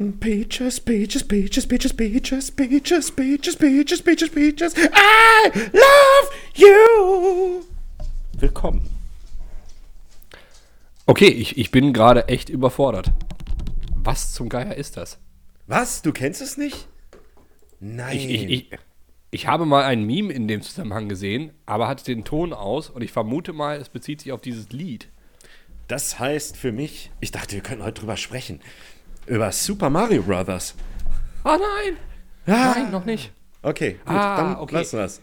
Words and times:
Peaches, 0.00 0.80
Peaches, 0.80 1.22
Peaches, 1.22 1.66
Peaches, 1.66 1.92
Peaches, 1.92 2.50
Peaches, 2.50 3.10
Peaches, 3.10 3.54
Peaches, 3.54 4.00
Peaches, 4.00 4.30
Peaches, 4.30 4.74
I 4.74 5.50
love 5.74 6.30
you. 6.54 7.64
Willkommen. 8.32 8.88
Okay, 11.04 11.28
ich, 11.28 11.58
ich 11.58 11.70
bin 11.70 11.92
gerade 11.92 12.28
echt 12.28 12.48
überfordert. 12.48 13.12
Was 13.94 14.32
zum 14.32 14.48
Geier 14.48 14.74
ist 14.74 14.96
das? 14.96 15.18
Was? 15.66 16.00
Du 16.00 16.12
kennst 16.12 16.40
es 16.40 16.56
nicht? 16.56 16.88
Nein. 17.78 18.16
Ich, 18.16 18.30
ich, 18.30 18.50
ich, 18.50 18.70
ich 19.30 19.46
habe 19.48 19.66
mal 19.66 19.84
ein 19.84 20.04
Meme 20.04 20.32
in 20.32 20.48
dem 20.48 20.62
Zusammenhang 20.62 21.10
gesehen, 21.10 21.52
aber 21.66 21.88
hatte 21.88 22.04
den 22.04 22.24
Ton 22.24 22.54
aus 22.54 22.88
und 22.88 23.02
ich 23.02 23.12
vermute 23.12 23.52
mal, 23.52 23.76
es 23.76 23.90
bezieht 23.90 24.22
sich 24.22 24.32
auf 24.32 24.40
dieses 24.40 24.70
Lied. 24.70 25.08
Das 25.88 26.18
heißt 26.18 26.56
für 26.56 26.72
mich, 26.72 27.10
ich 27.20 27.32
dachte, 27.32 27.56
wir 27.56 27.62
könnten 27.62 27.84
heute 27.84 28.00
drüber 28.00 28.16
sprechen. 28.16 28.60
Über 29.26 29.52
Super 29.52 29.90
Mario 29.90 30.22
Brothers. 30.22 30.74
Ah 31.44 31.56
nein! 31.58 31.96
Ah. 32.46 32.74
Nein, 32.76 32.90
noch 32.90 33.04
nicht. 33.04 33.32
Okay, 33.62 33.92
gut, 34.04 34.16
Ah, 34.16 34.36
dann 34.36 34.56
okay. 34.56 34.74
lassen 34.76 34.98
wir 34.98 35.04
es. 35.04 35.20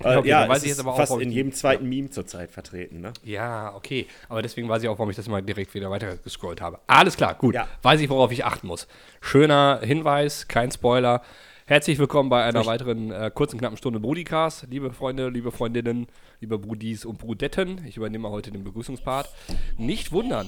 Okay, 0.00 0.20
Äh, 0.20 0.28
ja, 0.28 0.46
es 0.52 0.58
ist 0.58 0.66
jetzt 0.66 0.80
aber 0.80 0.92
auch, 0.92 0.96
fast 0.96 1.10
warum 1.10 1.22
in 1.22 1.30
jedem 1.30 1.52
zweiten 1.52 1.88
Meme 1.88 2.10
zurzeit 2.10 2.50
vertreten, 2.50 3.00
ne? 3.00 3.12
Ja, 3.22 3.72
okay. 3.74 4.06
Aber 4.28 4.42
deswegen 4.42 4.68
weiß 4.68 4.82
ich 4.82 4.88
auch, 4.88 4.98
warum 4.98 5.10
ich 5.10 5.16
das 5.16 5.28
mal 5.28 5.40
direkt 5.42 5.72
wieder 5.74 5.88
weiter 5.90 6.16
gescrollt 6.16 6.60
habe. 6.60 6.80
Alles 6.88 7.16
klar, 7.16 7.34
gut. 7.34 7.54
Ja. 7.54 7.68
Weiß 7.82 8.00
ich, 8.00 8.08
worauf 8.10 8.32
ich 8.32 8.44
achten 8.44 8.66
muss. 8.66 8.88
Schöner 9.20 9.80
Hinweis, 9.82 10.48
kein 10.48 10.72
Spoiler. 10.72 11.22
Herzlich 11.66 11.98
willkommen 11.98 12.28
bei 12.28 12.44
einer 12.44 12.66
weiteren 12.66 13.10
äh, 13.10 13.30
kurzen, 13.34 13.58
knappen 13.58 13.78
Stunde 13.78 13.98
Brudicast. 13.98 14.66
Liebe 14.68 14.92
Freunde, 14.92 15.30
liebe 15.30 15.50
Freundinnen, 15.50 16.08
liebe 16.40 16.58
Brudis 16.58 17.06
und 17.06 17.16
Brudetten. 17.16 17.82
Ich 17.86 17.96
übernehme 17.96 18.28
heute 18.28 18.50
den 18.50 18.64
Begrüßungspart. 18.64 19.30
Nicht 19.78 20.12
wundern. 20.12 20.46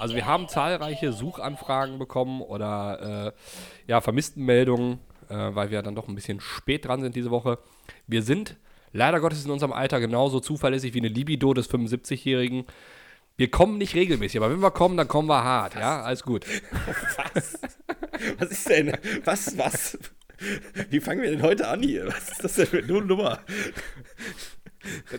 Also 0.00 0.16
wir 0.16 0.26
haben 0.26 0.48
zahlreiche 0.48 1.12
Suchanfragen 1.12 2.00
bekommen 2.00 2.40
oder 2.40 3.32
äh, 3.36 3.88
ja, 3.88 4.00
Vermisstenmeldungen, 4.00 4.98
äh, 5.28 5.36
weil 5.36 5.70
wir 5.70 5.82
dann 5.82 5.94
doch 5.94 6.08
ein 6.08 6.16
bisschen 6.16 6.40
spät 6.40 6.84
dran 6.84 7.00
sind 7.00 7.14
diese 7.14 7.30
Woche. 7.30 7.60
Wir 8.08 8.24
sind 8.24 8.56
leider 8.92 9.20
Gottes 9.20 9.44
in 9.44 9.52
unserem 9.52 9.72
Alter 9.72 10.00
genauso 10.00 10.40
zuverlässig 10.40 10.94
wie 10.94 10.98
eine 10.98 11.06
Libido 11.06 11.54
des 11.54 11.70
75-Jährigen. 11.70 12.64
Wir 13.36 13.52
kommen 13.52 13.78
nicht 13.78 13.94
regelmäßig, 13.94 14.40
aber 14.40 14.50
wenn 14.50 14.58
wir 14.58 14.72
kommen, 14.72 14.96
dann 14.96 15.06
kommen 15.06 15.28
wir 15.28 15.44
hart. 15.44 15.76
Ja, 15.76 16.02
alles 16.02 16.24
gut. 16.24 16.44
Was? 17.34 17.60
Was 18.38 18.50
ist 18.50 18.68
denn? 18.68 18.96
Was, 19.24 19.56
was? 19.58 19.98
Wie 20.90 21.00
fangen 21.00 21.22
wir 21.22 21.30
denn 21.30 21.42
heute 21.42 21.68
an 21.68 21.82
hier? 21.82 22.06
Was 22.08 22.30
ist 22.30 22.44
das 22.44 22.54
denn 22.54 22.66
für 22.66 22.78
eine 22.78 23.02
Nummer? 23.02 23.40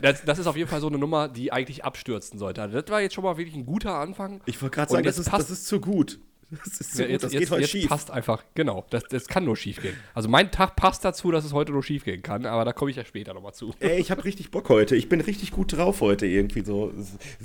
Das, 0.02 0.23
das 0.23 0.40
ist 0.40 0.48
auf 0.48 0.56
jeden 0.56 0.70
Fall 0.70 0.80
so 0.80 0.88
eine 0.88 0.98
Nummer, 0.98 1.28
die 1.28 1.52
eigentlich 1.52 1.84
abstürzen 1.84 2.40
sollte. 2.40 2.62
Also 2.62 2.80
das 2.80 2.90
war 2.90 3.02
jetzt 3.02 3.16
schon 3.16 3.23
mal 3.23 3.38
wirklich 3.38 3.56
ein 3.56 3.66
guter 3.66 3.95
Anfang. 3.95 4.42
Ich 4.45 4.62
wollte 4.62 4.76
gerade 4.76 4.92
sagen, 4.92 5.04
das 5.04 5.18
ist, 5.18 5.32
das 5.32 5.50
ist 5.50 5.68
zu 5.68 5.82
gut. 5.82 6.20
Das 6.50 6.80
ist 6.80 6.95
zu 6.95 7.03
Ja, 7.03 7.09
jetzt, 7.09 7.23
das 7.23 7.34
jetzt, 7.34 7.42
geht 7.42 7.52
heute 7.52 7.62
jetzt 7.62 7.72
schief. 7.72 7.90
passt 7.90 8.09
einfach, 8.09 8.42
genau. 8.56 8.86
Das, 8.90 9.03
das 9.03 9.28
kann 9.28 9.44
nur 9.44 9.58
schief 9.58 9.81
gehen. 9.81 9.95
Also 10.14 10.30
mein 10.30 10.50
Tag 10.50 10.78
passt 10.78 11.04
dazu, 11.04 11.30
dass 11.31 11.44
es 11.44 11.52
heute 11.52 11.73
nur 11.73 11.84
schief 11.84 12.06
gehen 12.06 12.22
kann, 12.22 12.45
aber 12.45 12.64
da 12.64 12.72
komme 12.72 12.89
ich 12.89 12.95
ja 12.98 13.04
später 13.04 13.34
nochmal 13.34 13.54
zu. 13.54 13.73
Ey, 13.80 14.00
ich 14.00 14.12
habe 14.12 14.23
richtig 14.23 14.50
Bock 14.50 14.70
heute. 14.70 14.95
Ich 14.95 15.09
bin 15.09 15.20
richtig 15.20 15.52
gut 15.52 15.73
drauf 15.76 16.00
heute 16.00 16.26
irgendwie 16.26 16.64
so. 16.64 16.94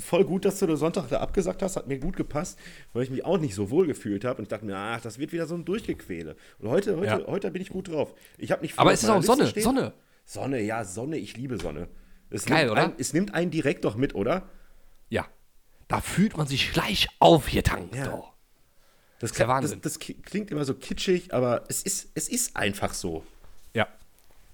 Voll 0.01 0.25
gut, 0.25 0.45
dass 0.45 0.61
du 0.61 0.67
den 0.67 0.77
Sonntag 0.77 1.09
da 1.09 1.19
abgesagt 1.21 1.63
hast. 1.63 1.75
Hat 1.77 1.89
mir 1.89 1.99
gut 1.99 2.15
gepasst, 2.17 2.59
weil 2.93 3.03
ich 3.03 3.11
mich 3.11 3.25
auch 3.25 3.39
nicht 3.39 3.57
so 3.57 3.71
wohl 3.71 3.89
gefühlt 3.89 4.25
habe. 4.25 4.39
Und 4.39 4.45
ich 4.45 4.49
dachte 4.51 4.67
mir, 4.67 4.77
ach, 4.77 5.01
das 5.01 5.19
wird 5.19 5.33
wieder 5.33 5.47
so 5.47 5.57
ein 5.57 5.65
Durchgequäle. 5.65 6.37
Und 6.61 6.69
heute, 6.69 6.97
heute, 6.97 7.07
Ja. 7.07 7.27
heute 7.27 7.51
bin 7.51 7.61
ich 7.61 7.71
gut 7.71 7.89
drauf. 7.89 8.15
Ich 8.39 8.53
habe 8.53 8.63
nicht 8.63 8.79
Aber 8.79 8.91
auf 8.91 8.95
es 8.95 9.03
ist 9.03 9.11
auch 9.11 9.23
Sonne, 9.23 9.49
stehen. 9.49 9.65
Sonne. 9.65 9.95
Sonne, 10.25 10.61
ja, 10.61 10.85
Sonne. 10.85 11.17
Ich 11.17 11.37
liebe 11.37 11.59
Sonne. 11.59 11.89
Es 12.31 12.47
Geil, 12.47 12.67
nimmt 12.67 12.71
oder? 12.73 12.85
Ein, 12.85 12.93
es 12.99 13.13
nimmt 13.13 13.35
einen 13.35 13.51
direkt 13.51 13.85
doch 13.85 13.97
mit, 13.97 14.15
oder? 14.15 14.49
Ja. 15.09 15.27
Da 15.89 16.01
fühlt 16.01 16.37
man 16.37 16.47
sich 16.47 16.73
gleich 16.73 17.09
aufgetankt. 17.19 17.97
Ja. 17.97 18.07
doch. 18.07 18.32
Das, 19.23 19.33
das, 19.33 19.49
Wahnsinn. 19.49 19.81
das 19.81 19.99
klingt 19.99 20.51
immer 20.51 20.65
so 20.67 20.75
kitschig, 20.75 21.33
aber 21.33 21.65
es 21.69 21.83
ist, 21.83 22.11
es 22.15 22.29
ist 22.29 22.57
einfach 22.57 22.93
so. 22.93 23.25
Ja. 23.73 23.87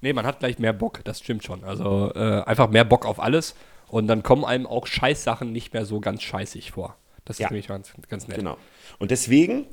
Nee, 0.01 0.13
man 0.13 0.25
hat 0.27 0.39
gleich 0.39 0.59
mehr 0.61 0.73
Bock, 0.73 1.03
das 1.05 1.19
stimmt 1.21 1.43
schon. 1.43 1.65
Also 1.65 2.13
äh, 2.15 2.43
einfach 2.43 2.69
mehr 2.71 2.85
Bock 2.85 3.05
auf 3.05 3.19
alles 3.19 3.55
und 3.89 4.07
dann 4.07 4.23
kommen 4.23 4.45
einem 4.45 4.67
auch 4.67 4.87
Scheißsachen 4.87 5.51
nicht 5.53 5.73
mehr 5.73 5.85
so 5.85 5.99
ganz 6.01 6.23
scheißig 6.23 6.71
vor. 6.71 6.97
Das 7.25 7.37
ist 7.37 7.41
Ja. 7.41 7.49
nämlich 7.49 7.67
ganz, 7.67 7.93
ganz 8.09 8.29
nett. 8.29 8.37
Genau. 8.39 8.57
Und 8.99 9.11
deswegen 9.11 9.67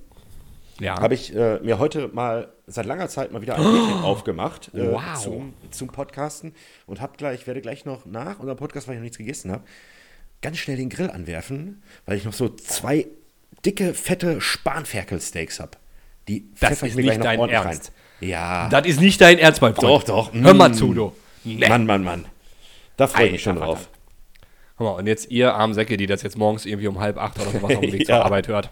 Ja. 0.80 1.00
habe 1.00 1.14
ich 1.14 1.36
äh, 1.36 1.60
mir 1.60 1.78
heute 1.78 2.08
mal 2.08 2.52
seit 2.68 2.86
langer 2.86 3.08
Zeit 3.08 3.32
mal 3.32 3.42
wieder 3.42 3.56
ein 3.56 3.62
Bierchen 3.64 4.00
aufgemacht 4.04 4.74
äh, 4.74 4.92
Wow. 4.92 5.22
zum, 5.22 5.54
zum 5.72 5.90
Podcasten 5.90 6.54
und 6.88 7.02
habe 7.02 7.18
gleich, 7.18 7.46
werde 7.48 7.62
gleich 7.62 7.86
noch 7.86 8.06
nach 8.06 8.40
unserem 8.40 8.58
Podcast, 8.58 8.88
weil 8.88 8.96
ich 8.96 9.00
noch 9.00 9.04
nichts 9.04 9.18
gegessen 9.18 9.52
habe, 9.52 9.64
ganz 10.42 10.58
schnell 10.58 10.78
den 10.78 10.90
Grill 10.90 11.10
anwerfen, 11.12 11.84
weil 12.06 12.18
ich 12.18 12.26
noch 12.26 12.34
so 12.34 12.50
zwei 12.50 13.08
dicke, 13.66 13.94
fette 13.94 14.40
Spanferkelsteaks 14.42 15.60
habe. 15.60 15.72
Die 16.28 16.50
Das 16.60 16.82
ist 16.84 16.96
nicht 16.96 17.24
dein 17.24 17.40
Ernst. 17.50 17.92
rein. 18.22 18.28
Ja. 18.30 18.70
Das 18.70 18.86
ist 18.88 19.00
nicht 19.00 19.20
dein 19.22 19.38
Ernst, 19.40 19.62
mein 19.62 19.76
Freund. 19.76 19.88
Doch, 19.88 20.04
doch. 20.04 20.34
Hör 20.34 20.54
mal 20.54 20.70
Mm. 20.70 20.74
zu, 20.74 20.94
du. 20.94 21.14
Nee. 21.44 21.68
Mann, 21.68 21.86
Mann, 21.86 22.04
Mann. 22.04 22.26
Da 22.98 23.08
freue 23.08 23.28
ich 23.28 23.32
mich 23.34 23.44
schon 23.44 23.58
drauf. 23.58 23.90
Guck 24.78 24.86
mal, 24.88 24.92
und 24.94 25.08
jetzt 25.08 25.30
ihr 25.32 25.54
armen 25.54 25.74
Säcke, 25.74 25.98
die 25.98 26.08
das 26.08 26.22
jetzt 26.24 26.38
morgens 26.38 26.66
irgendwie 26.66 26.88
um 26.88 27.00
halb 27.00 27.18
acht 27.18 27.40
oder 27.40 27.52
sowas 27.52 27.76
auf 27.76 27.82
dem 27.82 27.92
Weg 27.94 28.00
Ja. 28.08 28.18
zur 28.18 28.26
Arbeit 28.26 28.48
hört. 28.48 28.70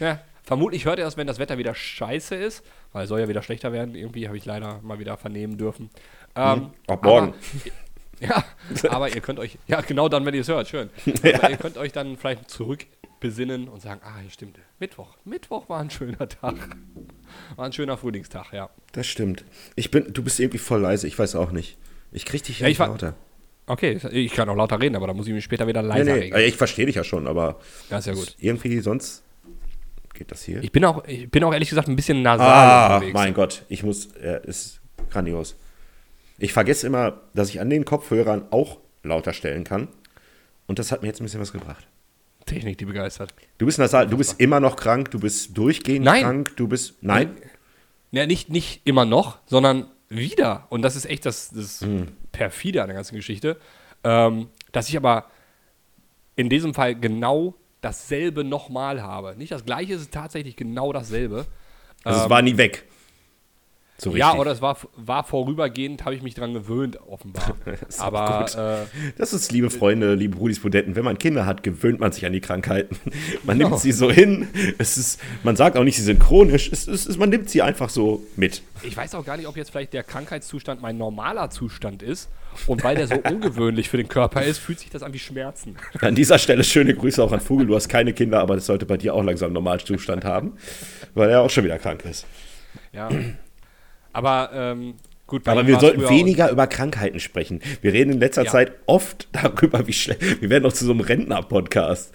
Ja, 0.00 0.20
vermutlich 0.42 0.84
hört 0.84 0.98
ihr 0.98 1.04
das, 1.04 1.16
wenn 1.16 1.26
das 1.26 1.38
Wetter 1.38 1.58
wieder 1.58 1.74
scheiße 1.74 2.34
ist, 2.34 2.62
weil 2.92 3.02
es 3.04 3.08
soll 3.08 3.20
ja 3.20 3.28
wieder 3.28 3.42
schlechter 3.42 3.72
werden. 3.72 3.94
Irgendwie 3.94 4.26
habe 4.28 4.36
ich 4.36 4.44
leider 4.44 4.80
mal 4.82 4.98
wieder 4.98 5.16
vernehmen 5.16 5.58
dürfen. 5.58 5.90
Ähm, 6.34 6.70
Ab 6.86 7.04
morgen. 7.04 7.34
Aber, 7.34 7.34
ja, 8.20 8.44
aber 8.90 9.14
ihr 9.14 9.20
könnt 9.20 9.38
euch, 9.38 9.58
ja 9.66 9.80
genau 9.80 10.08
dann, 10.08 10.24
wenn 10.24 10.34
ihr 10.34 10.40
es 10.40 10.48
hört, 10.48 10.68
schön. 10.68 10.90
Aber 11.34 11.50
ihr 11.50 11.56
könnt 11.56 11.76
euch 11.76 11.92
dann 11.92 12.16
vielleicht 12.16 12.48
zurückbesinnen 13.18 13.68
und 13.68 13.80
sagen, 13.82 14.00
ah, 14.04 14.18
hier 14.20 14.30
stimmt, 14.30 14.58
Mittwoch. 14.78 15.16
Mittwoch 15.24 15.68
war 15.68 15.80
ein 15.80 15.90
schöner 15.90 16.28
Tag. 16.28 16.54
War 17.56 17.66
ein 17.66 17.72
schöner 17.72 17.96
Frühlingstag, 17.96 18.52
ja. 18.52 18.70
Das 18.92 19.06
stimmt. 19.06 19.44
Ich 19.76 19.90
bin, 19.90 20.12
du 20.12 20.22
bist 20.22 20.40
irgendwie 20.40 20.58
voll 20.58 20.80
leise, 20.80 21.06
ich 21.06 21.18
weiß 21.18 21.34
auch 21.34 21.50
nicht. 21.52 21.76
Ich 22.12 22.24
krieg 22.24 22.42
dich 22.42 22.60
ja, 22.60 22.66
Ja, 22.66 22.68
nicht 22.68 22.80
ich 22.80 22.86
lauter. 22.86 23.14
Okay, 23.66 23.98
ich 24.12 24.32
kann 24.32 24.48
auch 24.48 24.56
lauter 24.56 24.80
reden, 24.80 24.96
aber 24.96 25.06
da 25.08 25.12
muss 25.12 25.26
ich 25.26 25.32
mich 25.34 25.44
später 25.44 25.66
wieder 25.66 25.82
Nee, 25.82 25.88
leiser 25.88 26.14
nee, 26.14 26.20
regen. 26.20 26.38
ich 26.38 26.56
verstehe 26.56 26.86
dich 26.86 26.94
ja 26.94 27.04
schon, 27.04 27.26
aber 27.26 27.60
Ja, 27.90 27.98
ist 27.98 28.06
ja 28.06 28.14
gut. 28.14 28.34
irgendwie 28.38 28.78
sonst 28.80 29.22
geht 30.14 30.30
das 30.32 30.42
hier. 30.42 30.62
Ich 30.62 30.72
bin 30.72 30.84
auch, 30.84 31.04
ich 31.06 31.30
bin 31.30 31.44
auch 31.44 31.52
ehrlich 31.52 31.68
gesagt 31.68 31.88
ein 31.88 31.94
bisschen 31.96 32.22
nasal 32.22 32.48
ah, 32.48 32.94
unterwegs. 32.96 33.14
mein 33.14 33.34
Gott, 33.34 33.64
ich 33.68 33.82
muss, 33.82 34.06
äh, 34.16 34.40
ist 34.46 34.80
grandios. 35.10 35.54
Ich 36.38 36.52
vergesse 36.52 36.86
immer, 36.86 37.20
dass 37.34 37.50
ich 37.50 37.60
an 37.60 37.68
den 37.68 37.84
Kopfhörern 37.84 38.46
auch 38.50 38.78
lauter 39.02 39.32
stellen 39.32 39.64
kann. 39.64 39.88
Und 40.66 40.78
das 40.78 40.90
hat 40.92 41.02
mir 41.02 41.08
jetzt 41.08 41.20
ein 41.20 41.24
bisschen 41.24 41.40
was 41.40 41.52
gebracht. 41.52 41.86
Technik, 42.48 42.78
die 42.78 42.84
begeistert. 42.84 43.32
Du 43.58 43.66
bist 43.66 43.78
nasal, 43.78 44.08
du 44.08 44.16
bist 44.16 44.40
immer 44.40 44.60
noch 44.60 44.76
krank, 44.76 45.10
du 45.10 45.20
bist 45.20 45.56
durchgehend 45.56 46.04
Nein. 46.04 46.22
krank, 46.22 46.56
du 46.56 46.68
bist. 46.68 46.94
Nein? 47.02 47.36
Ja, 48.10 48.26
nicht, 48.26 48.48
nicht 48.48 48.80
immer 48.84 49.04
noch, 49.04 49.38
sondern 49.46 49.86
wieder. 50.08 50.66
Und 50.70 50.82
das 50.82 50.96
ist 50.96 51.06
echt 51.06 51.26
das, 51.26 51.50
das 51.50 51.84
perfide 52.32 52.82
an 52.82 52.88
der 52.88 52.96
ganzen 52.96 53.14
Geschichte. 53.14 53.58
Ähm, 54.04 54.48
dass 54.72 54.88
ich 54.88 54.96
aber 54.96 55.26
in 56.36 56.48
diesem 56.48 56.74
Fall 56.74 56.94
genau 56.94 57.54
dasselbe 57.80 58.44
nochmal 58.44 59.02
habe. 59.02 59.34
Nicht 59.36 59.52
das 59.52 59.64
gleiche, 59.64 59.94
es 59.94 60.02
ist 60.02 60.12
tatsächlich 60.12 60.56
genau 60.56 60.92
dasselbe. 60.92 61.46
Also 62.04 62.22
es 62.22 62.30
war 62.30 62.42
nie 62.42 62.56
weg. 62.56 62.87
So. 64.00 64.14
Ja, 64.14 64.34
oder 64.36 64.52
es 64.52 64.62
war, 64.62 64.76
war 64.96 65.24
vorübergehend, 65.24 66.04
habe 66.04 66.14
ich 66.14 66.22
mich 66.22 66.34
dran 66.34 66.54
gewöhnt, 66.54 67.00
offenbar. 67.08 67.56
auch 67.98 68.00
aber 68.00 68.86
äh, 68.86 69.10
Das 69.18 69.32
ist, 69.32 69.50
liebe 69.50 69.70
Freunde, 69.70 70.14
liebe 70.14 70.36
Brudis 70.36 70.60
Budenten, 70.60 70.94
wenn 70.94 71.04
man 71.04 71.18
Kinder 71.18 71.46
hat, 71.46 71.64
gewöhnt 71.64 71.98
man 71.98 72.12
sich 72.12 72.24
an 72.24 72.32
die 72.32 72.40
Krankheiten. 72.40 72.96
Man 73.42 73.58
Genau. 73.58 73.70
nimmt 73.70 73.80
sie 73.80 73.90
so 73.90 74.08
hin. 74.10 74.46
Es 74.78 74.96
ist, 74.98 75.20
man 75.42 75.56
sagt 75.56 75.76
auch 75.76 75.82
nicht, 75.82 75.96
sie 75.96 76.02
sind 76.02 76.20
chronisch. 76.20 76.70
Es 76.70 76.86
ist, 76.86 77.18
man 77.18 77.28
nimmt 77.28 77.50
sie 77.50 77.60
einfach 77.60 77.90
so 77.90 78.22
mit. 78.36 78.62
ich 78.84 78.96
weiß 78.96 79.16
auch 79.16 79.24
gar 79.24 79.36
nicht, 79.36 79.48
ob 79.48 79.56
jetzt 79.56 79.70
vielleicht 79.70 79.92
der 79.92 80.04
Krankheitszustand 80.04 80.80
mein 80.80 80.96
normaler 80.96 81.50
Zustand 81.50 82.02
ist. 82.04 82.28
Und 82.68 82.84
weil 82.84 82.94
der 82.96 83.08
so 83.08 83.14
ungewöhnlich 83.28 83.88
für 83.88 83.96
den 83.96 84.08
Körper 84.08 84.42
ist, 84.44 84.58
fühlt 84.58 84.78
sich 84.78 84.90
das 84.90 85.02
an 85.02 85.12
wie 85.12 85.18
Schmerzen. 85.18 85.76
An 86.00 86.14
dieser 86.14 86.38
Stelle 86.38 86.62
schöne 86.62 86.94
Grüße 86.94 87.20
auch 87.22 87.32
an 87.32 87.40
Vogel. 87.40 87.66
Du 87.66 87.74
hast 87.74 87.88
keine 87.88 88.12
Kinder, 88.12 88.38
aber 88.40 88.54
das 88.54 88.66
sollte 88.66 88.86
bei 88.86 88.96
dir 88.96 89.14
auch 89.14 89.24
langsam 89.24 89.52
Normalzustand 89.52 90.24
haben, 90.24 90.52
weil 91.14 91.30
er 91.30 91.40
auch 91.40 91.50
schon 91.50 91.64
wieder 91.64 91.78
krank 91.78 92.04
ist. 92.04 92.26
Ja. 92.92 93.08
Aber 94.18 94.50
ähm, 94.52 94.94
gut, 95.28 95.46
Aber 95.46 95.68
wir 95.68 95.78
sollten 95.78 96.08
weniger 96.08 96.50
über 96.50 96.66
Krankheiten 96.66 97.20
sprechen. 97.20 97.60
Wir 97.82 97.92
reden 97.92 98.14
in 98.14 98.18
letzter 98.18 98.42
Ja. 98.42 98.50
Zeit 98.50 98.72
oft 98.86 99.28
darüber, 99.30 99.86
wie 99.86 99.92
schlecht. 99.92 100.40
Wir 100.40 100.50
werden 100.50 100.64
noch 100.64 100.72
zu 100.72 100.84
so 100.84 100.90
einem 100.90 101.02
Rentner-Podcast. 101.02 102.12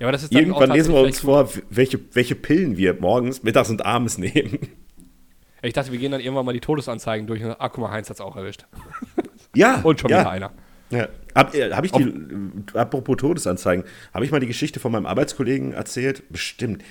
Ja, 0.00 0.12
Irgendwann 0.30 0.72
lesen 0.72 0.92
wir 0.92 1.02
uns 1.02 1.20
vor, 1.20 1.48
welche, 1.70 2.00
welche 2.14 2.34
Pillen 2.34 2.76
wir 2.76 2.94
morgens, 2.94 3.44
mittags 3.44 3.70
und 3.70 3.86
abends 3.86 4.18
nehmen. 4.18 4.58
Ich 5.62 5.72
dachte, 5.72 5.92
wir 5.92 6.00
gehen 6.00 6.10
dann 6.10 6.20
irgendwann 6.20 6.46
mal 6.46 6.52
die 6.52 6.60
Todesanzeigen 6.60 7.28
durch. 7.28 7.44
Und, 7.44 7.52
ah, 7.52 7.68
guck 7.68 7.78
mal, 7.78 7.92
Heinz 7.92 8.10
hat 8.10 8.16
es 8.16 8.20
auch 8.20 8.36
erwischt. 8.36 8.66
Ja. 9.54 9.80
Und 9.80 9.98
schon 10.00 10.10
ja. 10.10 10.20
wieder 10.20 10.30
einer. 10.30 10.52
Ja. 10.90 11.08
Habe 11.34 11.58
äh, 11.58 11.72
hab 11.72 11.82
ich 11.82 11.92
die, 11.92 12.02
äh, 12.02 12.78
apropos 12.78 13.16
Todesanzeigen, 13.16 13.86
habe 14.12 14.26
ich 14.26 14.30
mal 14.30 14.38
die 14.38 14.46
Geschichte 14.46 14.80
von 14.80 14.92
meinem 14.92 15.06
Arbeitskollegen 15.06 15.72
erzählt? 15.72 16.24
Bestimmt. 16.28 16.84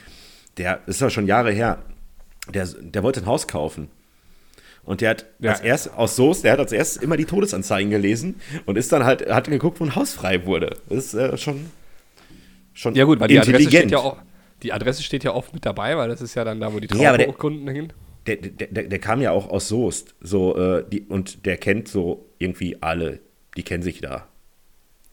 Der 0.58 0.78
das 0.88 0.96
ist 0.96 1.02
ja 1.02 1.12
schon 1.12 1.28
Jahre 1.28 1.52
her. 1.52 1.84
Der, 2.52 2.66
der 2.66 3.04
wollte 3.04 3.20
ein 3.20 3.28
Haus 3.28 3.48
kaufen. 3.48 3.90
Und 4.86 5.02
der 5.02 5.10
hat 5.12 5.26
Ja. 5.40 5.52
als 5.52 5.62
erst 5.62 5.94
aus 5.96 6.16
Soos, 6.16 6.42
der 6.44 6.54
hat 6.54 6.60
als 6.60 6.72
erstes 6.72 7.02
immer 7.02 7.18
die 7.18 7.26
Todesanzeigen 7.26 7.90
gelesen 7.90 8.40
und 8.66 8.78
ist 8.78 8.92
dann 8.92 9.04
halt, 9.04 9.28
hat 9.30 9.48
geguckt, 9.50 9.80
wo 9.80 9.84
ein 9.86 9.96
Haus 9.96 10.14
frei 10.14 10.46
wurde. 10.46 10.78
Das 10.90 11.06
ist 11.06 11.14
äh, 11.16 11.38
schon, 11.38 11.66
schon 12.74 12.94
Ja 12.96 13.06
gut, 13.06 13.20
weil 13.20 13.28
die 13.28 13.40
Adresse 13.40 13.70
steht 13.70 13.92
ja 13.92 13.98
auch, 13.98 14.18
Die 14.64 14.72
Adresse 14.74 15.04
steht 15.04 15.24
ja 15.24 15.34
oft 15.34 15.54
mit 15.54 15.66
dabei, 15.66 15.98
weil 15.98 16.08
das 16.08 16.22
ist 16.22 16.34
ja 16.36 16.44
dann 16.44 16.60
da, 16.60 16.74
wo 16.74 16.80
die 16.80 16.88
Ja, 16.98 17.16
der- 17.18 17.26
Traubenkunden 17.26 17.68
hin. 17.68 17.94
Der, 18.28 18.38
der, 18.38 18.68
der, 18.68 18.84
der 18.86 19.00
kam 19.00 19.22
ja 19.22 19.32
auch 19.32 19.50
aus 19.50 19.68
Soest. 19.68 20.16
So, 20.22 20.56
äh, 20.58 20.84
die, 20.90 21.02
und 21.02 21.46
der 21.46 21.58
kennt 21.58 21.88
so 21.88 22.26
irgendwie 22.40 22.78
alle. 22.82 23.20
Die 23.58 23.62
kennen 23.64 23.84
sich 23.84 24.02
da. 24.02 24.28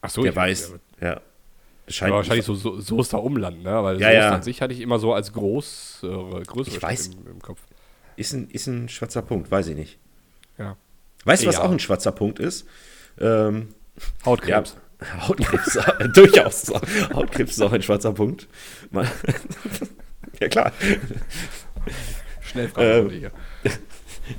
Ach 0.00 0.08
so, 0.10 0.22
der 0.22 0.30
ich- 0.32 0.36
weiß. 0.36 0.74
Ja. 1.00 1.08
Ja, 1.08 1.20
scheint 1.88 2.14
wahrscheinlich 2.14 2.46
so, 2.46 2.54
so 2.54 2.80
Soester 2.80 3.22
Umland, 3.22 3.62
ne? 3.64 3.82
Weil 3.82 4.00
Ja, 4.00 4.08
Soest 4.08 4.16
ja. 4.16 4.30
an 4.30 4.42
sich 4.42 4.62
hatte 4.62 4.72
ich 4.72 4.80
immer 4.80 4.98
so 4.98 5.12
als 5.12 5.32
groß, 5.32 6.00
äh, 6.04 6.42
größere 6.44 6.76
Ich 6.76 6.82
weiß. 6.82 7.08
Im, 7.08 7.32
im 7.32 7.42
Kopf. 7.42 7.60
Ist, 8.16 8.32
ein, 8.32 8.48
ist 8.50 8.66
ein 8.66 8.88
schwarzer 8.88 9.22
Punkt, 9.22 9.50
weiß 9.50 9.68
ich 9.68 9.76
nicht. 9.76 9.98
Ja. 10.58 10.76
Weißt 11.24 11.42
du, 11.44 11.46
was 11.48 11.56
Ja. 11.56 11.62
auch 11.62 11.70
ein 11.70 11.78
schwarzer 11.78 12.12
Punkt 12.12 12.38
ist? 12.38 12.66
Ähm, 13.20 13.68
ja, 13.96 14.04
Hautkrebs. 14.26 14.76
Hautkrebs, 15.26 15.78
durchaus. 16.14 16.72
Hautkrebs 17.12 17.52
ist 17.52 17.60
auch 17.62 17.72
ein 17.72 17.82
schwarzer 17.82 18.12
Punkt. 18.12 18.48
Ja, 20.40 20.48
klar. 20.48 20.72
Schnell 22.40 22.64
Ähm, 22.64 22.70
fragen 22.72 23.10
wir 23.10 23.18
hier. 23.18 23.30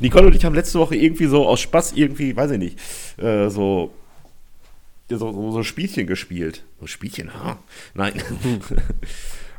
Nicole 0.02 0.28
und 0.28 0.36
ich 0.36 0.44
haben 0.44 0.56
letzte 0.56 0.80
Woche 0.80 0.96
irgendwie 0.98 1.28
so 1.28 1.48
aus 1.48 1.62
Spaß 1.62 1.94
irgendwie, 1.94 2.36
weiß 2.36 2.52
ich 2.52 2.58
nicht, 2.58 2.80
äh, 3.18 3.48
so, 3.50 3.94
so, 5.10 5.18
so, 5.18 5.52
so 5.52 5.64
Spielchen 5.64 6.06
gespielt. 6.08 6.64
So 6.82 6.88
Spielchen, 6.88 7.34
ha? 7.34 7.58
Nein. 7.94 8.14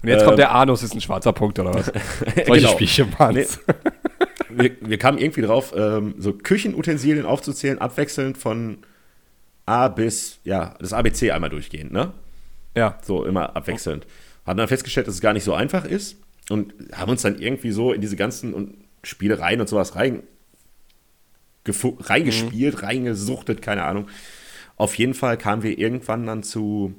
Und 0.03 0.09
jetzt 0.09 0.21
ähm, 0.23 0.27
kommt 0.27 0.39
der 0.39 0.51
Anus, 0.55 0.83
ist 0.83 0.93
ein 0.95 1.01
schwarzer 1.01 1.33
Punkt 1.33 1.59
oder 1.59 1.73
was? 1.73 1.87
Solche 1.87 2.45
Genau. 2.45 2.73
Spielchen 2.73 3.15
waren's. 3.19 3.59
Wir, 4.59 4.73
wir 4.81 4.99
kamen 4.99 5.19
irgendwie 5.19 5.43
drauf, 5.43 5.73
ähm, 5.77 6.15
so 6.19 6.33
Küchenutensilien 6.33 7.27
aufzuzählen, 7.27 7.79
abwechselnd 7.79 8.39
von 8.39 8.79
A 9.67 9.89
bis, 9.89 10.41
ja, 10.45 10.77
das 10.79 10.93
ABC 10.93 11.31
einmal 11.31 11.51
durchgehend, 11.51 11.93
ne? 11.93 12.13
Ja. 12.77 12.99
So 13.03 13.25
immer 13.25 13.57
abwechselnd. 13.57 14.07
Haben 14.47 14.59
dann 14.59 14.69
festgestellt, 14.69 15.07
dass 15.07 15.15
es 15.15 15.21
gar 15.21 15.33
nicht 15.33 15.45
so 15.45 15.55
einfach 15.55 15.85
ist 15.85 16.17
und 16.51 16.75
haben 16.93 17.11
uns 17.11 17.23
dann 17.23 17.39
irgendwie 17.39 17.71
so 17.71 17.93
in 17.93 18.01
diese 18.01 18.17
ganzen 18.17 18.85
Spielereien 19.03 19.61
und 19.61 19.69
sowas 19.69 19.97
rein, 19.97 20.23
reingespielt, 21.67 22.83
reingesuchtet, 22.83 23.63
keine 23.63 23.85
Ahnung. 23.85 24.09
Auf 24.77 24.97
jeden 24.97 25.15
Fall 25.15 25.39
kamen 25.39 25.63
wir 25.63 25.79
irgendwann 25.79 26.27
dann 26.27 26.43
zu, 26.43 26.95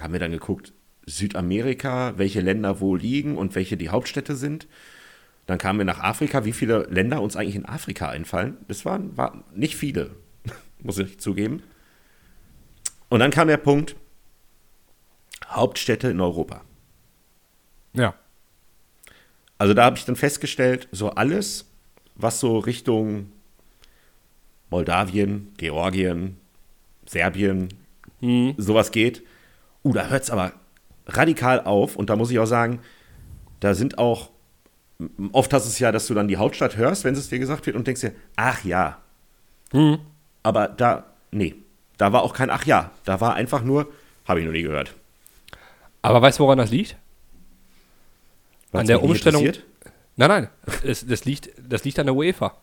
haben 0.00 0.12
wir 0.12 0.20
dann 0.20 0.30
geguckt, 0.30 0.72
Südamerika, 1.06 2.14
welche 2.16 2.40
Länder 2.40 2.80
wo 2.80 2.96
liegen 2.96 3.36
und 3.36 3.54
welche 3.54 3.76
die 3.76 3.90
Hauptstädte 3.90 4.36
sind. 4.36 4.66
Dann 5.46 5.58
kamen 5.58 5.78
wir 5.78 5.84
nach 5.84 6.00
Afrika, 6.00 6.44
wie 6.44 6.52
viele 6.52 6.84
Länder 6.90 7.22
uns 7.22 7.36
eigentlich 7.36 7.56
in 7.56 7.66
Afrika 7.66 8.08
einfallen. 8.08 8.56
Das 8.68 8.84
waren, 8.84 9.16
waren 9.16 9.44
nicht 9.54 9.76
viele, 9.76 10.16
muss 10.82 10.98
ich 10.98 11.18
zugeben. 11.20 11.62
Und 13.08 13.20
dann 13.20 13.30
kam 13.30 13.48
der 13.48 13.56
Punkt, 13.56 13.96
Hauptstädte 15.46 16.08
in 16.08 16.20
Europa. 16.20 16.62
Ja. 17.92 18.14
Also 19.58 19.72
da 19.74 19.84
habe 19.84 19.96
ich 19.96 20.04
dann 20.04 20.16
festgestellt, 20.16 20.88
so 20.92 21.10
alles, 21.10 21.70
was 22.14 22.40
so 22.40 22.58
Richtung 22.58 23.32
Moldawien, 24.70 25.52
Georgien, 25.56 26.36
Serbien, 27.06 27.68
sowas 28.56 28.90
geht, 28.90 29.22
uh, 29.84 29.92
da 29.92 30.08
hört 30.08 30.24
es 30.24 30.30
aber 30.30 30.52
radikal 31.06 31.60
auf. 31.60 31.96
Und 31.96 32.10
da 32.10 32.16
muss 32.16 32.30
ich 32.30 32.38
auch 32.38 32.46
sagen, 32.46 32.80
da 33.60 33.74
sind 33.74 33.98
auch, 33.98 34.30
oft 35.32 35.52
hast 35.52 35.66
du 35.66 35.70
es 35.70 35.78
ja, 35.78 35.92
dass 35.92 36.06
du 36.06 36.14
dann 36.14 36.28
die 36.28 36.36
Hauptstadt 36.36 36.76
hörst, 36.76 37.04
wenn 37.04 37.14
es 37.14 37.28
dir 37.28 37.38
gesagt 37.38 37.66
wird 37.66 37.76
und 37.76 37.86
denkst 37.86 38.00
dir, 38.00 38.12
ach 38.36 38.64
ja. 38.64 38.98
Aber 40.42 40.68
da, 40.68 41.06
nee, 41.30 41.54
da 41.98 42.12
war 42.12 42.22
auch 42.22 42.34
kein 42.34 42.50
ach 42.50 42.64
ja. 42.66 42.90
Da 43.04 43.20
war 43.20 43.34
einfach 43.34 43.62
nur, 43.62 43.88
habe 44.26 44.40
ich 44.40 44.46
noch 44.46 44.52
nie 44.52 44.62
gehört. 44.62 44.94
Aber 46.02 46.22
weißt 46.22 46.38
du, 46.38 46.44
woran 46.44 46.58
das 46.58 46.70
liegt? 46.70 46.96
Was 48.72 48.82
An 48.82 48.86
der 48.86 49.02
Umstellung-? 49.02 49.52
Nein, 50.16 50.28
nein. 50.28 50.48
Es, 50.82 51.06
das, 51.06 51.24
liegt, 51.24 51.50
das 51.58 51.84
liegt 51.84 51.98
an 51.98 52.06
der 52.06 52.14
UEFA. 52.14 52.56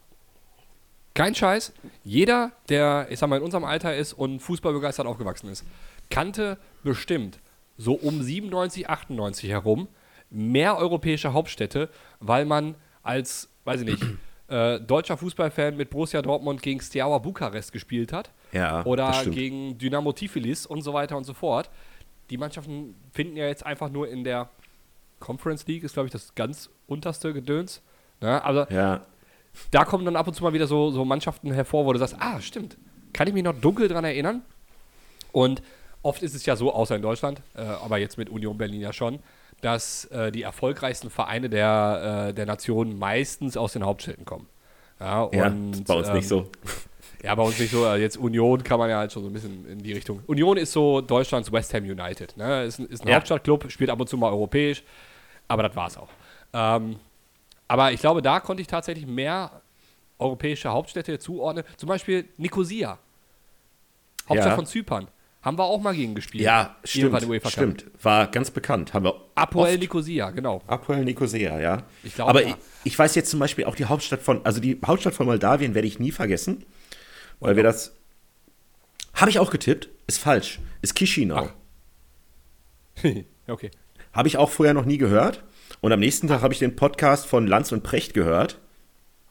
Kein 1.14 1.36
Scheiß. 1.36 1.74
Jeder, 2.04 2.52
der, 2.70 3.08
ich 3.10 3.20
sag 3.20 3.30
mal, 3.30 3.38
in 3.38 3.44
unserem 3.44 3.64
Alter 3.64 3.96
ist 3.96 4.14
und 4.14 4.40
fußballbegeistert 4.40 5.06
aufgewachsen 5.06 5.50
ist, 5.50 5.64
kannte 6.10 6.58
bestimmt 6.84 7.40
so 7.78 7.94
um 7.94 8.22
97, 8.22 8.90
98 8.90 9.50
herum 9.50 9.88
mehr 10.34 10.78
europäische 10.78 11.34
Hauptstädte, 11.34 11.90
weil 12.20 12.46
man 12.46 12.76
als, 13.02 13.50
weiß 13.64 13.82
ich 13.82 13.88
nicht, 13.88 14.06
äh, 14.48 14.80
deutscher 14.80 15.18
Fußballfan 15.18 15.78
mit 15.78 15.90
Borussia 15.90 16.22
Dortmund 16.22 16.62
gegen 16.62 16.82
Steaua 16.82 17.20
Bukarest 17.20 17.72
gespielt 17.72 18.12
hat. 18.12 18.32
Ja, 18.52 18.86
Oder 18.86 19.24
gegen 19.26 19.78
Dynamo 19.78 20.12
Tiflis 20.12 20.66
und 20.66 20.82
so 20.82 20.94
weiter 20.94 21.18
und 21.18 21.24
so 21.24 21.34
fort. 21.34 21.70
Die 22.30 22.38
Mannschaften 22.38 22.96
finden 23.12 23.38
ja 23.38 23.48
jetzt 23.48 23.66
einfach 23.66 23.90
nur 23.90 24.08
in 24.08 24.24
der 24.24 24.50
Conference 25.20 25.66
League, 25.68 25.84
ist 25.84 25.94
glaube 25.94 26.08
ich 26.08 26.12
das 26.12 26.36
ganz 26.36 26.70
unterste 26.88 27.34
Gedöns. 27.34 27.82
Ne? 28.22 28.44
Also 28.44 28.66
Ja, 28.74 29.02
da 29.72 29.86
kommen 29.86 30.06
dann 30.06 30.16
ab 30.16 30.28
und 30.28 30.34
zu 30.34 30.44
mal 30.44 30.54
wieder 30.54 30.68
so, 30.68 30.92
so 30.92 31.06
Mannschaften 31.06 31.52
hervor, 31.52 31.86
wo 31.86 31.94
du 31.94 32.00
sagst, 32.00 32.16
ah, 32.20 32.42
stimmt, 32.42 32.78
kann 33.12 33.28
ich 33.28 33.34
mich 33.34 33.44
noch 33.44 33.54
dunkel 33.54 33.88
dran 33.88 34.04
erinnern? 34.04 34.42
Und 35.32 35.62
oft 36.02 36.22
ist 36.24 36.36
es 36.36 36.46
ja 36.46 36.56
so, 36.56 36.74
außer 36.74 36.96
in 36.96 37.02
Deutschland, 37.02 37.42
äh, 37.56 37.62
aber 37.62 37.98
jetzt 37.98 38.18
mit 38.18 38.30
Union 38.30 38.58
Berlin 38.58 38.82
ja 38.82 38.94
schon, 38.94 39.20
dass 39.64 40.06
äh, 40.06 40.32
die 40.32 40.42
erfolgreichsten 40.44 41.10
Vereine 41.10 41.50
der, 41.50 42.28
äh, 42.30 42.34
der 42.34 42.46
Nation 42.46 42.98
meistens 43.00 43.56
aus 43.58 43.74
den 43.74 43.84
Hauptstädten 43.86 44.26
kommen. 44.26 44.48
Ja, 45.00 45.30
ja 45.32 45.48
und, 45.48 45.74
ist 45.74 45.86
bei 45.88 45.94
uns 45.96 46.08
ähm, 46.10 46.14
nicht 46.16 46.28
so. 46.28 46.50
Ja, 47.24 47.34
bei 47.36 47.44
uns 47.44 47.58
nicht 47.58 47.72
so. 47.72 47.86
äh, 47.86 47.96
Jetzt 48.02 48.18
Union 48.18 48.62
kann 48.66 48.78
man 48.80 48.90
ja 48.90 48.98
halt 48.98 49.14
schon 49.14 49.24
so 49.24 49.30
ein 49.30 49.34
bisschen 49.34 49.66
in 49.66 49.80
die 49.80 49.94
Richtung. 49.94 50.22
Union 50.28 50.58
ist 50.58 50.74
so 50.74 51.00
Deutschlands 51.00 51.50
West 51.54 51.74
Ham 51.74 51.86
United. 51.86 52.36
Ne? 52.36 52.66
Ist, 52.66 52.80
ein- 52.80 52.88
ist 52.88 53.02
ein 53.02 53.08
Ja. 53.08 53.16
Hauptstadtclub, 53.16 53.72
spielt 53.72 53.90
ab 53.90 53.98
und 54.02 54.10
zu 54.10 54.18
mal 54.18 54.30
europäisch, 54.30 54.84
aber 55.48 55.64
das 55.64 55.74
war's 55.74 55.96
auch. 55.98 56.10
Ähm, 56.52 56.98
aber 57.70 57.94
ich 57.94 58.02
glaube, 58.02 58.22
da 58.22 58.42
konnte 58.42 58.60
ich 58.60 58.68
tatsächlich 58.68 59.08
mehr 59.08 59.62
europäische 60.20 60.68
Hauptstädte 60.70 61.18
zuordnen. 61.18 61.64
Zum 61.78 61.88
Beispiel 61.88 62.28
Nicosia. 62.36 62.98
Hauptstadt 64.28 64.50
Ja. 64.52 64.56
von 64.56 64.66
Zypern. 64.66 65.08
Haben 65.44 65.58
wir 65.58 65.66
auch 65.66 65.82
mal 65.82 65.94
gegen 65.94 66.16
gespielt. 66.16 66.46
Ja, 66.46 66.78
stimmt. 66.86 67.22
Stimmt. 67.48 67.86
War 68.02 68.28
ganz 68.28 68.50
bekannt. 68.50 68.94
Haben 68.94 69.06
wir 69.06 69.22
Apoel 69.36 69.78
Nicosia, 69.78 70.32
genau. 70.32 70.62
Apoel 70.68 71.04
Nicosia, 71.04 71.60
ja. 71.60 71.84
Ich 72.02 72.16
glaube, 72.16 72.30
Aber 72.30 72.42
ja. 72.44 72.48
ich, 72.48 72.56
ich 72.86 72.98
weiß 72.98 73.14
jetzt 73.16 73.30
zum 73.30 73.42
Beispiel 73.42 73.66
auch 73.66 73.76
die 73.76 73.86
Hauptstadt 73.86 74.22
von, 74.22 74.46
also 74.46 74.62
die 74.62 74.80
Hauptstadt 74.86 75.14
von 75.14 75.26
Moldawien 75.26 75.76
werde 75.76 75.88
ich 75.88 76.00
nie 76.00 76.12
vergessen, 76.12 76.66
weil 77.42 77.58
wir 77.58 77.64
das. 77.64 77.94
Habe 79.14 79.30
ich 79.30 79.38
auch 79.38 79.52
getippt, 79.52 79.90
ist 80.08 80.18
falsch. 80.18 80.60
Ist 80.82 80.96
Chisinau. 80.96 81.50
Okay. 83.46 83.72
Habe 84.14 84.30
ich 84.30 84.38
auch 84.38 84.50
vorher 84.50 84.74
noch 84.74 84.86
nie 84.86 84.98
gehört. 84.98 85.44
Und 85.82 85.92
am 85.92 86.00
nächsten 86.00 86.30
Tag 86.30 86.42
habe 86.42 86.54
ich 86.54 86.60
den 86.60 86.78
Podcast 86.78 87.26
von 87.26 87.46
Lanz 87.46 87.74
und 87.74 87.84
Precht 87.84 88.14
gehört. 88.14 88.62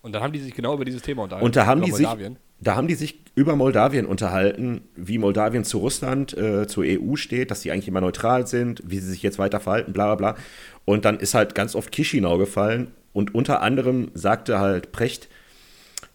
Und 0.03 0.13
dann 0.13 0.23
haben 0.23 0.35
die 0.35 0.41
sich 0.41 0.53
genau 0.53 0.75
über 0.75 0.85
dieses 0.85 1.01
Thema 1.01 1.23
unterhalten. 1.23 1.47
Und 1.47 1.57
da 1.57 1.65
haben 1.65 1.81
die 1.81 1.91
sich, 1.91 2.07
Moldawien. 2.07 2.39
Da 2.63 2.77
haben 2.77 2.87
die 2.87 2.95
sich 2.95 3.21
über 3.35 3.57
Moldawien 3.57 4.07
unterhalten, 4.07 4.83
wie 4.95 5.19
Moldawien 5.19 5.65
zu 5.65 5.79
Russland, 5.79 6.37
äh, 6.37 6.67
zur 6.67 6.85
EU 6.87 7.17
steht, 7.17 7.51
dass 7.51 7.63
sie 7.63 7.73
eigentlich 7.73 7.89
immer 7.89 8.01
neutral 8.01 8.47
sind, 8.47 8.83
wie 8.85 8.99
sie 8.99 9.11
sich 9.11 9.23
jetzt 9.23 9.39
weiter 9.39 9.59
verhalten, 9.59 9.93
bla 9.93 10.15
bla 10.15 10.33
bla. 10.33 10.43
Und 10.85 11.05
dann 11.05 11.19
ist 11.19 11.35
halt 11.35 11.55
ganz 11.55 11.75
oft 11.75 11.93
Chisinau 11.93 12.39
gefallen. 12.39 12.93
Und 13.13 13.35
unter 13.35 13.63
anderem 13.63 14.11
sagte 14.15 14.59
halt 14.59 14.93
Precht, 14.93 15.29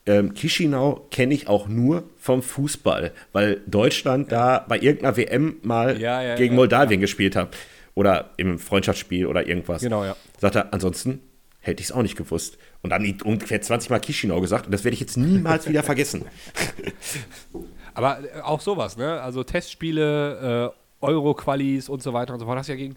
ähm, 0.06 0.34
Chisinau 0.36 1.08
kenne 1.12 1.34
ich 1.34 1.48
auch 1.48 1.68
nur 1.68 2.04
vom 2.18 2.42
Fußball, 2.42 3.12
weil 3.34 3.62
Deutschland 3.68 4.32
da 4.32 4.66
bei 4.68 4.80
irgendeiner 4.80 5.18
WM 5.18 5.58
mal 5.64 6.00
Ja, 6.00 6.22
ja, 6.22 6.36
gegen 6.36 6.54
ja, 6.54 6.58
Moldawien 6.58 7.02
gespielt 7.02 7.36
hat. 7.36 7.56
Oder 7.94 8.30
im 8.38 8.60
Freundschaftsspiel 8.60 9.26
oder 9.26 9.48
irgendwas. 9.48 9.82
Genau, 9.82 10.06
ja. 10.06 10.16
Sagt 10.40 10.56
er, 10.56 10.72
ansonsten 10.72 11.20
hätte 11.68 11.82
ich 11.82 11.90
es 11.90 11.92
auch 11.92 12.02
nicht 12.02 12.16
gewusst. 12.18 12.58
Und 12.82 12.90
dann 12.90 13.04
ungefähr 13.24 13.62
20 13.62 13.90
Mal 13.90 14.00
Chisinau 14.02 14.42
gesagt 14.42 14.66
und 14.66 14.72
das 14.72 14.84
werde 14.84 14.94
ich 14.96 15.00
jetzt 15.02 15.18
niemals 15.18 15.68
wieder 15.70 15.84
vergessen. 15.84 16.26
Aber 17.94 18.20
äh, 18.24 18.42
auch 18.42 18.62
sowas, 18.62 18.98
ne? 18.98 19.22
Also 19.22 19.44
Testspiele, 19.44 20.74
äh, 20.74 21.06
Euro-Qualis 21.06 21.90
und 21.90 22.02
so 22.04 22.14
weiter 22.14 22.34
und 22.34 22.40
so 22.40 22.46
fort. 22.46 22.58
Das 22.58 22.66
ist 22.68 22.70
ja 22.70 22.76
gegen, 22.76 22.96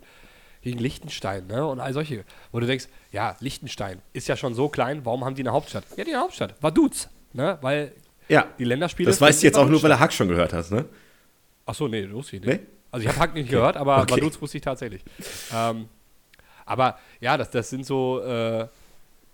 gegen 0.62 0.78
Liechtenstein, 0.78 1.46
ne? 1.46 1.66
Und 1.66 1.80
all 1.80 1.92
solche. 1.92 2.24
Wo 2.52 2.60
du 2.60 2.66
denkst, 2.66 2.86
ja, 3.12 3.36
Liechtenstein 3.40 4.00
ist 4.12 4.28
ja 4.28 4.36
schon 4.36 4.54
so 4.54 4.68
klein, 4.68 5.04
warum 5.04 5.24
haben 5.24 5.34
die 5.34 5.42
eine 5.42 5.52
Hauptstadt? 5.52 5.84
Ja, 5.96 6.04
die 6.04 6.12
eine 6.12 6.22
Hauptstadt. 6.22 6.54
Vaduz, 6.60 7.08
ne? 7.32 7.58
Weil 7.62 7.92
Ja, 8.28 8.46
die 8.58 8.64
Länderspiele. 8.64 9.08
das 9.10 9.20
weißt 9.20 9.42
du 9.42 9.46
jetzt 9.46 9.56
auch 9.58 9.68
nur, 9.68 9.82
weil 9.82 9.90
du 9.90 9.98
Hack 9.98 10.12
schon 10.12 10.28
gehört 10.28 10.52
hast, 10.52 10.70
ne? 10.70 10.80
statt. 10.80 10.90
Ach 11.66 11.74
so, 11.74 11.88
nee, 11.88 12.10
wusste 12.10 12.36
ich 12.36 12.42
nicht. 12.42 12.60
Nee? 12.60 12.66
Also 12.90 13.04
ich 13.04 13.08
habe 13.08 13.20
Hack 13.20 13.34
nicht 13.34 13.48
gehört, 13.50 13.76
aber 13.76 14.02
Okay. 14.02 14.16
Vaduz 14.16 14.40
wusste 14.42 14.58
ich 14.58 14.62
tatsächlich. 14.64 15.02
Ähm, 15.54 15.88
aber 16.70 16.98
ja, 17.20 17.36
das, 17.36 17.50
das 17.50 17.68
sind 17.68 17.84
so, 17.84 18.22
äh, 18.22 18.68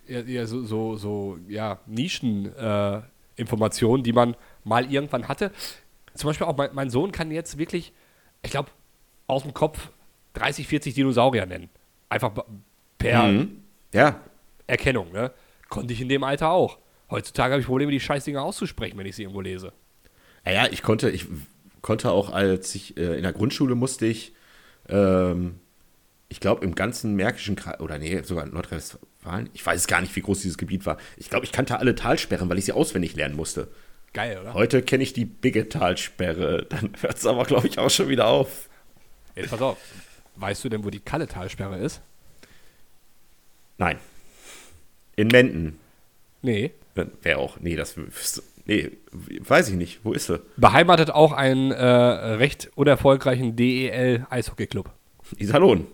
ja, 0.07 0.47
so, 0.47 0.63
so, 0.63 0.95
so 0.95 1.37
ja, 1.47 1.77
Nischen-Informationen, 1.85 4.01
äh, 4.01 4.03
die 4.03 4.13
man 4.13 4.35
mal 4.63 4.91
irgendwann 4.91 5.27
hatte. 5.27 5.51
Zum 6.15 6.29
Beispiel 6.29 6.47
auch 6.47 6.57
mein, 6.57 6.71
mein 6.73 6.89
Sohn 6.89 7.11
kann 7.11 7.29
jetzt 7.29 7.59
wirklich, 7.59 7.93
ich 8.41 8.49
glaube, 8.49 8.71
aus 9.27 9.43
dem 9.43 9.53
Kopf 9.53 9.91
30, 10.33 10.67
40 10.67 10.95
Dinosaurier 10.95 11.45
nennen. 11.45 11.69
Einfach 12.09 12.31
per 12.97 13.27
Mhm. 13.27 13.61
Ja, 13.93 14.19
Erkennung, 14.65 15.11
ne? 15.11 15.31
Konnte 15.69 15.93
ich 15.93 16.01
in 16.01 16.09
dem 16.09 16.23
Alter 16.23 16.49
auch. 16.49 16.79
Heutzutage 17.11 17.53
habe 17.53 17.61
ich 17.61 17.67
Probleme, 17.67 17.91
die 17.91 17.99
Scheißdinger 17.99 18.41
auszusprechen, 18.41 18.97
wenn 18.97 19.05
ich 19.05 19.15
sie 19.15 19.21
irgendwo 19.23 19.41
lese. 19.41 19.73
Ja, 20.43 20.65
ich 20.71 20.81
konnte, 20.81 21.11
ich 21.11 21.27
konnte 21.83 22.11
auch, 22.11 22.31
als 22.31 22.73
ich 22.73 22.97
äh, 22.97 23.15
in 23.15 23.21
der 23.21 23.33
Grundschule 23.33 23.75
musste 23.75 24.07
ich 24.07 24.33
ähm, 24.89 25.59
ich 26.29 26.39
glaube, 26.39 26.63
im 26.65 26.75
ganzen 26.75 27.15
Märkischen 27.15 27.55
Kreis, 27.55 27.79
oder 27.79 27.97
nee, 27.97 28.21
sogar 28.23 28.45
in 28.45 28.53
Nordrhein-Westfalen, 28.53 29.49
ich 29.53 29.65
weiß 29.65 29.87
gar 29.87 30.01
nicht, 30.01 30.15
wie 30.15 30.21
groß 30.21 30.41
dieses 30.41 30.57
Gebiet 30.57 30.85
war. 30.85 30.97
Ich 31.15 31.29
glaube, 31.29 31.45
ich 31.45 31.51
kannte 31.51 31.79
alle 31.79 31.95
Talsperren, 31.95 32.49
weil 32.49 32.57
ich 32.57 32.65
sie 32.65 32.73
auswendig 32.73 33.15
lernen 33.15 33.35
musste. 33.35 33.69
Geil, 34.13 34.37
oder? 34.39 34.53
Heute 34.53 34.81
kenne 34.81 35.03
ich 35.03 35.13
die 35.13 35.25
Bigge-Talsperre. 35.25 36.65
Dann 36.69 36.93
hört 37.01 37.17
es 37.17 37.25
aber, 37.25 37.45
glaube 37.45 37.67
ich, 37.67 37.79
auch 37.79 37.89
schon 37.89 38.09
wieder 38.09 38.27
auf. 38.27 38.69
Jetzt 39.35 39.51
pass 39.51 39.61
auf. 39.61 39.77
Weißt 40.35 40.63
du 40.63 40.69
denn, 40.69 40.83
wo 40.83 40.89
die 40.89 40.99
Kalle-Talsperre 40.99 41.77
ist? 41.77 42.01
Nein. 43.77 43.97
In 45.15 45.27
Menden. 45.27 45.79
Nee. 46.41 46.71
Wer 47.21 47.39
auch? 47.39 47.59
Nee, 47.59 47.75
das. 47.75 47.95
Nee, 48.65 48.91
weiß 49.11 49.69
ich 49.69 49.75
nicht. 49.75 49.99
Wo 50.03 50.13
ist 50.13 50.27
sie? 50.27 50.41
Beheimatet 50.57 51.11
auch 51.11 51.31
einen 51.31 51.71
äh, 51.71 51.85
recht 51.85 52.71
unerfolgreichen 52.75 53.55
DEL-Eishockey-Club. 53.55 54.91
Iserlohn. 55.37 55.87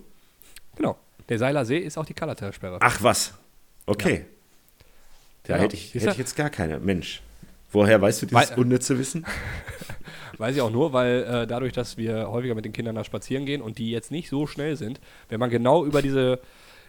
Genau. 0.76 0.96
Der 1.28 1.38
Seiler 1.38 1.64
See 1.64 1.78
ist 1.78 1.96
auch 1.98 2.04
die 2.06 2.14
Kalle-Talsperre. 2.14 2.78
Ach 2.80 3.02
was. 3.02 3.34
Okay. 3.86 4.26
Da 5.44 5.56
Ja, 5.56 5.62
hätte, 5.62 5.74
ich, 5.76 5.94
hätte 5.94 6.10
ich 6.10 6.18
jetzt 6.18 6.36
gar 6.36 6.50
keine. 6.50 6.80
Mensch. 6.80 7.22
Woher 7.72 8.00
weißt 8.00 8.22
du 8.22 8.26
dieses 8.26 8.50
Weil- 8.50 8.58
unnütze 8.58 8.98
Wissen? 8.98 9.24
Weiß 10.38 10.54
ich 10.56 10.60
auch 10.62 10.70
nur, 10.70 10.92
weil 10.92 11.22
äh, 11.22 11.46
dadurch, 11.46 11.72
dass 11.72 11.96
wir 11.96 12.28
häufiger 12.30 12.54
mit 12.56 12.64
den 12.64 12.72
Kindern 12.72 12.96
da 12.96 13.04
spazieren 13.04 13.46
gehen 13.46 13.62
und 13.62 13.78
die 13.78 13.90
jetzt 13.92 14.10
nicht 14.10 14.28
so 14.28 14.46
schnell 14.48 14.76
sind, 14.76 15.00
wenn 15.28 15.38
man 15.38 15.48
genau 15.48 15.84
über 15.84 16.02
diese, 16.02 16.40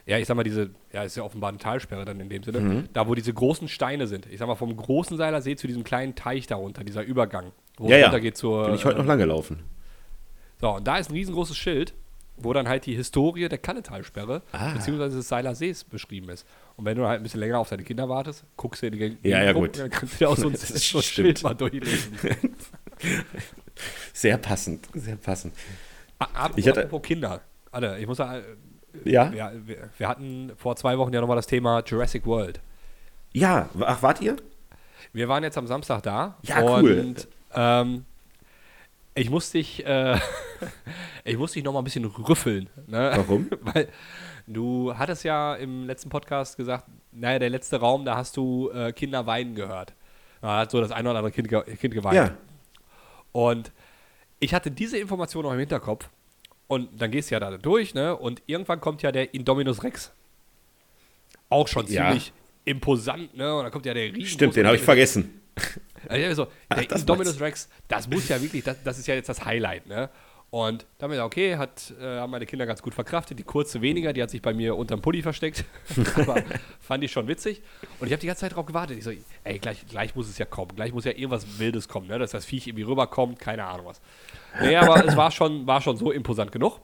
ja, 0.08 0.18
ich 0.18 0.26
sag 0.28 0.36
mal, 0.36 0.44
diese, 0.44 0.72
ja, 0.92 1.04
ist 1.04 1.16
ja 1.16 1.22
offenbar 1.24 1.50
eine 1.50 1.60
Talsperre 1.60 2.06
dann 2.06 2.20
in 2.20 2.30
dem 2.30 2.42
Sinne, 2.44 2.60
Mhm. 2.60 2.90
da 2.94 3.08
wo 3.08 3.14
diese 3.14 3.32
großen 3.34 3.68
Steine 3.68 4.08
sind, 4.08 4.26
ich 4.32 4.40
sag 4.40 4.48
mal, 4.48 4.56
vom 4.56 4.76
großen 4.76 5.16
Seiler 5.18 5.42
See 5.44 5.56
zu 5.56 5.68
diesem 5.68 5.84
kleinen 5.84 6.16
Teich 6.16 6.48
darunter, 6.48 6.84
dieser 6.84 7.04
Übergang, 7.04 7.52
wo 7.78 7.88
Ja, 7.88 7.96
es 7.98 8.00
ja. 8.02 8.06
runtergeht 8.08 8.36
zur. 8.38 8.66
Bin 8.66 8.76
ich 8.76 8.86
heute 8.86 8.96
äh, 8.98 9.00
noch 9.02 9.06
lang 9.08 9.20
gelaufen. 9.20 9.60
So, 10.60 10.72
und 10.76 10.88
da 10.88 10.98
ist 10.98 11.10
ein 11.12 11.14
riesengroßes 11.14 11.56
Schild, 11.58 11.94
wo 12.38 12.52
dann 12.54 12.68
halt 12.68 12.86
die 12.86 12.96
Historie 12.96 13.48
der 13.48 13.58
Kalletalsperre 13.58 14.42
Ah. 14.52 14.74
beziehungsweise 14.74 15.18
des 15.18 15.28
Seiler 15.28 15.56
Sees 15.56 15.84
beschrieben 15.84 16.30
ist. 16.30 16.46
Und 16.76 16.86
wenn 16.86 16.98
du 16.98 17.08
halt 17.08 17.20
ein 17.20 17.24
bisschen 17.24 17.40
länger 17.40 17.60
auf 17.60 17.70
deine 17.70 17.84
Kinder 17.84 18.10
wartest, 18.10 18.44
guckst 18.58 18.82
du 18.84 18.88
in 18.88 18.94
die 19.22 19.30
Ja, 19.30 19.42
ja, 19.44 19.54
gut. 19.54 19.78
dann 19.80 19.90
kannst 19.90 20.16
du 20.16 20.18
dir 20.18 20.30
auch 20.30 20.38
so 20.38 20.50
ein, 20.50 20.56
so. 20.58 21.02
Schild 21.02 21.42
mal 21.44 21.54
durchlesen. 21.54 22.18
Sehr 24.14 24.38
passend, 24.38 24.88
sehr 24.94 25.16
passend. 25.18 25.54
Apropos, 26.20 26.58
Ich 26.58 26.68
hatte- 26.68 26.84
apropos 26.86 27.08
Kinder. 27.08 27.42
Alter, 27.72 28.00
ich 28.00 28.08
muss 28.08 28.18
sagen, 28.18 28.44
Ja? 29.04 29.32
ja, 29.34 29.52
wir, 29.66 29.90
wir 29.98 30.08
hatten 30.08 30.52
vor 30.56 30.76
zwei 30.78 30.98
Wochen 30.98 31.14
ja 31.14 31.20
nochmal 31.20 31.36
das 31.36 31.48
Thema 31.48 31.84
Jurassic 31.86 32.26
World. 32.26 32.62
Ja, 33.34 33.68
ach, 33.82 34.02
wart 34.02 34.22
ihr? 34.22 34.38
Wir 35.12 35.28
waren 35.28 35.44
jetzt 35.44 35.58
am 35.58 35.68
Samstag 35.68 36.04
da. 36.04 36.38
Ja, 36.44 36.62
und, 36.62 36.84
cool. 36.84 37.16
Ähm, 37.54 38.06
ich 39.16 39.30
musste 39.30 39.58
dich, 39.58 39.86
äh, 39.86 40.20
ich 41.24 41.38
musste 41.38 41.56
dich 41.56 41.64
noch 41.64 41.74
mal 41.74 41.80
ein 41.80 41.86
bisschen 41.86 42.06
rüffeln. 42.06 42.70
Ne? 42.88 43.12
Warum? 43.16 43.50
Weil 43.62 43.90
du 44.46 44.94
hattest 44.96 45.24
ja 45.24 45.56
im 45.56 45.86
letzten 45.88 46.10
Podcast 46.10 46.58
gesagt, 46.58 46.86
naja, 47.12 47.40
der 47.40 47.50
letzte 47.50 47.78
Raum, 47.80 48.06
da 48.06 48.18
hast 48.18 48.36
du 48.38 48.70
äh, 48.72 48.92
Kinder 48.92 49.26
weinen 49.26 49.56
gehört. 49.56 49.94
Da 50.42 50.60
hat 50.60 50.72
so 50.72 50.82
das 50.82 50.92
eine 50.92 51.10
oder 51.10 51.20
andere 51.20 51.32
Kind, 51.32 51.48
ge 51.48 51.64
kind 51.78 51.94
geweint. 51.94 52.16
Ja. 52.16 52.38
Und 53.32 53.72
ich 54.40 54.54
hatte 54.54 54.70
diese 54.70 54.98
Information 54.98 55.44
noch 55.44 55.54
im 55.54 55.60
Hinterkopf. 55.60 56.10
Und 56.68 56.90
dann 57.02 57.12
gehst 57.12 57.30
du 57.30 57.36
ja 57.36 57.40
da 57.40 57.58
durch, 57.58 57.94
ne? 57.94 58.16
Und 58.16 58.42
irgendwann 58.48 58.82
kommt 58.82 59.02
ja 59.02 59.12
der 59.12 59.34
Indominus 59.34 59.84
Rex. 59.84 60.12
Auch 61.50 61.68
schon 61.68 61.86
Ja. 61.88 62.08
ziemlich 62.08 62.34
imposant, 62.66 63.36
ne? 63.38 63.56
Und 63.56 63.64
dann 63.64 63.72
kommt 63.72 63.86
ja 63.86 63.94
der 63.94 64.06
riesen 64.14 64.26
Stimmt, 64.26 64.56
den 64.56 64.66
habe 64.66 64.76
ich 64.76 64.82
vergessen. 64.82 65.42
Also 66.10 66.48
Ach, 66.70 66.86
das 66.86 67.06
meinst 67.06 67.40
Rex, 67.40 67.70
das 67.88 68.08
muss 68.10 68.28
ja 68.30 68.42
wirklich, 68.42 68.64
das, 68.64 68.82
das 68.84 68.98
ist 69.00 69.08
ja 69.08 69.16
jetzt 69.16 69.30
das 69.30 69.46
Highlight, 69.46 69.88
ne? 69.88 70.10
Und 70.52 70.86
da 70.98 71.04
haben 71.04 71.12
wir 71.12 71.18
gesagt, 71.18 71.34
okay, 71.34 71.58
hat, 71.58 71.94
äh, 72.00 72.20
haben 72.20 72.32
meine 72.32 72.46
Kinder 72.46 72.66
ganz 72.66 72.82
gut 72.82 72.94
verkraftet. 72.94 73.38
Die 73.38 73.44
kurze 73.44 73.82
weniger, 73.82 74.14
die 74.14 74.24
hat 74.24 74.30
sich 74.30 74.42
bei 74.42 74.54
mir 74.54 74.78
unterm 74.78 75.02
Pulli 75.02 75.22
versteckt. 75.22 75.66
Aber 76.16 76.42
fand 76.80 77.04
ich 77.04 77.12
schon 77.12 77.28
witzig. 77.28 77.62
Und 78.00 78.08
ich 78.08 78.14
habe 78.14 78.22
die 78.22 78.28
ganze 78.28 78.42
Zeit 78.42 78.56
drauf 78.56 78.66
gewartet. 78.66 78.98
Ich 78.98 79.04
so, 79.04 79.12
ey, 79.44 79.60
gleich, 79.60 79.86
gleich 79.88 80.16
muss 80.16 80.30
es 80.30 80.38
ja 80.38 80.46
kommen. 80.46 80.72
Gleich 80.76 80.94
muss 80.94 81.04
ja 81.04 81.12
irgendwas 81.12 81.60
Wildes 81.60 81.90
kommen, 81.90 82.08
ne? 82.08 82.20
Dass 82.20 82.32
das 82.32 82.46
Viech 82.46 82.68
irgendwie 82.68 82.84
rüberkommt, 82.84 83.38
keine 83.38 83.66
Ahnung 83.66 83.88
was. 83.88 84.00
Nee, 84.62 84.78
aber 84.78 85.06
es 85.06 85.18
war 85.18 85.32
schon, 85.32 85.68
war 85.68 85.82
schon 85.82 85.98
so 85.98 86.12
imposant 86.12 86.54
genug. 86.54 86.80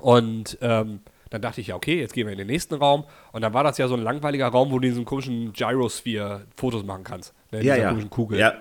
Und 0.00 0.56
ähm, 0.62 1.00
dann 1.30 1.42
dachte 1.42 1.60
ich, 1.60 1.66
ja, 1.66 1.76
okay, 1.76 2.00
jetzt 2.00 2.14
gehen 2.14 2.26
wir 2.26 2.32
in 2.32 2.38
den 2.38 2.46
nächsten 2.46 2.76
Raum. 2.76 3.04
Und 3.32 3.42
dann 3.42 3.52
war 3.52 3.64
das 3.64 3.76
ja 3.78 3.88
so 3.88 3.96
ein 3.96 4.02
langweiliger 4.02 4.48
Raum, 4.48 4.70
wo 4.70 4.78
du 4.78 4.86
in 4.86 4.92
diesem 4.92 5.04
komischen 5.04 5.52
Gyrosphere 5.52 6.46
Fotos 6.56 6.84
machen 6.84 7.04
kannst. 7.04 7.34
Ne, 7.50 7.62
Ja, 7.62 7.74
dieser 7.76 7.98
ja. 7.98 8.04
Kugel. 8.08 8.38
Ja, 8.38 8.54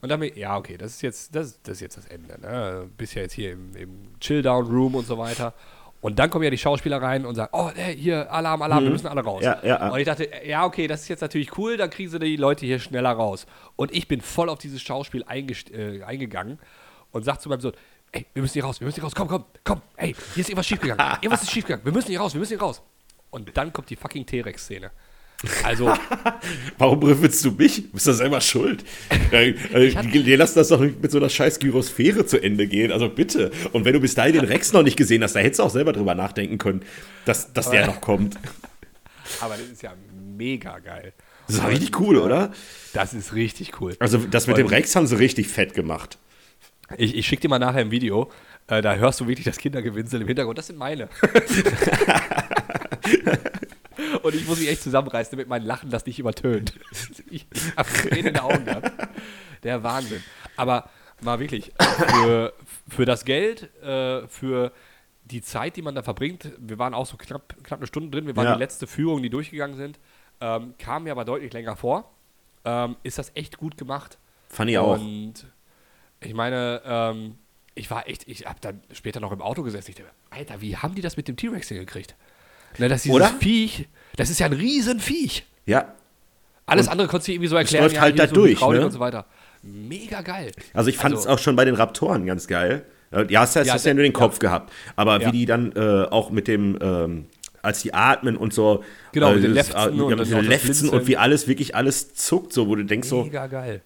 Und 0.00 0.22
ich, 0.22 0.36
ja, 0.36 0.56
okay, 0.56 0.76
das 0.76 0.92
ist 0.92 1.02
jetzt 1.02 1.34
das, 1.34 1.60
das, 1.62 1.76
ist 1.76 1.80
jetzt 1.80 1.96
das 1.96 2.06
Ende. 2.06 2.40
Ne? 2.40 2.88
Bist 2.96 3.14
ja 3.14 3.22
jetzt 3.22 3.32
hier 3.32 3.52
im, 3.52 3.74
im 3.74 4.20
Chill-Down-Room 4.20 4.94
und 4.94 5.06
so 5.06 5.18
weiter. 5.18 5.54
Und 6.04 6.18
dann 6.18 6.28
kommen 6.28 6.44
ja 6.44 6.50
die 6.50 6.58
Schauspieler 6.58 7.00
rein 7.00 7.24
und 7.24 7.34
sagen, 7.34 7.48
oh, 7.54 7.70
ey, 7.74 7.96
hier, 7.96 8.30
Alarm, 8.30 8.60
Alarm, 8.60 8.84
wir 8.84 8.90
müssen 8.90 9.06
alle 9.06 9.22
raus. 9.22 9.40
Mhm. 9.40 9.46
Ja, 9.46 9.60
ja. 9.64 9.88
Und 9.88 9.98
ich 9.98 10.04
dachte, 10.04 10.28
ja, 10.44 10.66
okay, 10.66 10.86
das 10.86 11.00
ist 11.00 11.08
jetzt 11.08 11.22
natürlich 11.22 11.56
cool, 11.56 11.78
dann 11.78 11.88
kriegen 11.88 12.10
sie 12.10 12.18
die 12.18 12.36
Leute 12.36 12.66
hier 12.66 12.78
schneller 12.78 13.12
raus. 13.12 13.46
Und 13.76 13.90
ich 13.94 14.06
bin 14.06 14.20
voll 14.20 14.50
auf 14.50 14.58
dieses 14.58 14.82
Schauspiel 14.82 15.24
äh, 15.26 16.02
eingegangen 16.02 16.58
und 17.10 17.24
sag 17.24 17.40
zu 17.40 17.48
meinem 17.48 17.62
Sohn, 17.62 17.72
ey, 18.12 18.26
wir 18.34 18.42
müssen 18.42 18.52
hier 18.52 18.64
raus, 18.64 18.80
wir 18.80 18.84
müssen 18.84 18.96
hier 18.96 19.04
raus, 19.04 19.14
komm, 19.14 19.28
komm, 19.28 19.44
komm, 19.64 19.80
ey, 19.96 20.14
hier 20.34 20.42
ist 20.42 20.50
irgendwas 20.50 20.66
schiefgegangen, 20.66 21.16
irgendwas 21.22 21.42
ist 21.42 21.50
schiefgegangen, 21.50 21.86
wir 21.86 21.92
müssen 21.92 22.08
hier 22.08 22.20
raus, 22.20 22.34
wir 22.34 22.38
müssen 22.38 22.52
hier 22.52 22.60
raus. 22.60 22.82
Und 23.30 23.56
dann 23.56 23.72
kommt 23.72 23.88
die 23.88 23.96
fucking 23.96 24.26
T-Rex-Szene. 24.26 24.90
Also, 25.62 25.92
Warum 26.78 27.02
rüffelst 27.02 27.44
du 27.44 27.52
mich? 27.52 27.82
Du 27.82 27.88
bist 27.92 28.06
doch 28.06 28.12
selber 28.12 28.40
schuld. 28.40 28.84
Äh, 29.30 29.52
Dir 29.52 30.36
lassen 30.36 30.54
das 30.56 30.68
doch 30.68 30.80
nicht 30.80 31.02
mit 31.02 31.10
so 31.10 31.18
einer 31.18 31.28
scheiß 31.28 31.58
Gyrosphäre 31.58 32.26
zu 32.26 32.42
Ende 32.42 32.66
gehen. 32.66 32.92
Also 32.92 33.08
bitte. 33.08 33.50
Und 33.72 33.84
wenn 33.84 33.92
du 33.92 34.00
bis 34.00 34.14
dahin 34.14 34.34
den 34.34 34.44
Rex 34.44 34.72
noch 34.72 34.82
nicht 34.82 34.96
gesehen 34.96 35.22
hast, 35.22 35.34
da 35.34 35.40
hättest 35.40 35.60
du 35.60 35.64
auch 35.64 35.70
selber 35.70 35.92
drüber 35.92 36.14
nachdenken 36.14 36.58
können, 36.58 36.82
dass, 37.24 37.52
dass 37.52 37.70
der 37.70 37.86
noch 37.86 38.00
kommt. 38.00 38.36
aber 39.40 39.56
das 39.56 39.66
ist 39.66 39.82
ja 39.82 39.94
mega 40.36 40.78
geil. 40.78 41.12
Das 41.46 41.56
ist 41.56 41.66
richtig 41.66 42.00
cool, 42.00 42.16
oder? 42.16 42.52
Das 42.92 43.12
ist 43.12 43.34
richtig 43.34 43.80
cool. 43.80 43.96
Also 43.98 44.18
das 44.18 44.46
mit 44.46 44.56
dem 44.56 44.66
Rex 44.66 44.96
haben 44.96 45.06
sie 45.06 45.18
richtig 45.18 45.48
fett 45.48 45.74
gemacht. 45.74 46.18
Ich, 46.96 47.16
ich 47.16 47.26
schicke 47.26 47.42
dir 47.42 47.48
mal 47.48 47.58
nachher 47.58 47.80
ein 47.80 47.90
Video. 47.90 48.30
Äh, 48.66 48.80
da 48.80 48.94
hörst 48.94 49.20
du 49.20 49.26
wirklich 49.28 49.44
das 49.44 49.58
Kindergewinsel 49.58 50.22
im 50.22 50.26
Hintergrund. 50.26 50.56
Das 50.56 50.68
sind 50.68 50.78
meine. 50.78 51.08
Und 54.24 54.34
ich 54.34 54.46
muss 54.46 54.58
mich 54.58 54.68
echt 54.68 54.82
zusammenreißen, 54.82 55.32
damit 55.32 55.48
mein 55.48 55.62
Lachen 55.62 55.90
das 55.90 56.06
nicht 56.06 56.18
übertönt. 56.18 56.72
Ich, 57.30 57.46
habe 57.76 57.88
Tränen 57.90 58.18
in 58.18 58.24
den 58.34 58.38
Augen 58.38 58.64
gehabt. 58.64 58.90
Der 59.62 59.82
Wahnsinn. 59.82 60.22
Aber 60.56 60.88
mal 61.20 61.40
wirklich, 61.40 61.72
für, 61.78 62.54
für 62.88 63.04
das 63.04 63.24
Geld, 63.24 63.74
äh, 63.82 64.26
für 64.28 64.72
die 65.24 65.42
Zeit, 65.42 65.76
die 65.76 65.82
man 65.82 65.94
da 65.94 66.02
verbringt, 66.02 66.52
wir 66.58 66.78
waren 66.78 66.94
auch 66.94 67.06
so 67.06 67.16
knapp, 67.16 67.54
knapp 67.62 67.80
eine 67.80 67.86
Stunde 67.86 68.10
drin, 68.10 68.26
wir 68.26 68.36
waren 68.36 68.46
Ja. 68.46 68.54
die 68.54 68.58
letzte 68.60 68.86
Führung, 68.86 69.22
die 69.22 69.30
durchgegangen 69.30 69.76
sind, 69.76 69.98
ähm, 70.40 70.74
kam 70.78 71.04
mir 71.04 71.12
aber 71.12 71.24
deutlich 71.24 71.52
länger 71.52 71.76
vor. 71.76 72.10
Ähm, 72.64 72.96
ist 73.02 73.18
das 73.18 73.32
echt 73.34 73.58
gut 73.58 73.76
gemacht. 73.76 74.16
Fand 74.48 74.70
ich 74.70 74.78
auch. 74.78 74.98
Und 74.98 75.46
ich 76.20 76.32
meine, 76.32 76.80
ähm, 76.84 77.36
ich 77.74 77.90
war 77.90 78.08
echt, 78.08 78.26
ich 78.26 78.46
habe 78.46 78.60
dann 78.60 78.80
später 78.92 79.20
noch 79.20 79.32
im 79.32 79.42
Auto 79.42 79.62
gesessen. 79.62 79.90
Ich 79.90 79.96
dachte, 79.96 80.10
Alter, 80.30 80.60
wie 80.60 80.76
haben 80.76 80.94
die 80.94 81.02
das 81.02 81.16
mit 81.16 81.28
dem 81.28 81.36
T-Rex 81.36 81.68
hingekriegt? 81.68 82.14
Ne, 82.78 82.88
dass 82.88 83.02
dieses 83.02 83.14
Oder? 83.14 83.28
Viech, 83.28 83.86
das 84.16 84.30
ist 84.30 84.40
ja 84.40 84.46
ein 84.46 84.52
Riesenviech. 84.52 85.44
Ja. 85.66 85.94
Alles 86.66 86.86
Und 86.86 86.92
andere 86.92 87.08
konntest 87.08 87.28
du 87.28 87.32
irgendwie 87.32 87.48
so 87.48 87.56
erklären. 87.56 87.84
läuft 87.84 88.00
halt 88.00 88.14
hier 88.14 88.22
da 88.24 88.28
so 88.28 88.34
durch, 88.34 88.60
ne? 88.60 88.84
Und 88.86 88.90
so 88.92 89.00
weiter. 89.00 89.26
Mega 89.62 90.22
geil. 90.22 90.52
Also 90.72 90.90
ich 90.90 90.96
fand 90.96 91.14
es 91.14 91.20
Also- 91.20 91.30
auch 91.30 91.38
schon 91.38 91.56
bei 91.56 91.64
den 91.64 91.74
Raptoren 91.74 92.26
ganz 92.26 92.46
geil. 92.46 92.84
Ja, 93.28 93.42
hast, 93.42 93.54
Ja, 93.54 93.72
hast 93.72 93.86
ja 93.86 93.94
nur 93.94 94.02
den 94.02 94.12
ja. 94.12 94.18
Kopf 94.18 94.38
gehabt. 94.40 94.72
Aber 94.96 95.20
Ja. 95.20 95.28
wie 95.28 95.38
die 95.38 95.46
dann 95.46 95.72
äh, 95.72 96.04
auch 96.10 96.30
mit 96.30 96.48
dem, 96.48 96.76
ähm, 96.80 97.26
als 97.62 97.82
die 97.82 97.94
atmen 97.94 98.36
und 98.36 98.52
so. 98.52 98.82
Genau, 99.12 99.30
äh, 99.30 99.34
mit 99.36 99.44
den 99.44 99.54
das- 99.54 99.68
Lefzen 99.68 99.98
äh, 99.98 100.02
und 100.02 100.10
ja, 100.10 100.16
dann 100.16 100.18
mit 100.18 100.28
den 100.30 100.36
das 100.38 100.46
Lefzen 100.64 100.88
und 100.88 101.06
wie 101.06 101.16
alles, 101.16 101.46
wirklich 101.46 101.74
alles 101.76 102.14
zuckt, 102.14 102.52
so, 102.52 102.66
wo 102.66 102.74
du 102.74 102.84
denkst 102.84 103.08
so, 103.08 103.22
Mega 103.24 103.46
geil. 103.46 103.82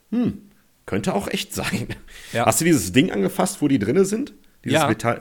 könnte 0.87 1.15
auch 1.15 1.29
echt 1.29 1.55
sein. 1.55 1.89
Ja. 2.33 2.47
Hast 2.47 2.61
du 2.61 2.65
dieses 2.65 2.93
Ding 2.93 3.11
angefasst, 3.13 3.61
wo 3.61 3.69
die 3.69 3.79
drinne 3.79 4.05
sind? 4.05 4.33
Dieses 4.65 4.81
Ja. 4.81 4.89
Metall. 4.89 5.21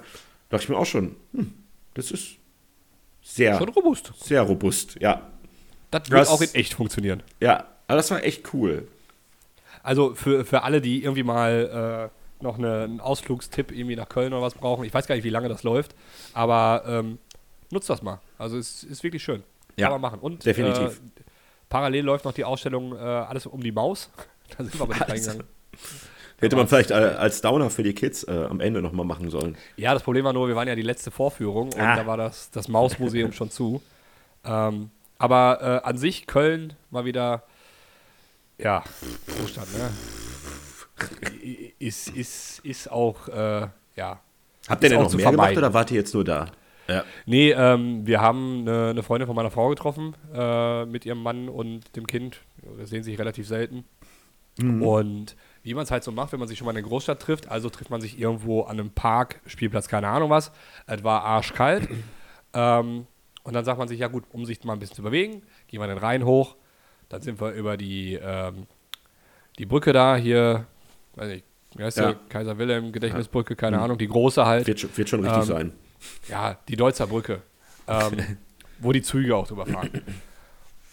Dachte 0.50 0.64
ich 0.64 0.70
mir 0.70 0.78
auch 0.78 0.86
schon, 0.86 1.16
hm, 1.34 1.54
das 1.94 2.12
ist 2.12 2.38
sehr, 3.36 3.58
Schon 3.58 3.70
robust. 3.70 4.12
sehr 4.24 4.42
robust. 4.42 4.96
Ja, 5.00 5.22
Das 5.92 6.10
wird 6.10 6.22
Das- 6.22 6.30
auch 6.30 6.42
in 6.42 6.54
echt 6.56 6.74
funktionieren. 6.74 7.24
ja, 7.40 7.66
aber 7.88 7.98
das 7.98 8.12
war 8.12 8.24
echt 8.24 8.54
cool. 8.54 8.88
Also 9.84 10.16
für, 10.16 10.44
für 10.46 10.64
alle, 10.64 10.82
die 10.82 11.04
irgendwie 11.04 11.24
mal 11.24 12.10
äh, 12.12 12.44
noch 12.44 12.58
eine, 12.58 12.84
einen 12.84 13.00
Ausflugstipp 13.00 13.72
irgendwie 13.72 13.96
nach 13.96 14.10
Köln 14.10 14.34
oder 14.34 14.42
was 14.42 14.54
brauchen, 14.54 14.84
ich 14.86 14.94
weiß 14.94 15.08
gar 15.08 15.16
nicht, 15.16 15.24
wie 15.24 15.30
lange 15.30 15.48
das 15.50 15.64
läuft, 15.64 15.96
aber 16.34 16.84
ähm, 16.88 17.20
nutzt 17.72 17.90
das 17.90 18.02
mal. 18.02 18.20
Also 18.38 18.58
es 18.58 18.84
ist 18.84 19.04
wirklich 19.04 19.24
schön. 19.24 19.44
Ja, 19.78 19.88
Kann 19.90 20.02
man 20.02 20.12
machen. 20.12 20.20
Und 20.20 20.46
definitiv. 20.46 20.98
Äh, 21.00 21.22
parallel 21.70 22.04
läuft 22.04 22.26
noch 22.26 22.34
die 22.34 22.44
Ausstellung 22.44 22.94
äh, 22.96 23.00
Alles 23.00 23.46
um 23.46 23.62
die 23.62 23.72
Maus. 23.72 24.10
Da 24.58 24.64
sind 24.64 24.74
wir 24.76 24.82
aber 24.84 24.94
nicht 24.94 25.02
Alles. 25.10 25.28
reingegangen. 25.28 25.48
Hätte 26.40 26.56
man 26.56 26.68
vielleicht 26.68 26.92
äh, 26.92 26.94
als 26.94 27.42
Downer 27.42 27.70
für 27.70 27.82
die 27.84 27.94
Kids 27.94 28.24
äh, 28.24 28.46
am 28.50 28.60
Ende 28.60 28.82
nochmal 28.82 29.06
machen 29.06 29.30
sollen. 29.32 29.58
Ja, 29.76 29.94
das 29.94 30.04
Problem 30.04 30.24
war 30.24 30.34
nur, 30.34 30.48
wir 30.48 30.56
waren 30.56 30.68
ja 30.68 30.76
die 30.76 30.84
letzte 30.84 31.10
Vorführung 31.10 31.68
und 31.74 31.80
Ah. 31.80 31.96
da 31.96 32.06
war 32.06 32.18
das, 32.18 32.52
das 32.52 32.68
Mausmuseum 32.68 33.32
schon 33.32 33.50
zu. 33.50 33.82
Ähm, 34.46 34.92
aber 35.18 35.82
äh, 35.84 35.88
an 35.88 35.98
sich 35.98 36.28
Köln 36.28 36.74
mal 36.92 37.06
wieder, 37.06 37.44
ja, 38.60 38.84
Zustand, 39.40 39.68
ne? 39.78 39.90
Ist, 41.80 42.10
ist, 42.10 42.60
ist 42.64 42.92
auch, 42.92 43.28
äh, 43.28 43.68
ja. 43.96 44.20
Habt 44.68 44.84
ihr 44.84 44.90
denn 44.90 44.98
auch 45.00 45.04
noch 45.04 45.10
zu 45.12 45.18
mehr 45.18 45.26
gemacht 45.32 45.38
vermeiden. 45.54 45.58
oder 45.64 45.74
wart 45.74 45.92
ihr 45.92 45.98
jetzt 45.98 46.14
nur 46.14 46.24
da? 46.24 46.48
Ja. 46.88 47.04
Nee, 47.26 47.52
ähm, 47.52 48.06
wir 48.08 48.22
haben 48.22 48.62
eine, 48.62 48.90
eine 48.92 49.04
Freundin 49.04 49.28
von 49.28 49.36
meiner 49.36 49.52
Frau 49.52 49.70
getroffen, 49.70 50.16
äh, 50.34 50.86
mit 50.86 51.06
ihrem 51.06 51.22
Mann 51.22 51.50
und 51.50 51.96
dem 51.96 52.08
Kind. 52.08 52.42
Wir 52.78 52.86
sehen 52.86 53.04
sich 53.04 53.18
relativ 53.20 53.48
selten. 53.48 53.86
Und 54.60 55.36
wie 55.68 55.74
man 55.74 55.84
es 55.84 55.92
halt 55.92 56.04
so 56.04 56.12
macht, 56.12 56.32
wenn 56.32 56.40
man 56.40 56.48
sich 56.48 56.58
schon 56.58 56.66
mal 56.66 56.72
in 56.72 56.76
der 56.76 56.84
Großstadt 56.84 57.22
trifft, 57.22 57.50
also 57.50 57.70
trifft 57.70 57.90
man 57.92 58.00
sich 58.02 58.18
irgendwo 58.20 58.62
an 58.64 58.80
einem 58.80 58.90
Park, 58.92 59.42
Spielplatz, 59.46 59.88
keine 59.88 60.08
Ahnung 60.08 60.30
was. 60.30 60.52
Es 60.86 61.04
war 61.04 61.24
arschkalt. 61.24 61.88
ähm, 62.54 63.06
und 63.44 63.54
dann 63.54 63.64
sagt 63.66 63.78
man 63.78 63.88
sich, 63.88 64.00
ja 64.00 64.08
gut, 64.08 64.24
um 64.32 64.46
sich 64.46 64.64
mal 64.64 64.74
ein 64.74 64.80
bisschen 64.80 64.96
zu 64.96 65.02
bewegen, 65.04 65.42
gehen 65.68 65.80
wir 65.82 65.88
den 65.88 65.98
Rhein 65.98 66.26
hoch. 66.26 66.56
Dann 67.10 67.22
sind 67.22 67.40
wir 67.40 67.52
über 67.52 67.78
die, 67.78 68.16
ähm, 68.22 68.68
die 69.58 69.66
Brücke 69.66 69.94
da, 69.94 70.16
hier, 70.18 70.66
weiß 71.16 71.28
nicht, 71.30 71.46
wie 71.76 71.84
heißt 71.84 71.98
Ja. 71.98 72.14
die? 72.14 72.30
Kaiser 72.30 72.58
Wilhelm, 72.58 72.92
Gedächtnisbrücke, 72.92 73.56
keine 73.56 73.80
Ahnung, 73.82 73.98
die 73.98 74.08
große 74.08 74.46
halt. 74.46 74.68
Wird, 74.68 74.80
schon- 74.80 74.96
wird 74.98 75.10
schon 75.10 75.20
richtig 75.22 75.40
Ähm, 75.40 75.46
sein. 75.46 75.72
Ja, 76.30 76.58
die 76.68 76.76
Deutzer 76.76 77.08
Brücke, 77.08 77.42
ähm, 77.88 78.38
wo 78.80 78.92
die 78.92 79.02
Züge 79.02 79.36
auch 79.36 79.48
drüber 79.48 79.66
fahren. 79.66 79.90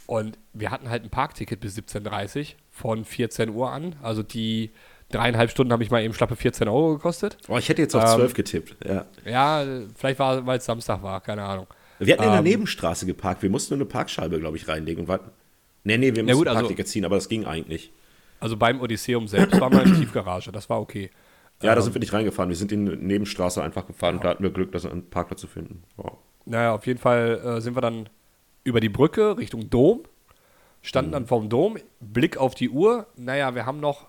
Und 0.07 0.38
wir 0.52 0.71
hatten 0.71 0.88
halt 0.90 1.02
ein 1.04 1.11
Parkticket 1.11 1.61
bis 1.61 1.76
17.30 1.78 2.52
Uhr 2.54 2.59
von 2.75 3.04
14 3.04 3.50
Uhr 3.50 3.71
an. 3.71 3.97
Also 4.02 4.23
die 4.23 4.71
dreieinhalb 5.11 5.50
Stunden 5.50 5.73
habe 5.73 5.83
ich 5.83 5.90
mal 5.90 6.02
eben 6.02 6.12
schlappe 6.12 6.37
14 6.37 6.69
Euro 6.69 6.95
gekostet. 6.95 7.38
Oh, 7.49 7.57
ich 7.57 7.69
hätte 7.69 7.81
jetzt 7.81 7.95
auf 7.95 8.02
ähm, 8.02 8.16
12 8.19 8.35
getippt. 8.35 8.76
Ja. 8.85 9.07
Ja, 9.25 9.64
vielleicht 9.95 10.19
war 10.19 10.45
weil 10.45 10.59
es 10.59 10.64
Samstag 10.64 11.02
war, 11.02 11.21
keine 11.21 11.45
Ahnung. 11.45 11.66
Wir 12.00 12.14
hatten 12.14 12.25
in 12.25 12.31
der 12.31 12.38
ähm, 12.40 12.45
Nebenstraße 12.45 13.07
geparkt. 13.07 13.43
Wir 13.43 13.50
mussten 13.50 13.75
nur 13.75 13.87
eine 13.87 13.90
Parkscheibe, 13.90 14.40
glaube 14.40 14.57
ich, 14.57 14.66
reinlegen. 14.66 15.02
Und 15.02 15.09
warten. 15.09 15.31
Nee, 15.85 15.99
nee, 15.99 16.11
wir 16.14 16.16
Ja, 16.19 16.23
mussten 16.25 16.38
gut, 16.38 16.49
also- 16.49 16.59
Parkticket 16.61 16.88
ziehen, 16.88 17.04
aber 17.04 17.14
das 17.14 17.28
ging 17.28 17.45
eigentlich. 17.47 17.93
Also 18.40 18.57
beim 18.57 18.81
Odysseum 18.81 19.28
selbst 19.28 19.59
war 19.59 19.71
mal 19.71 19.85
eine 19.85 19.95
Tiefgarage, 19.95 20.52
das 20.52 20.69
war 20.69 20.78
okay. 20.81 21.11
Ja, 21.62 21.75
da 21.75 21.81
sind 21.81 21.95
wir 21.95 22.00
nicht 22.00 22.12
reingefahren. 22.12 22.50
Wir 22.50 22.57
sind 22.57 22.73
in 22.73 22.85
die 22.85 22.97
Nebenstraße 22.97 23.62
einfach 23.62 23.87
gefahren 23.87 24.16
und 24.16 24.25
da 24.25 24.31
hatten 24.31 24.43
wir 24.43 24.50
Glück, 24.50 24.73
das 24.73 24.85
einen 24.85 25.09
Parkplatz 25.09 25.40
zu 25.40 25.47
finden. 25.47 25.83
Wow. 25.97 26.19
Naja, 26.45 26.75
auf 26.75 26.87
jeden 26.87 26.99
Fall 26.99 27.40
äh, 27.43 27.61
sind 27.62 27.75
wir 27.75 27.81
dann 27.81 28.09
über 28.64 28.81
die 28.81 28.90
Brücke 28.90 29.38
Richtung 29.38 29.71
Dom, 29.71 30.02
standen 30.85 31.12
dann 31.12 31.26
vorm 31.26 31.49
Dom, 31.49 31.79
Blick 32.00 32.37
auf 32.37 32.55
die 32.55 32.69
Uhr. 32.69 33.07
Naja, 33.17 33.55
wir 33.55 33.67
haben 33.67 33.81
noch 33.81 34.07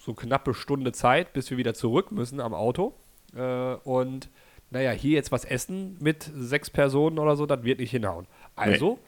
so 0.00 0.12
knappe 0.12 0.54
Stunde 0.54 0.92
Zeit, 0.92 1.32
bis 1.32 1.50
wir 1.50 1.56
wieder 1.56 1.72
zurück 1.72 2.12
müssen 2.12 2.40
am 2.40 2.52
Auto. 2.52 2.94
Äh, 3.34 3.74
und 3.84 4.28
naja, 4.70 4.90
hier 4.90 5.12
jetzt 5.12 5.30
was 5.30 5.44
essen 5.44 5.96
mit 6.00 6.28
sechs 6.34 6.68
Personen 6.68 7.18
oder 7.18 7.36
so, 7.36 7.46
das 7.46 7.62
wird 7.62 7.78
nicht 7.78 7.92
hinhauen. 7.92 8.26
Also, 8.56 8.98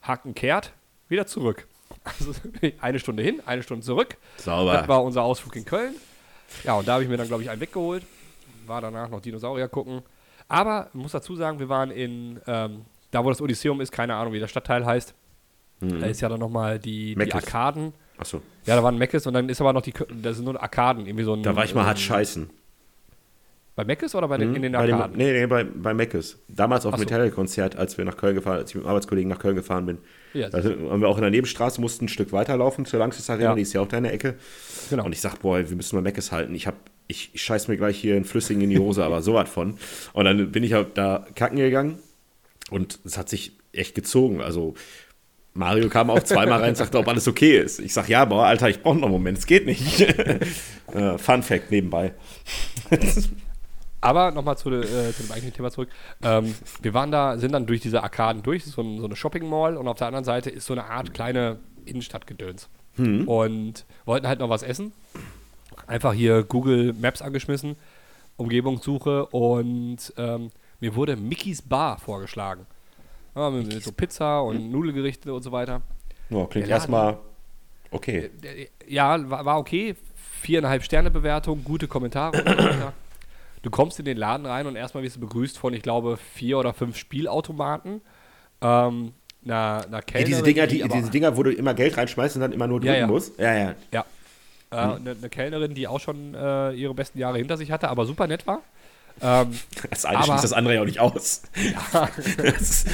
Haken 0.00 0.34
kehrt, 0.34 0.72
wieder 1.08 1.26
zurück. 1.26 1.68
Also 2.04 2.32
eine 2.80 2.98
Stunde 2.98 3.22
hin, 3.22 3.42
eine 3.44 3.62
Stunde 3.62 3.84
zurück. 3.84 4.16
Sauber. 4.38 4.72
Das 4.72 4.88
war 4.88 5.04
unser 5.04 5.22
Ausflug 5.22 5.54
in 5.54 5.64
Köln. 5.66 5.94
Ja, 6.64 6.74
und 6.74 6.88
da 6.88 6.94
habe 6.94 7.04
ich 7.04 7.08
mir 7.08 7.18
dann, 7.18 7.28
glaube 7.28 7.42
ich, 7.42 7.50
einen 7.50 7.60
weggeholt. 7.60 8.04
War 8.66 8.80
danach 8.80 9.08
noch 9.10 9.20
Dinosaurier 9.20 9.68
gucken. 9.68 10.02
Aber 10.48 10.88
muss 10.94 11.12
dazu 11.12 11.36
sagen, 11.36 11.60
wir 11.60 11.68
waren 11.68 11.90
in, 11.90 12.40
ähm, 12.46 12.86
da 13.10 13.22
wo 13.24 13.28
das 13.28 13.40
Odysseum 13.40 13.80
ist, 13.82 13.92
keine 13.92 14.14
Ahnung, 14.16 14.32
wie 14.32 14.40
der 14.40 14.48
Stadtteil 14.48 14.84
heißt. 14.84 15.14
Da 15.82 16.06
ist 16.06 16.20
ja 16.20 16.28
dann 16.28 16.40
nochmal 16.40 16.78
die, 16.78 17.14
die. 17.14 17.32
Arkaden. 17.32 17.92
Achso. 18.18 18.40
Ja, 18.66 18.76
da 18.76 18.82
waren 18.82 18.96
Meckes 18.98 19.26
und 19.26 19.34
dann 19.34 19.48
ist 19.48 19.60
aber 19.60 19.72
noch 19.72 19.82
die, 19.82 19.92
das 20.22 20.36
sind 20.36 20.44
nur 20.44 20.60
Arkaden, 20.62 21.06
irgendwie 21.06 21.24
so 21.24 21.34
ein. 21.34 21.42
Da 21.42 21.56
war 21.56 21.64
ich 21.64 21.74
mal 21.74 21.84
hart 21.86 21.98
ähm, 21.98 22.02
scheißen. 22.04 22.50
Bei 23.74 23.84
Meckes 23.86 24.14
oder 24.14 24.28
bei 24.28 24.36
den, 24.36 24.54
in 24.54 24.60
den 24.60 24.72
bei 24.72 24.86
dem, 24.86 24.96
Arkaden? 24.96 25.16
nee, 25.16 25.32
nee, 25.32 25.46
bei, 25.46 25.64
bei 25.64 25.94
Meckes. 25.94 26.38
Damals 26.46 26.84
auf 26.84 26.92
dem 26.94 26.98
so. 26.98 27.04
Metallica-Konzert, 27.04 27.74
als 27.76 27.96
wir 27.96 28.04
nach 28.04 28.18
Köln 28.18 28.34
gefahren, 28.34 28.58
als 28.58 28.70
ich 28.70 28.74
mit 28.74 28.84
dem 28.84 28.88
Arbeitskollegen 28.88 29.30
nach 29.30 29.38
Köln 29.38 29.56
gefahren 29.56 29.86
bin. 29.86 29.98
Ja, 30.34 30.50
Da 30.50 30.60
sind- 30.60 30.86
waren 30.90 31.00
wir 31.00 31.08
auch 31.08 31.16
in 31.16 31.22
der 31.22 31.30
Nebenstraße, 31.30 31.80
mussten 31.80 32.04
ein 32.04 32.08
Stück 32.08 32.32
weiterlaufen 32.32 32.84
zur 32.84 32.98
Langsys 32.98 33.30
Arena, 33.30 33.44
Ja. 33.50 33.54
die 33.54 33.62
ist 33.62 33.72
ja 33.72 33.80
auch 33.80 33.88
da 33.88 33.96
in 33.96 34.04
der 34.04 34.12
Ecke. 34.12 34.34
Genau. 34.90 35.06
Und 35.06 35.12
ich 35.12 35.22
sag, 35.22 35.38
boah, 35.40 35.58
wir 35.66 35.74
müssen 35.76 35.96
mal 35.96 36.02
Meckes 36.02 36.32
halten. 36.32 36.54
Ich 36.54 36.66
hab, 36.66 36.74
ich, 37.08 37.30
ich 37.32 37.42
scheiß 37.42 37.68
mir 37.68 37.78
gleich 37.78 37.96
hier 37.98 38.14
in 38.18 38.24
Flüssigen 38.26 38.60
in 38.62 38.68
die 38.68 38.78
Hose, 38.78 39.04
aber 39.04 39.22
so 39.22 39.32
was 39.34 39.48
von. 39.48 39.78
Und 40.12 40.26
dann 40.26 40.52
bin 40.52 40.64
ich 40.64 40.74
halt 40.74 40.98
da 40.98 41.26
kacken 41.34 41.56
gegangen 41.56 41.98
und 42.70 42.98
es 43.06 43.16
hat 43.16 43.30
sich 43.30 43.56
echt 43.72 43.94
gezogen. 43.94 44.42
Also 44.42 44.74
Mario 45.54 45.88
kam 45.88 46.10
auch 46.10 46.22
zweimal 46.22 46.60
rein 46.60 46.70
und 46.70 46.76
sagte, 46.76 46.98
ob 46.98 47.08
alles 47.08 47.28
okay 47.28 47.58
ist. 47.58 47.78
Ich 47.78 47.92
sag, 47.92 48.08
ja, 48.08 48.24
boah, 48.24 48.46
Alter, 48.46 48.70
ich 48.70 48.82
brauche 48.82 48.96
noch 48.96 49.04
einen 49.04 49.12
Moment, 49.12 49.38
es 49.38 49.46
geht 49.46 49.66
nicht. 49.66 50.00
äh, 50.94 51.18
Fun 51.18 51.42
Fact 51.42 51.70
nebenbei. 51.70 52.14
Aber 54.00 54.30
nochmal 54.30 54.56
zu, 54.56 54.70
äh, 54.70 54.82
zu 55.12 55.22
dem 55.22 55.30
eigentlichen 55.30 55.52
Thema 55.52 55.70
zurück. 55.70 55.90
Ähm, 56.22 56.54
wir 56.80 56.94
waren 56.94 57.10
da, 57.10 57.36
sind 57.38 57.52
dann 57.52 57.66
durch 57.66 57.80
diese 57.80 58.02
Arkaden 58.02 58.42
durch, 58.42 58.64
so, 58.64 58.82
ein, 58.82 58.98
so 58.98 59.04
eine 59.04 59.14
Shopping 59.14 59.48
Mall 59.48 59.76
und 59.76 59.86
auf 59.88 59.98
der 59.98 60.06
anderen 60.06 60.24
Seite 60.24 60.50
ist 60.50 60.66
so 60.66 60.72
eine 60.72 60.84
Art 60.84 61.12
kleine 61.12 61.58
Innenstadtgedöns. 61.84 62.68
Und 63.26 63.86
wollten 64.04 64.26
halt 64.26 64.40
noch 64.40 64.50
was 64.50 64.62
essen. 64.62 64.92
Einfach 65.86 66.12
hier 66.12 66.42
Google 66.42 66.92
Maps 66.92 67.22
angeschmissen, 67.22 67.76
Umgebungssuche 68.36 69.26
und 69.26 70.12
ähm, 70.16 70.50
mir 70.80 70.94
wurde 70.94 71.16
Mickey's 71.16 71.62
Bar 71.62 71.98
vorgeschlagen. 71.98 72.66
Ja, 73.34 73.50
mit, 73.50 73.66
mit 73.72 73.82
so 73.82 73.92
Pizza 73.92 74.40
und 74.42 74.70
Nudelgerichte 74.70 75.32
und 75.32 75.42
so 75.42 75.52
weiter. 75.52 75.80
Ja, 76.30 76.44
klingt 76.46 76.68
erstmal 76.68 77.18
okay. 77.90 78.30
Ja, 78.86 79.28
war, 79.30 79.44
war 79.44 79.58
okay. 79.58 79.96
Viereinhalb 80.40 80.82
Sterne 80.82 81.10
Bewertung, 81.10 81.62
gute 81.64 81.86
Kommentare 81.88 82.36
und 82.42 82.48
so 82.48 82.58
weiter. 82.58 82.92
Du 83.62 83.70
kommst 83.70 83.98
in 84.00 84.04
den 84.04 84.16
Laden 84.16 84.44
rein 84.44 84.66
und 84.66 84.74
erstmal 84.74 85.04
wirst 85.04 85.16
du 85.16 85.20
begrüßt 85.20 85.56
von, 85.56 85.72
ich 85.72 85.82
glaube, 85.82 86.16
vier 86.16 86.58
oder 86.58 86.72
fünf 86.74 86.96
Spielautomaten. 86.96 88.00
Ähm, 88.60 89.12
einer 89.44 89.84
Ja, 89.90 90.00
Kellnerin, 90.00 90.26
diese 90.26 90.42
Dinger, 90.42 90.66
die, 90.66 90.82
aber- 90.82 90.94
diese 90.96 91.10
Dinger, 91.10 91.36
wo 91.36 91.42
du 91.44 91.52
immer 91.52 91.72
Geld 91.74 91.96
reinschmeißt 91.96 92.34
und 92.36 92.42
dann 92.42 92.52
immer 92.52 92.66
nur 92.66 92.80
Ja, 92.82 92.86
drücken 92.92 93.00
ja. 93.00 93.06
musst. 93.06 93.38
Ja, 93.38 93.54
ja. 93.54 93.74
Ja. 93.92 94.04
Äh, 94.70 94.76
eine, 94.76 95.10
eine 95.10 95.28
Kellnerin, 95.28 95.74
die 95.74 95.86
auch 95.86 96.00
schon 96.00 96.34
äh, 96.34 96.72
ihre 96.72 96.92
besten 96.94 97.18
Jahre 97.18 97.38
hinter 97.38 97.56
sich 97.56 97.70
hatte, 97.70 97.88
aber 97.88 98.04
super 98.04 98.26
nett 98.26 98.46
war. 98.48 98.62
Ähm, 99.20 99.48
Das 99.90 100.04
eine 100.04 100.18
Aber- 100.18 100.26
schließt 100.26 100.44
das 100.44 100.52
andere 100.52 100.74
ja 100.74 100.80
auch 100.82 100.86
nicht 100.86 101.00
aus. 101.00 101.42
Das, 102.36 102.84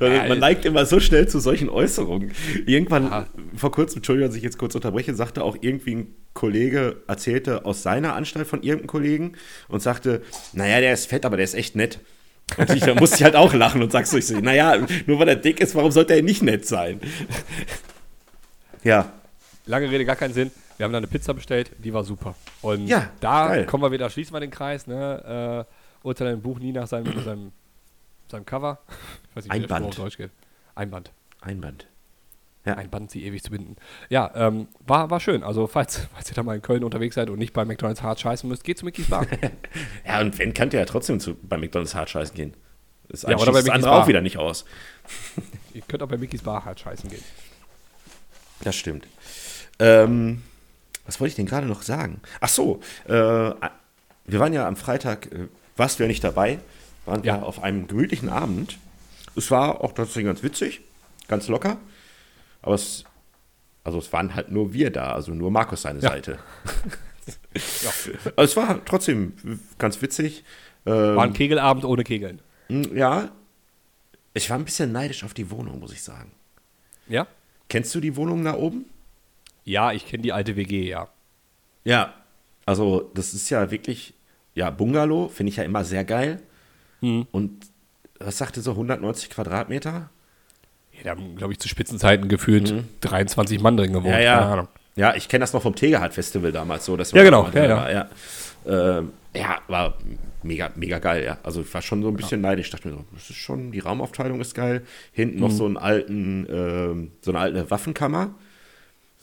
man, 0.00 0.28
man 0.28 0.38
neigt 0.38 0.64
immer 0.64 0.86
so 0.86 0.98
schnell 1.00 1.28
zu 1.28 1.38
solchen 1.38 1.68
Äußerungen. 1.68 2.32
Irgendwann, 2.66 3.04
Ja. 3.04 3.26
vor 3.56 3.70
kurzem, 3.70 3.98
Entschuldigung, 3.98 4.28
dass 4.30 4.36
ich 4.36 4.42
jetzt 4.42 4.58
kurz 4.58 4.74
unterbreche, 4.74 5.14
sagte 5.14 5.44
auch 5.44 5.56
irgendwie 5.60 5.94
ein 5.96 6.14
Kollege, 6.32 7.02
erzählte 7.06 7.64
aus 7.64 7.82
seiner 7.82 8.14
Anstalt 8.14 8.46
von 8.48 8.62
irgendeinem 8.62 8.88
Kollegen 8.88 9.32
und 9.68 9.80
sagte, 9.80 10.22
naja, 10.52 10.80
der 10.80 10.92
ist 10.92 11.06
fett, 11.06 11.24
aber 11.24 11.36
der 11.36 11.44
ist 11.44 11.54
echt 11.54 11.76
nett. 11.76 12.00
Und 12.56 12.70
ich, 12.70 12.82
da 12.82 12.94
musste 13.00 13.16
ich 13.16 13.22
halt 13.24 13.36
auch 13.36 13.54
lachen 13.54 13.82
und 13.82 13.92
sagst 13.92 14.12
so, 14.12 14.18
ich 14.18 14.26
so, 14.26 14.38
naja, 14.40 14.76
nur 15.06 15.18
weil 15.18 15.28
er 15.28 15.36
dick 15.36 15.60
ist, 15.60 15.74
warum 15.74 15.92
sollte 15.92 16.14
er 16.14 16.22
nicht 16.22 16.42
nett 16.42 16.66
sein? 16.66 17.00
Ja, 18.82 19.12
lange 19.66 19.90
Rede, 19.90 20.04
gar 20.04 20.16
keinen 20.16 20.34
Sinn. 20.34 20.50
Wir 20.76 20.84
haben 20.84 20.92
da 20.92 20.98
eine 20.98 21.06
Pizza 21.06 21.34
bestellt, 21.34 21.72
die 21.78 21.92
war 21.94 22.04
super. 22.04 22.34
Und 22.62 22.86
Ja, 22.86 23.10
da 23.20 23.48
geil. 23.48 23.66
kommen 23.66 23.82
wir 23.84 23.92
wieder, 23.92 24.10
schließen 24.10 24.34
wir 24.34 24.40
den 24.40 24.50
Kreis, 24.50 24.86
ne? 24.86 25.66
Äh, 25.68 26.06
urteile 26.06 26.30
ein 26.30 26.42
Buch 26.42 26.58
nie 26.58 26.72
nach 26.72 26.86
seinem, 26.86 27.20
seinem, 27.24 27.52
seinem 28.30 28.44
Cover. 28.46 28.78
Ich 29.30 29.36
weiß 29.36 29.44
nicht, 29.44 29.52
wie 29.54 29.60
Einband. 29.62 29.86
auf 29.86 29.94
Deutsch 29.94 30.16
geht. 30.16 30.30
Einband. 30.74 31.12
Einband. 31.40 31.86
Ein 32.66 32.88
Band, 32.88 33.10
sie 33.10 33.22
ewig 33.26 33.42
zu 33.42 33.50
binden. 33.50 33.76
Ja, 34.08 34.32
ähm, 34.34 34.68
war, 34.86 35.10
war 35.10 35.20
schön. 35.20 35.42
Also, 35.44 35.66
falls, 35.66 36.08
falls 36.14 36.30
ihr 36.30 36.34
da 36.34 36.42
mal 36.42 36.56
in 36.56 36.62
Köln 36.62 36.82
unterwegs 36.82 37.14
seid 37.14 37.28
und 37.28 37.38
nicht 37.38 37.52
bei 37.52 37.66
McDonalds 37.66 38.02
hart 38.02 38.18
scheißen 38.20 38.48
müsst, 38.48 38.64
geht 38.64 38.78
zu 38.78 38.86
Mickey's 38.86 39.10
Bar. 39.10 39.26
Ja, 40.06 40.20
und 40.20 40.38
wenn, 40.38 40.54
kann 40.54 40.70
der 40.70 40.80
ja 40.80 40.86
trotzdem 40.86 41.20
zu, 41.20 41.34
bei 41.34 41.58
McDonalds 41.58 41.94
hart 41.94 42.08
scheißen 42.08 42.34
gehen. 42.34 42.54
Das 43.08 43.20
Ja, 43.22 43.36
oder 43.36 43.52
bei 43.52 43.60
das 43.60 43.68
andere 43.68 43.92
auch 43.92 43.98
Bar. 43.98 44.08
wieder 44.08 44.22
nicht 44.22 44.38
aus. 44.38 44.64
ihr 45.74 45.82
könnt 45.82 46.02
auch 46.02 46.08
bei 46.08 46.16
Mickey's 46.16 46.40
Bar 46.42 46.64
hart 46.64 46.80
scheißen 46.80 47.10
gehen. 47.10 47.22
Das 48.62 48.74
stimmt. 48.76 49.06
Ähm, 49.78 50.42
was 51.06 51.20
wollte 51.20 51.30
ich 51.30 51.36
denn 51.36 51.46
gerade 51.46 51.66
noch 51.66 51.82
sagen? 51.82 52.20
Ach 52.40 52.48
so, 52.48 52.80
äh, 53.06 53.10
wir 53.12 54.40
waren 54.40 54.52
ja 54.52 54.66
am 54.66 54.76
Freitag, 54.76 55.26
äh, 55.32 55.48
warst 55.76 55.98
du 55.98 56.04
ja 56.04 56.08
nicht 56.08 56.24
dabei, 56.24 56.58
waren 57.04 57.22
wir 57.24 57.32
Ja. 57.34 57.42
auf 57.42 57.62
einem 57.62 57.86
gemütlichen 57.86 58.28
Abend. 58.28 58.78
Es 59.36 59.50
war 59.50 59.82
auch 59.82 59.92
tatsächlich 59.92 60.26
ganz 60.26 60.42
witzig, 60.42 60.80
ganz 61.28 61.48
locker, 61.48 61.78
aber 62.62 62.74
es, 62.74 63.04
also 63.82 63.98
es 63.98 64.12
waren 64.12 64.34
halt 64.34 64.50
nur 64.50 64.72
wir 64.72 64.90
da, 64.90 65.12
also 65.12 65.32
nur 65.34 65.50
Markus 65.50 65.82
seine 65.82 66.00
Ja. 66.00 66.10
Seite. 66.10 66.38
Ja. 67.82 67.90
Aber 68.36 68.42
es 68.42 68.54
war 68.54 68.84
trotzdem 68.84 69.32
ganz 69.78 70.02
witzig. 70.02 70.44
Ähm, 70.84 71.16
War 71.16 71.24
ein 71.24 71.32
Kegelabend 71.32 71.86
ohne 71.86 72.04
Kegeln. 72.04 72.42
ja, 72.68 73.30
ich 74.34 74.50
war 74.50 74.58
ein 74.58 74.64
bisschen 74.66 74.92
neidisch 74.92 75.24
auf 75.24 75.32
die 75.32 75.50
Wohnung, 75.50 75.78
muss 75.80 75.92
ich 75.94 76.02
sagen. 76.02 76.32
Ja? 77.08 77.26
Kennst 77.70 77.94
du 77.94 78.00
die 78.00 78.16
Wohnung 78.16 78.44
da 78.44 78.56
oben? 78.56 78.84
Ja, 79.64 79.92
ich 79.92 80.06
kenne 80.06 80.22
die 80.22 80.32
alte 80.32 80.56
WG, 80.56 80.88
ja. 80.88 81.08
Ja, 81.84 82.14
also 82.66 83.10
das 83.14 83.34
ist 83.34 83.50
ja 83.50 83.70
wirklich, 83.70 84.14
ja, 84.54 84.70
Bungalow 84.70 85.28
finde 85.28 85.50
ich 85.50 85.56
ja 85.56 85.64
immer 85.64 85.84
sehr 85.84 86.04
geil. 86.04 86.40
Hm. 87.00 87.26
Und 87.30 87.66
was 88.18 88.38
sagte 88.38 88.60
so 88.60 88.72
190 88.72 89.30
Quadratmeter? 89.30 90.10
Ja, 90.92 91.02
da 91.04 91.10
haben, 91.10 91.36
glaube 91.36 91.52
ich, 91.52 91.58
zu 91.58 91.68
Spitzenzeiten 91.68 92.28
gefühlt 92.28 92.72
23 93.00 93.60
Mann 93.60 93.76
drin 93.76 93.92
gewohnt. 93.92 94.06
Mhm. 94.06 94.12
ja, 94.12 94.56
ja. 94.56 94.68
Ja, 94.96 95.14
ich 95.16 95.28
kenne 95.28 95.42
das 95.42 95.52
noch 95.52 95.62
vom 95.62 95.74
Tegehard 95.74 96.14
Festival 96.14 96.52
damals 96.52 96.84
so. 96.84 96.96
Dass 96.96 97.10
Ja, 97.10 97.24
genau, 97.24 97.48
ja, 97.52 97.64
ja. 97.64 97.76
War, 97.76 97.92
ja. 97.92 98.08
Ähm, 98.66 99.12
ja, 99.34 99.58
war 99.66 99.98
mega, 100.44 100.70
mega 100.76 101.00
geil, 101.00 101.24
ja. 101.24 101.38
Also 101.42 101.62
ich 101.62 101.74
war 101.74 101.82
schon 101.82 102.00
so 102.02 102.08
ein 102.08 102.16
bisschen 102.16 102.40
neidisch. 102.40 102.66
Ich 102.68 102.72
dachte 102.72 102.86
mir 102.88 102.94
so, 102.94 103.04
das 103.12 103.28
ist 103.28 103.36
schon, 103.36 103.72
die 103.72 103.80
Raumaufteilung 103.80 104.40
ist 104.40 104.54
geil. 104.54 104.86
Hinten 105.10 105.36
Mhm. 105.36 105.40
noch 105.40 105.50
so 105.50 105.66
einen 105.66 105.76
alten, 105.76 106.46
ähm, 106.48 107.10
so 107.22 107.32
eine 107.32 107.40
alte 107.40 107.68
Waffenkammer. 107.72 108.36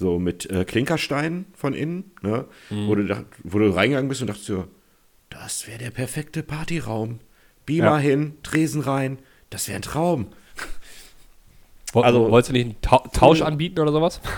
So 0.02 0.18
mit 0.18 0.50
äh, 0.50 0.66
Klinkersteinen 0.66 1.46
von 1.54 1.76
innen, 1.76 2.10
ne? 2.24 2.46
Mhm. 2.72 2.88
Wo, 2.88 2.96
du, 2.96 3.06
dacht- 3.06 3.26
wo 3.44 3.60
du 3.60 3.70
reingegangen 3.70 4.10
bist 4.10 4.22
und 4.22 4.28
dachtest 4.32 4.48
so, 4.48 4.66
das 5.30 5.68
wäre 5.68 5.78
der 5.78 5.92
perfekte 5.92 6.42
Partyraum. 6.42 7.20
Beamer 7.68 7.86
Ja. 7.86 7.98
hin, 8.00 8.34
Tresen 8.42 8.82
rein. 8.82 9.20
Das 9.52 9.68
wäre 9.68 9.76
ein 9.76 9.84
Traum. 9.84 10.28
Also- 11.94 12.32
wolltest 12.32 12.50
du 12.50 12.54
nicht 12.54 12.66
einen 12.66 12.82
Tau 12.82 13.04
Tausch 13.14 13.42
anbieten 13.44 13.80
oder 13.80 13.92
sowas? 13.92 14.20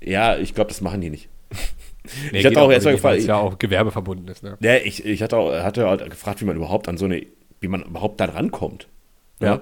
Ja, 0.00 0.36
ich 0.36 0.54
glaube, 0.54 0.68
das 0.68 0.80
machen 0.80 1.00
die 1.02 1.10
nicht. 1.10 1.28
Nee, 2.32 2.38
Ich 2.38 2.46
hatte 2.46 2.60
auch 2.60 2.70
erst 2.70 2.84
mal 2.86 2.92
nicht, 2.92 3.02
weil 3.04 3.16
gefragt, 3.16 3.28
ja 3.28 3.36
auch 3.36 3.58
gewerbeverbunden 3.58 4.28
ist. 4.28 4.42
Ne? 4.44 4.56
Ja, 4.60 4.76
ich, 4.76 5.04
ich 5.04 5.22
hatte, 5.22 5.36
auch, 5.36 5.52
hatte 5.52 5.86
halt 5.88 6.08
gefragt, 6.08 6.40
wie 6.40 6.44
man 6.46 6.54
überhaupt 6.56 6.86
an 6.88 6.96
so 6.96 7.04
eine, 7.06 7.26
wie 7.60 7.66
man 7.68 7.82
überhaupt 7.82 8.20
da 8.20 8.26
rankommt. 8.26 8.86
Ja. 9.40 9.46
Ja. 9.46 9.60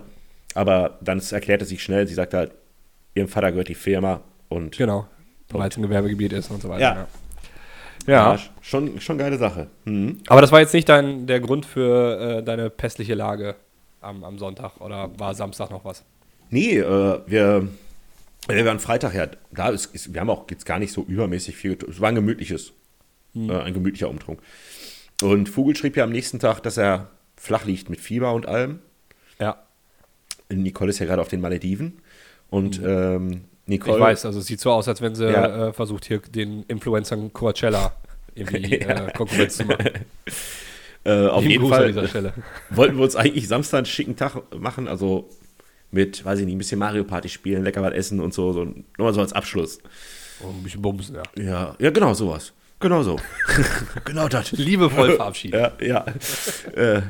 Aber 0.54 0.98
dann 1.00 1.20
erklärte 1.30 1.64
sich 1.64 1.82
schnell, 1.82 2.06
sie 2.06 2.14
sagte 2.14 2.36
halt, 2.36 2.52
ihrem 3.14 3.28
Vater 3.28 3.50
gehört 3.52 3.68
die 3.68 3.74
Firma 3.74 4.20
und 4.48 4.76
Genau. 4.76 5.08
Weil 5.60 5.68
es 5.68 5.76
ein 5.76 5.82
Gewerbegebiet 5.82 6.32
ist 6.32 6.50
und 6.50 6.62
so 6.62 6.68
weiter. 6.68 6.80
Ja. 6.80 7.06
Ja. 8.06 8.34
ja. 8.34 8.38
schon, 8.60 9.00
schon 9.00 9.18
geile 9.18 9.38
Sache. 9.38 9.68
Mhm. 9.84 10.18
Aber 10.26 10.40
das 10.40 10.52
war 10.52 10.60
jetzt 10.60 10.74
nicht 10.74 10.88
dein, 10.88 11.26
der 11.26 11.40
Grund 11.40 11.66
für 11.66 12.38
äh, 12.38 12.42
deine 12.42 12.70
pässliche 12.70 13.14
Lage 13.14 13.56
am, 14.00 14.24
am 14.24 14.38
Sonntag 14.38 14.80
oder 14.80 15.10
war 15.18 15.34
Samstag 15.34 15.70
noch 15.70 15.84
was? 15.84 16.04
Nee, 16.50 16.78
äh, 16.78 17.20
wir, 17.26 17.68
wir 18.48 18.66
waren 18.66 18.78
Freitag 18.78 19.14
ja, 19.14 19.26
da 19.50 19.70
ist, 19.70 19.94
ist 19.94 20.12
wir 20.12 20.20
haben 20.20 20.30
auch 20.30 20.44
jetzt 20.50 20.66
gar 20.66 20.78
nicht 20.78 20.92
so 20.92 21.02
übermäßig 21.02 21.56
viel, 21.56 21.72
getrunken. 21.72 21.94
es 21.94 22.00
war 22.00 22.10
ein 22.10 22.14
gemütliches, 22.14 22.72
äh, 23.34 23.50
ein 23.50 23.74
gemütlicher 23.74 24.10
Umtrunk. 24.10 24.40
Und 25.22 25.48
Vogel 25.48 25.74
schrieb 25.76 25.96
ja 25.96 26.04
am 26.04 26.10
nächsten 26.10 26.38
Tag, 26.38 26.60
dass 26.60 26.76
er 26.76 27.08
flach 27.36 27.64
liegt 27.64 27.88
mit 27.88 28.00
Fieber 28.00 28.32
und 28.34 28.46
allem. 28.46 28.80
Ja. 29.38 29.62
Nicole 30.50 30.90
ist 30.90 30.98
ja 30.98 31.06
gerade 31.06 31.22
auf 31.22 31.28
den 31.28 31.40
Malediven 31.40 32.00
und 32.50 32.80
ähm, 32.84 33.44
Nicole 33.66 33.96
Ich 33.96 34.02
weiß, 34.02 34.26
also 34.26 34.38
es 34.40 34.46
sieht 34.46 34.60
so 34.60 34.70
aus, 34.72 34.88
als 34.88 35.00
wenn 35.00 35.14
sie 35.14 35.24
Ja. 35.24 35.68
äh, 35.68 35.72
versucht, 35.72 36.04
hier 36.04 36.18
den 36.20 36.62
Influencern 36.64 37.32
Coachella 37.32 37.92
irgendwie 38.34 38.78
Ja. 38.80 39.06
äh, 39.06 39.12
Konkurrenz 39.12 39.56
zu 39.56 39.64
machen. 39.64 39.90
Äh, 41.06 41.26
auf 41.28 41.44
jeden 41.44 41.68
Fall 41.68 41.82
an 41.82 41.88
dieser 41.88 42.08
Stelle. 42.08 42.32
wollten 42.70 42.96
wir 42.96 43.04
uns 43.04 43.14
eigentlich 43.14 43.46
Samstag 43.46 43.76
einen 43.76 43.84
schicken 43.86 44.16
Tag 44.16 44.36
machen, 44.58 44.88
also 44.88 45.28
mit, 45.90 46.24
weiß 46.24 46.38
ich 46.38 46.46
nicht, 46.46 46.54
ein 46.54 46.58
bisschen 46.58 46.78
Mario 46.78 47.04
Party 47.04 47.28
spielen, 47.28 47.62
lecker 47.62 47.82
was 47.82 47.92
essen 47.92 48.20
und 48.20 48.32
so, 48.32 48.54
so 48.54 48.64
nur 48.64 48.74
mal 48.96 49.12
so 49.12 49.20
als 49.20 49.34
Abschluss. 49.34 49.80
Oh, 50.42 50.48
ein 50.48 50.62
bisschen 50.62 50.80
bumsen, 50.80 51.16
ja. 51.16 51.22
Ja, 51.44 51.76
ja, 51.78 51.90
genau 51.90 52.14
sowas. 52.14 52.54
Genau 52.80 53.02
so. 53.02 53.16
genau 54.06 54.28
das. 54.28 54.52
Liebevoll 54.52 55.16
verabschieden. 55.16 55.60
Ja, 55.60 55.72
ja. 55.78 56.06
äh, 56.74 57.02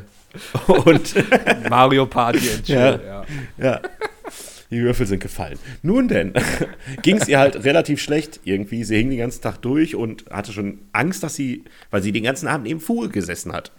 und 0.67 1.15
Mario 1.71 2.07
Party 2.07 2.41
Chill, 2.65 2.75
Ja. 2.75 2.99
ja. 3.07 3.25
ja, 3.59 3.81
die 4.71 4.81
Würfel 4.83 5.07
sind 5.07 5.21
gefallen. 5.21 5.59
Nun 5.83 6.09
denn, 6.09 6.33
ging 7.03 7.17
es 7.17 7.29
ihr 7.29 7.39
halt 7.39 7.65
relativ 7.65 8.01
schlecht 8.03 8.41
irgendwie. 8.45 8.85
Sie 8.85 8.97
hing 8.97 9.11
den 9.11 9.19
ganzen 9.19 9.43
Tag 9.43 9.59
durch 9.63 9.95
und 9.95 10.25
hatte 10.31 10.53
schon 10.53 10.79
Angst, 10.93 11.23
dass 11.23 11.35
sie, 11.35 11.65
weil 11.91 12.03
sie 12.03 12.13
den 12.13 12.25
ganzen 12.25 12.49
Abend 12.49 12.67
neben 12.67 12.81
Vogel 12.81 13.11
gesessen 13.11 13.53
hat. 13.53 13.73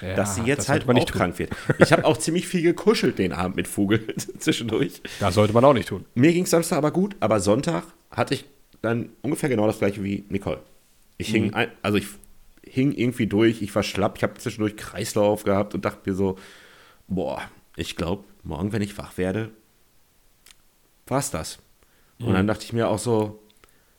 Ja, 0.00 0.14
dass 0.14 0.36
sie 0.36 0.42
jetzt 0.42 0.60
das 0.60 0.68
halt 0.70 0.88
auch 0.88 0.94
nicht 0.94 1.08
tun. 1.08 1.18
krank 1.18 1.38
wird. 1.38 1.50
Ich 1.78 1.92
habe 1.92 2.06
auch 2.06 2.16
ziemlich 2.16 2.48
viel 2.48 2.62
gekuschelt 2.62 3.18
den 3.18 3.32
Abend 3.34 3.56
mit 3.56 3.68
Vogel 3.68 4.00
zwischendurch. 4.38 5.02
Das 5.20 5.34
sollte 5.34 5.52
man 5.52 5.62
auch 5.64 5.74
nicht 5.74 5.88
tun. 5.88 6.06
Mir 6.14 6.32
ging 6.32 6.44
es 6.44 6.50
Samstag 6.50 6.78
aber 6.78 6.90
gut, 6.90 7.16
aber 7.20 7.38
Sonntag 7.40 7.84
hatte 8.10 8.32
ich 8.32 8.46
dann 8.80 9.10
ungefähr 9.20 9.50
genau 9.50 9.66
das 9.66 9.78
gleiche 9.78 10.02
wie 10.02 10.24
Nicole. 10.30 10.60
Ich 11.18 11.28
Mhm. 11.28 11.32
hing, 11.34 11.54
ein, 11.54 11.68
also 11.82 11.98
ich 11.98 12.06
hing 12.64 12.92
irgendwie 12.92 13.26
durch, 13.26 13.60
ich 13.60 13.74
war 13.74 13.82
schlapp, 13.82 14.16
ich 14.16 14.22
habe 14.22 14.38
zwischendurch 14.38 14.76
Kreislauf 14.78 15.44
gehabt 15.44 15.74
und 15.74 15.84
dachte 15.84 16.08
mir 16.08 16.16
so, 16.16 16.38
boah, 17.06 17.42
ich 17.76 17.94
glaube, 17.96 18.24
morgen, 18.42 18.72
wenn 18.72 18.80
ich 18.80 18.96
wach 18.96 19.18
werde, 19.18 19.50
war's 21.10 21.30
das. 21.30 21.58
Mhm. 22.18 22.26
Und 22.28 22.34
dann 22.34 22.46
dachte 22.46 22.64
ich 22.64 22.72
mir 22.72 22.88
auch 22.88 22.98
so, 22.98 23.40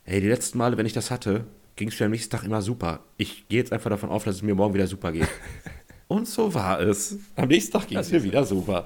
hey, 0.03 0.21
die 0.21 0.27
letzten 0.29 0.57
Male, 0.57 0.77
wenn 0.77 0.85
ich 0.85 0.93
das 0.93 1.11
hatte, 1.11 1.45
ging 1.75 1.87
es 1.89 1.99
mir 1.99 2.05
am 2.05 2.11
nächsten 2.11 2.29
Tag 2.31 2.43
immer 2.43 2.61
super. 2.61 2.99
Ich 3.17 3.47
gehe 3.47 3.59
jetzt 3.59 3.73
einfach 3.73 3.89
davon 3.89 4.09
auf, 4.09 4.23
dass 4.23 4.35
es 4.35 4.41
mir 4.41 4.55
morgen 4.55 4.73
wieder 4.73 4.87
super 4.87 5.11
geht. 5.11 5.27
Und 6.07 6.27
so 6.27 6.53
war 6.53 6.81
es. 6.81 7.17
Am 7.37 7.47
nächsten 7.47 7.71
Tag 7.71 7.87
ging 7.87 7.97
es 7.97 8.11
mir 8.11 8.21
wieder 8.21 8.43
super. 8.43 8.85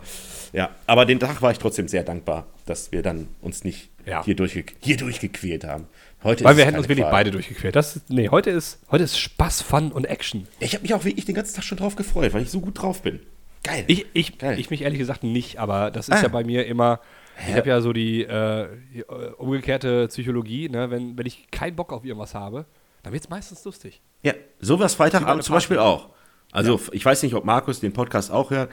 Ja, 0.53 0.69
aber 0.85 1.05
den 1.05 1.19
Tag 1.19 1.41
war 1.41 1.51
ich 1.51 1.57
trotzdem 1.57 1.88
sehr 1.88 2.03
dankbar, 2.03 2.45
dass 2.67 2.91
wir 2.91 3.01
dann 3.01 3.27
uns 3.41 3.63
nicht 3.63 3.89
Ja. 4.05 4.23
hier, 4.23 4.35
durchge 4.35 4.63
hier 4.79 4.95
durchgequält 4.97 5.63
haben. 5.63 5.88
Heute 6.23 6.43
Weil 6.43 6.55
wir 6.55 6.63
es 6.63 6.67
hätten 6.67 6.77
uns 6.77 6.88
wirklich 6.88 7.07
beide 7.07 7.31
durchgequält. 7.31 7.75
Das 7.75 7.99
nee, 8.09 8.29
heute 8.29 8.51
ist, 8.51 8.79
heute 8.91 9.03
ist 9.03 9.17
Spaß, 9.17 9.63
Fun 9.63 9.91
und 9.91 10.05
Action. 10.05 10.47
Ich 10.59 10.73
habe 10.75 10.83
mich 10.83 10.93
auch 10.93 11.03
wirklich 11.03 11.25
den 11.25 11.33
ganzen 11.35 11.55
Tag 11.55 11.63
schon 11.63 11.79
drauf 11.79 11.95
gefreut, 11.95 12.31
weil 12.33 12.43
ich 12.43 12.51
so 12.51 12.61
gut 12.61 12.79
drauf 12.79 13.01
bin. 13.01 13.19
Geil. 13.63 13.83
Ich, 13.88 14.05
ich, 14.13 14.38
Geil. 14.38 14.59
ich 14.59 14.69
mich 14.69 14.83
ehrlich 14.83 14.99
gesagt 14.99 15.23
nicht, 15.23 15.57
aber 15.57 15.89
das 15.89 16.07
ist 16.09 16.15
Ah. 16.19 16.21
ja 16.21 16.27
bei 16.27 16.43
mir 16.43 16.67
immer, 16.67 16.99
ich 17.47 17.55
habe 17.55 17.69
ja 17.69 17.81
so 17.81 17.93
die, 17.93 18.23
äh, 18.23 18.67
die 18.93 18.99
äh, 19.01 19.31
umgekehrte 19.37 20.07
Psychologie, 20.07 20.69
ne? 20.69 20.89
wenn, 20.89 21.17
wenn 21.17 21.25
ich 21.25 21.49
keinen 21.51 21.75
Bock 21.75 21.91
auf 21.93 22.05
irgendwas 22.05 22.33
habe, 22.33 22.65
dann 23.03 23.13
wird 23.13 23.23
es 23.23 23.29
meistens 23.29 23.63
lustig. 23.65 24.01
Ja, 24.23 24.33
sowas 24.59 24.95
Freitagabend 24.95 25.43
zum 25.43 25.53
Beispiel 25.53 25.77
auch. 25.79 26.09
Also 26.51 26.79
ich 26.91 27.03
weiß 27.05 27.21
nicht, 27.23 27.35
ob 27.35 27.45
Markus 27.45 27.79
den 27.79 27.93
Podcast 27.93 28.31
auch 28.31 28.49
hört. 28.51 28.71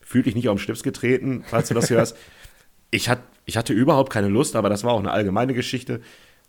Fühl 0.00 0.22
dich 0.22 0.34
nicht 0.34 0.48
auf 0.48 0.56
den 0.56 0.62
Schlips 0.62 0.82
getreten, 0.82 1.44
falls 1.46 1.68
du 1.68 1.74
das 1.74 1.90
hörst. 1.90 2.16
Ich, 2.90 3.08
hat, 3.08 3.18
ich 3.44 3.56
hatte 3.56 3.72
überhaupt 3.74 4.10
keine 4.12 4.28
Lust, 4.28 4.56
aber 4.56 4.68
das 4.70 4.84
war 4.84 4.92
auch 4.92 4.98
eine 5.00 5.10
allgemeine 5.10 5.52
Geschichte. 5.52 6.00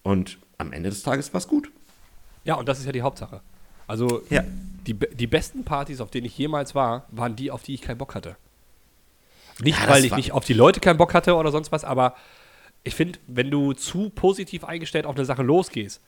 Und 0.04 0.38
am 0.58 0.72
Ende 0.72 0.90
des 0.90 1.04
Tages 1.04 1.34
war 1.34 1.40
es 1.40 1.48
gut. 1.48 1.70
Ja, 2.46 2.56
und 2.56 2.70
das 2.70 2.80
ist 2.80 2.86
ja 2.86 2.92
die 2.94 3.02
Hauptsache. 3.02 3.42
Also 3.88 4.22
Ja. 4.30 4.44
die, 4.88 4.94
die 4.94 5.28
besten 5.28 5.66
Partys, 5.66 6.00
auf 6.00 6.12
denen 6.12 6.26
ich 6.26 6.38
jemals 6.38 6.76
war, 6.76 7.06
waren 7.10 7.36
die, 7.36 7.52
auf 7.52 7.64
die 7.64 7.74
ich 7.74 7.82
keinen 7.82 7.98
Bock 7.98 8.16
hatte. 8.16 8.38
Nicht, 9.62 9.80
Ja, 9.80 9.90
weil 9.90 10.06
ich 10.06 10.16
nicht 10.16 10.32
auf 10.32 10.46
die 10.46 10.54
Leute 10.54 10.80
keinen 10.80 10.98
Bock 10.98 11.14
hatte 11.14 11.36
oder 11.36 11.52
sonst 11.52 11.72
was, 11.72 11.84
aber 11.84 12.16
ich 12.84 12.96
finde, 12.96 13.20
wenn 13.28 13.52
du 13.52 13.74
zu 13.74 14.10
positiv 14.10 14.64
eingestellt 14.64 15.06
auf 15.06 15.16
eine 15.16 15.26
Sache 15.26 15.44
losgehst, 15.44 16.02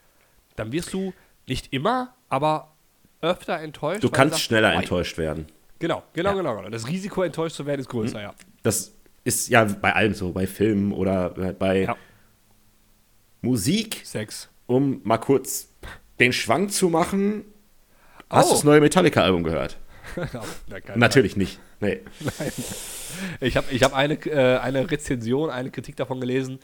dann 0.56 0.72
wirst 0.72 0.94
du 0.94 1.14
nicht 1.48 1.74
immer, 1.74 2.14
aber 2.30 2.74
öfter 3.22 3.60
enttäuscht. 3.60 4.04
Du 4.04 4.10
kannst 4.10 4.34
sagst, 4.36 4.46
schneller 4.46 4.74
"Oh, 4.76 4.80
enttäuscht 4.80 5.18
werden. 5.18 5.48
Genau, 5.80 6.04
genau, 6.14 6.30
Ja. 6.32 6.36
genau, 6.36 6.56
genau. 6.58 6.70
Das 6.70 6.88
Risiko, 6.88 7.24
enttäuscht 7.24 7.56
zu 7.56 7.66
werden, 7.66 7.82
ist 7.82 7.90
größer, 7.90 8.22
ja. 8.22 8.34
Das 8.64 8.94
ist 9.24 9.50
ja 9.50 9.64
bei 9.66 9.94
allem 9.94 10.14
so, 10.14 10.32
bei 10.32 10.48
Filmen 10.48 10.92
oder 10.94 11.30
bei 11.32 11.82
ja. 11.84 11.96
Musik, 13.42 14.02
Sex. 14.04 14.50
um 14.68 15.02
mal 15.04 15.18
kurz 15.18 15.70
den 16.20 16.32
Schwank 16.34 16.72
zu 16.72 16.90
machen. 16.90 17.46
Hast 18.30 18.46
Oh. 18.46 18.50
du 18.50 18.56
das 18.56 18.64
neue 18.64 18.80
Metallica-Album 18.82 19.44
gehört? 19.44 19.78
Natürlich 20.95 21.36
nicht. 21.38 21.60
Nee. 21.80 22.02
Ich 23.39 23.58
habe 23.58 23.67
ich 23.71 23.84
hab 23.84 23.93
eine, 23.93 24.13
äh, 24.13 24.58
eine 24.58 24.89
Rezension, 24.89 25.50
eine 25.50 25.71
Kritik 25.71 25.95
davon 25.95 26.19
gelesen. 26.19 26.60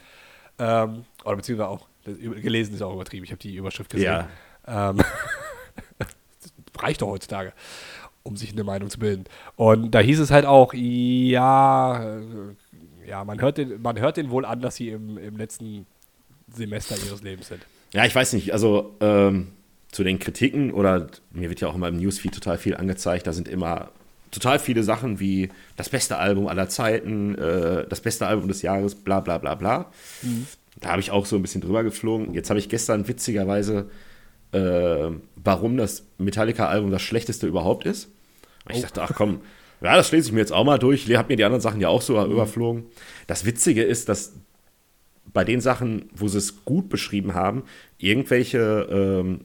Ähm, 0.58 1.04
oder 1.24 1.36
beziehungsweise 1.36 1.68
auch, 1.68 1.88
gelesen 2.04 2.74
ist 2.74 2.82
auch 2.82 2.94
übertrieben. 2.94 3.24
Ich 3.24 3.30
habe 3.30 3.40
die 3.40 3.54
Überschrift 3.54 3.90
gesehen. 3.90 4.26
Ja. 4.66 4.90
Ähm, 4.90 4.98
reicht 6.78 7.02
doch 7.02 7.08
heutzutage, 7.08 7.52
um 8.22 8.36
sich 8.36 8.52
eine 8.52 8.64
Meinung 8.64 8.90
zu 8.90 8.98
bilden. 8.98 9.24
Und 9.56 9.92
da 9.92 10.00
hieß 10.00 10.20
es 10.20 10.30
halt 10.30 10.46
auch, 10.46 10.74
ja, 10.74 12.18
äh, 12.18 12.22
ja 13.06 13.24
man, 13.24 13.40
hört 13.40 13.58
den, 13.58 13.80
man 13.82 13.98
hört 13.98 14.16
den 14.16 14.30
wohl 14.30 14.44
an, 14.44 14.60
dass 14.60 14.76
sie 14.76 14.90
im, 14.90 15.18
im 15.18 15.36
letzten 15.36 15.86
Semester 16.52 16.96
ihres 17.06 17.22
Lebens 17.22 17.48
sind. 17.48 17.64
Ja, 17.92 18.04
ich 18.04 18.14
weiß 18.14 18.34
nicht, 18.34 18.52
also 18.52 18.96
ähm, 19.00 19.52
zu 19.90 20.04
den 20.04 20.18
Kritiken 20.18 20.72
oder 20.72 21.08
mir 21.30 21.48
wird 21.48 21.60
ja 21.60 21.68
auch 21.68 21.74
immer 21.74 21.88
im 21.88 21.96
Newsfeed 21.96 22.34
total 22.34 22.58
viel 22.58 22.76
angezeigt, 22.76 23.26
da 23.26 23.32
sind 23.32 23.48
immer 23.48 23.90
total 24.30 24.58
viele 24.58 24.82
Sachen 24.82 25.20
wie 25.20 25.48
das 25.76 25.88
beste 25.88 26.18
Album 26.18 26.46
aller 26.46 26.68
Zeiten, 26.68 27.34
äh, 27.36 27.86
das 27.88 28.00
beste 28.00 28.26
Album 28.26 28.48
des 28.48 28.62
Jahres, 28.62 28.94
bla 28.94 29.20
bla 29.20 29.38
bla 29.38 29.54
bla. 29.54 29.90
Da 30.80 30.90
habe 30.90 31.00
ich 31.00 31.10
auch 31.10 31.26
so 31.26 31.36
ein 31.36 31.42
bisschen 31.42 31.60
drüber 31.60 31.82
geflogen. 31.82 32.34
Jetzt 32.34 32.50
habe 32.50 32.60
ich 32.60 32.68
gestern 32.68 33.08
witzigerweise, 33.08 33.90
äh, 34.52 35.10
warum 35.36 35.76
das 35.76 36.04
Metallica-Album 36.18 36.90
das 36.90 37.02
schlechteste 37.02 37.46
überhaupt 37.46 37.86
ist. 37.86 38.08
Und 38.66 38.74
ich 38.74 38.82
dachte, 38.82 39.02
ach 39.02 39.12
komm, 39.14 39.40
ja, 39.80 39.96
das 39.96 40.12
lese 40.12 40.28
ich 40.28 40.32
mir 40.32 40.40
jetzt 40.40 40.52
auch 40.52 40.64
mal 40.64 40.78
durch. 40.78 41.08
Ich 41.08 41.16
habe 41.16 41.28
mir 41.28 41.36
die 41.36 41.44
anderen 41.44 41.60
Sachen 41.60 41.80
ja 41.80 41.88
auch 41.88 42.02
so 42.02 42.22
überflogen. 42.22 42.84
Das 43.26 43.44
Witzige 43.44 43.82
ist, 43.82 44.08
dass 44.08 44.34
bei 45.32 45.44
den 45.44 45.60
Sachen, 45.60 46.10
wo 46.14 46.28
sie 46.28 46.38
es 46.38 46.64
gut 46.64 46.88
beschrieben 46.88 47.34
haben, 47.34 47.62
irgendwelche 47.98 48.88
ähm, 48.90 49.44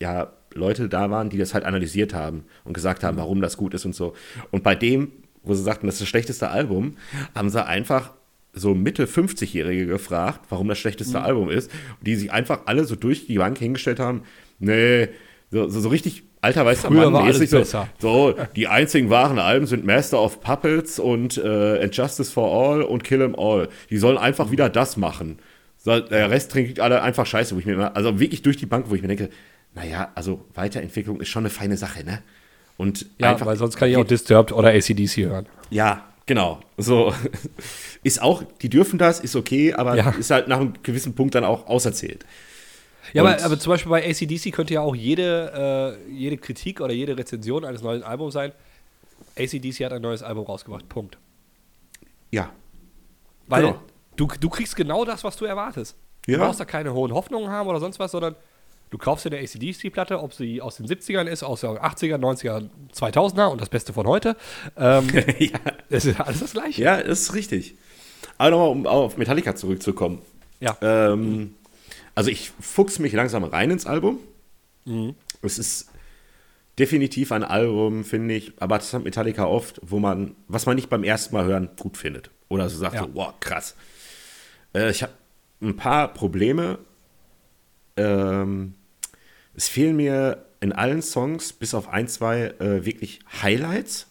ja, 0.00 0.32
Leute 0.54 0.88
da 0.88 1.10
waren, 1.10 1.30
die 1.30 1.38
das 1.38 1.54
halt 1.54 1.64
analysiert 1.64 2.14
haben 2.14 2.44
und 2.64 2.72
gesagt 2.72 3.04
haben, 3.04 3.16
warum 3.18 3.40
das 3.40 3.56
gut 3.56 3.74
ist 3.74 3.84
und 3.84 3.94
so. 3.94 4.14
Und 4.50 4.62
bei 4.62 4.74
dem, 4.74 5.12
wo 5.42 5.54
sie 5.54 5.62
sagten, 5.62 5.86
das 5.86 5.96
ist 5.96 6.02
das 6.02 6.08
schlechteste 6.08 6.48
Album, 6.48 6.96
haben 7.34 7.50
sie 7.50 7.64
einfach 7.64 8.12
so 8.52 8.74
Mitte 8.74 9.06
50-Jährige 9.06 9.86
gefragt, 9.86 10.46
warum 10.48 10.68
das 10.68 10.78
schlechteste 10.78 11.20
Album 11.20 11.50
ist, 11.50 11.70
die 12.00 12.16
sich 12.16 12.32
einfach 12.32 12.60
alle 12.64 12.84
so 12.84 12.96
durch 12.96 13.26
die 13.26 13.36
Bank 13.36 13.58
hingestellt 13.58 14.00
haben, 14.00 14.22
nee, 14.58 15.08
so, 15.50 15.68
so, 15.68 15.80
so 15.80 15.88
richtig 15.90 16.24
alter 16.40 16.64
weißer 16.64 16.88
Früher 16.88 17.10
Mann 17.10 17.12
war 17.12 17.24
alles 17.24 17.50
so, 17.50 17.58
besser. 17.58 17.88
so, 17.98 18.34
die 18.56 18.68
einzigen 18.68 19.10
wahren 19.10 19.38
Alben 19.38 19.66
sind 19.66 19.84
Master 19.84 20.20
of 20.22 20.40
Puppets 20.40 20.98
und 20.98 21.38
äh, 21.38 21.82
And 21.82 21.94
Justice 21.94 22.32
for 22.32 22.50
All 22.50 22.82
und 22.82 23.04
Kill 23.04 23.20
'Em 23.20 23.34
All. 23.36 23.68
Die 23.90 23.98
sollen 23.98 24.18
einfach 24.18 24.50
wieder 24.50 24.68
das 24.68 24.96
machen. 24.96 25.38
So, 25.76 26.00
der 26.00 26.30
Rest 26.30 26.50
trinkt 26.50 26.80
alle 26.80 27.02
einfach 27.02 27.26
Scheiße, 27.26 27.54
wo 27.54 27.58
ich 27.60 27.66
mir 27.66 27.74
immer, 27.74 27.94
also 27.96 28.18
wirklich 28.18 28.42
durch 28.42 28.56
die 28.56 28.66
Bank, 28.66 28.86
wo 28.88 28.94
ich 28.94 29.02
mir 29.02 29.08
denke, 29.08 29.30
naja, 29.76 30.10
also 30.16 30.44
Weiterentwicklung 30.54 31.20
ist 31.20 31.28
schon 31.28 31.42
eine 31.42 31.50
feine 31.50 31.76
Sache, 31.76 32.02
ne? 32.04 32.22
Und 32.78 33.06
Ja, 33.18 33.30
einfach, 33.30 33.46
weil 33.46 33.56
sonst 33.56 33.76
kann 33.76 33.88
ich 33.88 33.96
auch 33.96 34.04
Disturbed 34.04 34.50
oder 34.52 34.70
ACDC 34.70 35.16
hören. 35.28 35.46
ja, 35.70 36.04
genau. 36.26 36.60
So 36.76 37.14
ist 38.02 38.20
auch, 38.20 38.42
die 38.62 38.68
dürfen 38.68 38.98
das, 38.98 39.20
ist 39.20 39.36
okay, 39.36 39.72
aber 39.74 39.96
Ja. 39.96 40.10
ist 40.10 40.30
halt 40.30 40.48
nach 40.48 40.58
einem 40.60 40.74
gewissen 40.82 41.14
Punkt 41.14 41.34
dann 41.36 41.44
auch 41.44 41.68
auserzählt. 41.68 42.26
Ja, 43.12 43.22
aber, 43.22 43.40
aber 43.44 43.56
zum 43.58 43.70
Beispiel 43.70 43.90
bei 43.90 44.04
ACDC 44.10 44.50
könnte 44.52 44.74
ja 44.74 44.80
auch 44.80 44.96
jede, 44.96 45.96
äh, 46.08 46.10
jede 46.12 46.36
Kritik 46.38 46.80
oder 46.80 46.92
jede 46.92 47.16
Rezension 47.16 47.64
eines 47.64 47.80
neuen 47.82 48.02
Albums 48.02 48.34
sein. 48.34 48.50
ACDC 49.38 49.84
hat 49.84 49.92
ein 49.92 50.02
neues 50.02 50.22
Album 50.24 50.44
rausgebracht. 50.44 50.88
Punkt. 50.88 51.16
Ja. 52.32 52.50
Weil 53.46 53.62
Genau. 53.62 53.80
du, 54.16 54.26
du 54.40 54.48
kriegst 54.50 54.74
genau 54.74 55.04
das, 55.04 55.22
was 55.22 55.36
du 55.36 55.44
erwartest. 55.44 55.96
Ja. 56.26 56.38
Du 56.38 56.44
brauchst 56.44 56.58
da 56.58 56.64
keine 56.64 56.92
hohen 56.92 57.12
Hoffnungen 57.12 57.48
haben 57.48 57.68
oder 57.68 57.78
sonst 57.78 57.98
was, 58.00 58.10
sondern 58.10 58.34
du 58.96 59.04
kaufst 59.04 59.26
dir 59.26 59.30
eine 59.30 59.40
ACDC-Platte, 59.42 60.22
ob 60.22 60.32
sie 60.32 60.62
aus 60.62 60.76
den 60.76 60.86
70ern 60.86 61.26
ist, 61.26 61.42
aus 61.42 61.60
den 61.60 61.70
80er, 61.70 62.16
90er, 62.16 62.68
2000er 62.94 63.46
und 63.48 63.60
das 63.60 63.68
Beste 63.68 63.92
von 63.92 64.06
heute. 64.06 64.36
Ähm, 64.76 65.06
ja. 65.38 65.58
es 65.90 66.06
ist 66.06 66.18
alles 66.18 66.40
das 66.40 66.52
Gleiche. 66.52 66.82
Ja, 66.82 66.94
ist 66.96 67.34
richtig. 67.34 67.76
Aber 68.38 68.50
nochmal, 68.50 68.68
um 68.70 68.86
auf 68.86 69.18
Metallica 69.18 69.54
zurückzukommen. 69.54 70.20
Ja. 70.60 70.76
Ähm, 70.80 71.54
also 72.14 72.30
ich 72.30 72.52
fuchs 72.58 72.98
mich 72.98 73.12
langsam 73.12 73.44
rein 73.44 73.70
ins 73.70 73.84
Album. 73.84 74.18
Mhm. 74.86 75.14
Es 75.42 75.58
ist 75.58 75.90
definitiv 76.78 77.32
ein 77.32 77.44
Album, 77.44 78.02
finde 78.04 78.34
ich, 78.34 78.52
aber 78.60 78.78
das 78.78 78.94
hat 78.94 79.04
Metallica 79.04 79.44
oft, 79.44 79.78
wo 79.82 79.98
man, 79.98 80.34
was 80.48 80.64
man 80.64 80.76
nicht 80.76 80.88
beim 80.88 81.04
ersten 81.04 81.34
Mal 81.34 81.44
hören 81.44 81.68
gut 81.78 81.98
findet. 81.98 82.30
Oder 82.48 82.70
so 82.70 82.78
sagt 82.78 82.94
Ja. 82.94 83.02
so, 83.02 83.10
wow, 83.12 83.34
krass. 83.40 83.74
Äh, 84.74 84.90
ich 84.90 85.02
habe 85.02 85.12
ein 85.60 85.76
paar 85.76 86.08
Probleme. 86.14 86.78
Ähm, 87.98 88.74
es 89.56 89.68
fehlen 89.68 89.96
mir 89.96 90.44
in 90.60 90.72
allen 90.72 91.02
Songs, 91.02 91.52
bis 91.52 91.74
auf 91.74 91.88
ein, 91.88 92.08
zwei, 92.08 92.54
äh, 92.60 92.84
wirklich 92.84 93.20
Highlights. 93.42 94.06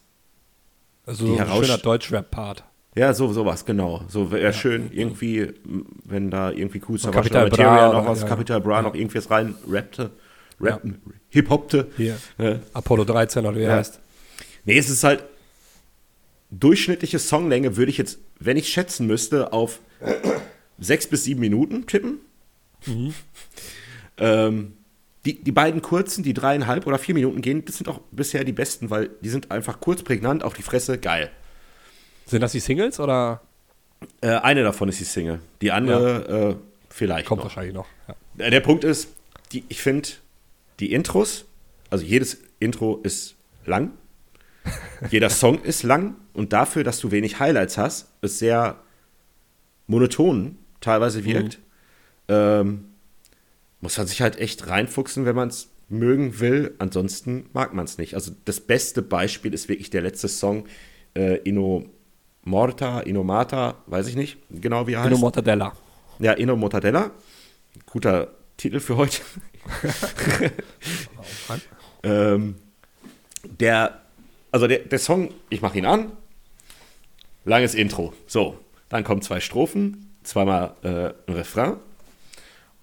Also 1.06 1.28
so 1.28 1.38
ein 1.40 1.48
schöner 1.64 1.78
Deutsch-Rap-Part. 1.78 2.64
Ja, 2.96 3.14
so 3.14 3.32
sowas, 3.34 3.66
genau. 3.66 4.04
So 4.08 4.32
wäre 4.32 4.54
schön 4.54 4.90
irgendwie, 4.94 5.52
wenn 6.06 6.32
da 6.32 6.50
irgendwie 6.52 6.82
cool 6.88 6.98
Savage 6.98 7.18
Capital 7.30 7.44
Material 7.50 7.90
Bra 7.92 8.02
noch 8.02 8.08
was, 8.08 8.22
ja. 8.22 8.28
Capital 8.28 8.62
Bra 8.62 8.82
noch 8.82 8.96
irgendwie 8.96 9.18
was 9.18 9.30
rein 9.30 9.54
rappte, 9.70 10.12
rappen, 10.62 11.02
hip-hopte. 11.30 11.92
Hier. 11.98 12.18
Ja. 12.38 12.60
Apollo 12.74 13.04
13 13.04 13.46
oder 13.46 13.56
wie 13.56 13.64
er 13.64 13.72
Ja. 13.72 13.76
heißt. 13.78 14.00
Nee, 14.64 14.78
es 14.78 14.90
ist 14.90 15.04
halt 15.04 15.26
durchschnittliche 16.52 17.20
Songlänge 17.20 17.76
würde 17.76 17.92
ich 17.92 17.98
jetzt, 17.98 18.20
wenn 18.40 18.56
ich 18.56 18.70
schätzen 18.70 19.08
müsste, 19.08 19.52
auf 19.52 19.80
sechs 20.80 21.06
bis 21.08 21.26
sieben 21.26 21.42
Minuten 21.42 21.86
tippen. 21.86 22.20
Mhm. 22.86 23.14
Ähm, 24.18 24.74
die, 25.26 25.44
die 25.44 25.52
beiden 25.52 25.82
kurzen, 25.82 26.24
die 26.24 26.34
dreieinhalb 26.34 26.86
oder 26.88 26.98
vier 27.00 27.16
Minuten 27.16 27.42
gehen, 27.42 27.66
das 27.66 27.78
sind 27.78 27.88
auch 27.90 28.00
bisher 28.12 28.44
die 28.44 28.52
besten, 28.54 28.90
weil 28.90 29.10
die 29.22 29.30
sind 29.30 29.52
einfach 29.52 29.80
kurz, 29.80 30.04
prägnant, 30.04 30.44
auf 30.44 30.54
die 30.54 30.62
Fresse, 30.62 30.98
geil. 31.00 31.32
Sind 32.26 32.42
das 32.42 32.52
die 32.52 32.60
Singles 32.60 33.00
oder 33.00 33.42
Äh, 34.22 34.36
eine 34.36 34.64
davon 34.64 34.90
ist 34.90 35.00
die 35.00 35.04
Single. 35.06 35.40
Die 35.62 35.72
andere 35.72 36.52
äh, 36.52 36.56
vielleicht 36.90 37.26
kommt 37.28 37.40
noch. 37.40 37.46
wahrscheinlich 37.46 37.74
noch? 37.74 37.88
Ja. 38.08 38.46
Äh, 38.46 38.52
Der 38.52 38.60
Punkt 38.60 38.84
ist, 38.84 39.10
die, 39.52 39.64
ich 39.70 39.82
finde, 39.82 40.10
die 40.80 40.92
Intros, 40.92 41.46
also 41.90 42.04
jedes 42.06 42.38
Intro 42.60 43.00
ist 43.04 43.36
lang, 43.66 43.92
jeder 45.10 45.30
Song 45.30 45.62
ist 45.64 45.84
lang 45.84 46.16
und 46.34 46.52
dafür, 46.54 46.84
dass 46.84 47.00
du 47.00 47.10
wenig 47.12 47.40
Highlights 47.40 47.78
hast, 47.78 48.10
es 48.22 48.38
sehr 48.40 48.78
monoton 49.88 50.58
teilweise 50.82 51.24
wirkt, 51.24 51.60
ähm, 52.28 52.86
muss 53.82 53.98
man 53.98 54.08
sich 54.08 54.22
halt 54.22 54.40
echt 54.40 54.68
reinfuchsen, 54.68 55.26
wenn 55.26 55.36
man 55.36 55.50
es 55.50 55.70
mögen 55.90 56.40
will. 56.40 56.76
Ansonsten 56.80 57.50
mag 57.54 57.74
man 57.74 57.86
es 57.86 57.98
nicht. 57.98 58.16
Also 58.16 58.32
das 58.46 58.60
beste 58.60 59.02
Beispiel 59.02 59.54
ist 59.54 59.70
wirklich 59.70 59.90
der 59.90 60.02
letzte 60.02 60.28
Song, 60.28 60.66
äh, 61.16 61.38
Inno 61.40 61.86
Morta, 62.44 63.02
Inno 63.02 63.24
Mata, 63.24 63.76
weiß 63.88 64.08
ich 64.08 64.16
nicht 64.16 64.38
genau, 64.50 64.88
wie 64.88 64.94
er 64.94 65.00
heißt. 65.02 65.12
Inno 65.12 65.20
Mortadella. 65.20 65.74
Ja, 66.20 66.34
Inno 66.34 66.56
Mortadella. 66.56 67.12
Guter 67.86 68.30
Titel 68.58 68.80
für 68.80 68.98
heute. 68.98 69.22
ähm, 72.04 72.56
der, 73.44 74.02
also 74.52 74.68
der, 74.68 74.80
der 74.80 75.00
Song, 75.00 75.30
ich 75.50 75.62
mache 75.62 75.78
ihn 75.78 75.86
an. 75.86 76.12
Langes 77.44 77.76
Intro. 77.76 78.14
So, 78.28 78.60
dann 78.90 79.04
kommen 79.04 79.22
zwei 79.22 79.40
Strophen, 79.40 80.16
zweimal 80.24 80.76
äh, 80.84 81.14
ein 81.30 81.36
Refrain. 81.36 81.78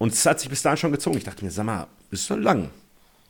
Und 0.03 0.11
es 0.11 0.25
hat 0.25 0.37
sich 0.37 0.49
bis 0.49 0.61
dahin 0.61 0.75
schon 0.75 0.91
gezogen. 0.91 1.15
Ich 1.15 1.23
dachte 1.23 1.45
mir, 1.45 1.49
sag 1.49 1.65
mal, 1.65 1.87
ist 2.11 2.27
schon 2.27 2.41
lang. 2.41 2.71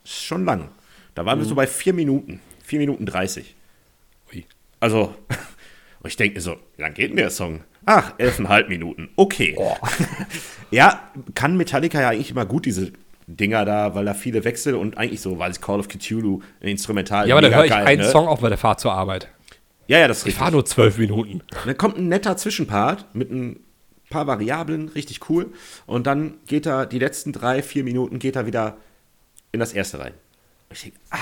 Ist 0.03 0.23
schon 0.23 0.43
lang. 0.43 0.69
Da 1.13 1.23
waren 1.23 1.37
wir 1.37 1.45
so 1.45 1.53
bei 1.53 1.67
vier 1.67 1.93
Minuten. 1.93 2.39
Vier 2.63 2.79
Minuten 2.79 3.05
dreißig. 3.05 3.53
Ui. 4.33 4.43
Also, 4.79 5.13
und 6.01 6.07
ich 6.07 6.15
denke 6.15 6.33
mir 6.33 6.41
so, 6.41 6.55
wie 6.75 6.81
lang 6.81 6.95
geht 6.95 7.11
denn 7.11 7.17
der 7.17 7.29
Song? 7.29 7.61
Ach, 7.85 8.15
elfeinhalb 8.17 8.69
Minuten. 8.69 9.09
Okay. 9.17 9.55
ja, 10.71 11.11
kann 11.35 11.57
Metallica 11.57 12.01
ja 12.01 12.09
eigentlich 12.09 12.31
immer 12.31 12.47
gut, 12.47 12.65
diese 12.65 12.91
Dinger 13.27 13.65
da, 13.65 13.93
weil 13.93 14.05
da 14.05 14.15
viele 14.15 14.43
Wechsel 14.43 14.73
und 14.73 14.97
eigentlich 14.97 15.21
so, 15.21 15.37
weil 15.37 15.51
es 15.51 15.61
Call 15.61 15.79
of 15.79 15.87
Cthulhu, 15.87 16.41
ein 16.59 16.69
Instrumental. 16.69 17.27
Ja, 17.27 17.35
aber 17.35 17.43
dann 17.43 17.51
mega 17.51 17.57
höre 17.59 17.65
ich 17.65 17.71
geil, 17.71 17.85
einen 17.85 18.01
ne? 18.01 18.09
Song 18.09 18.27
auch 18.27 18.41
bei 18.41 18.49
der 18.49 18.57
Fahrt 18.57 18.79
zur 18.79 18.93
Arbeit. 18.93 19.29
Ja, 19.85 19.99
ja, 19.99 20.07
das 20.07 20.21
ist 20.21 20.27
Ich 20.27 20.33
fahre 20.33 20.53
nur 20.53 20.65
zwölf 20.65 20.97
Minuten. 20.97 21.43
Dann 21.67 21.77
kommt 21.77 21.97
ein 21.97 22.07
netter 22.07 22.35
Zwischenpart 22.35 23.13
mit 23.13 23.29
ein 23.29 23.59
paar 24.13 24.27
Variablen, 24.27 24.89
richtig 24.89 25.29
cool. 25.29 25.51
Und 25.85 26.07
dann 26.07 26.35
geht 26.47 26.65
er 26.65 26.85
die 26.85 26.99
letzten 26.99 27.33
drei, 27.33 27.61
vier 27.63 27.83
Minuten 27.83 28.19
geht 28.19 28.35
er 28.35 28.45
wieder 28.45 28.77
in 29.51 29.59
das 29.59 29.73
erste 29.73 29.99
rein. 29.99 30.13
Und 30.69 30.75
ich 30.77 30.83
denke, 30.83 30.97
ah, 31.09 31.17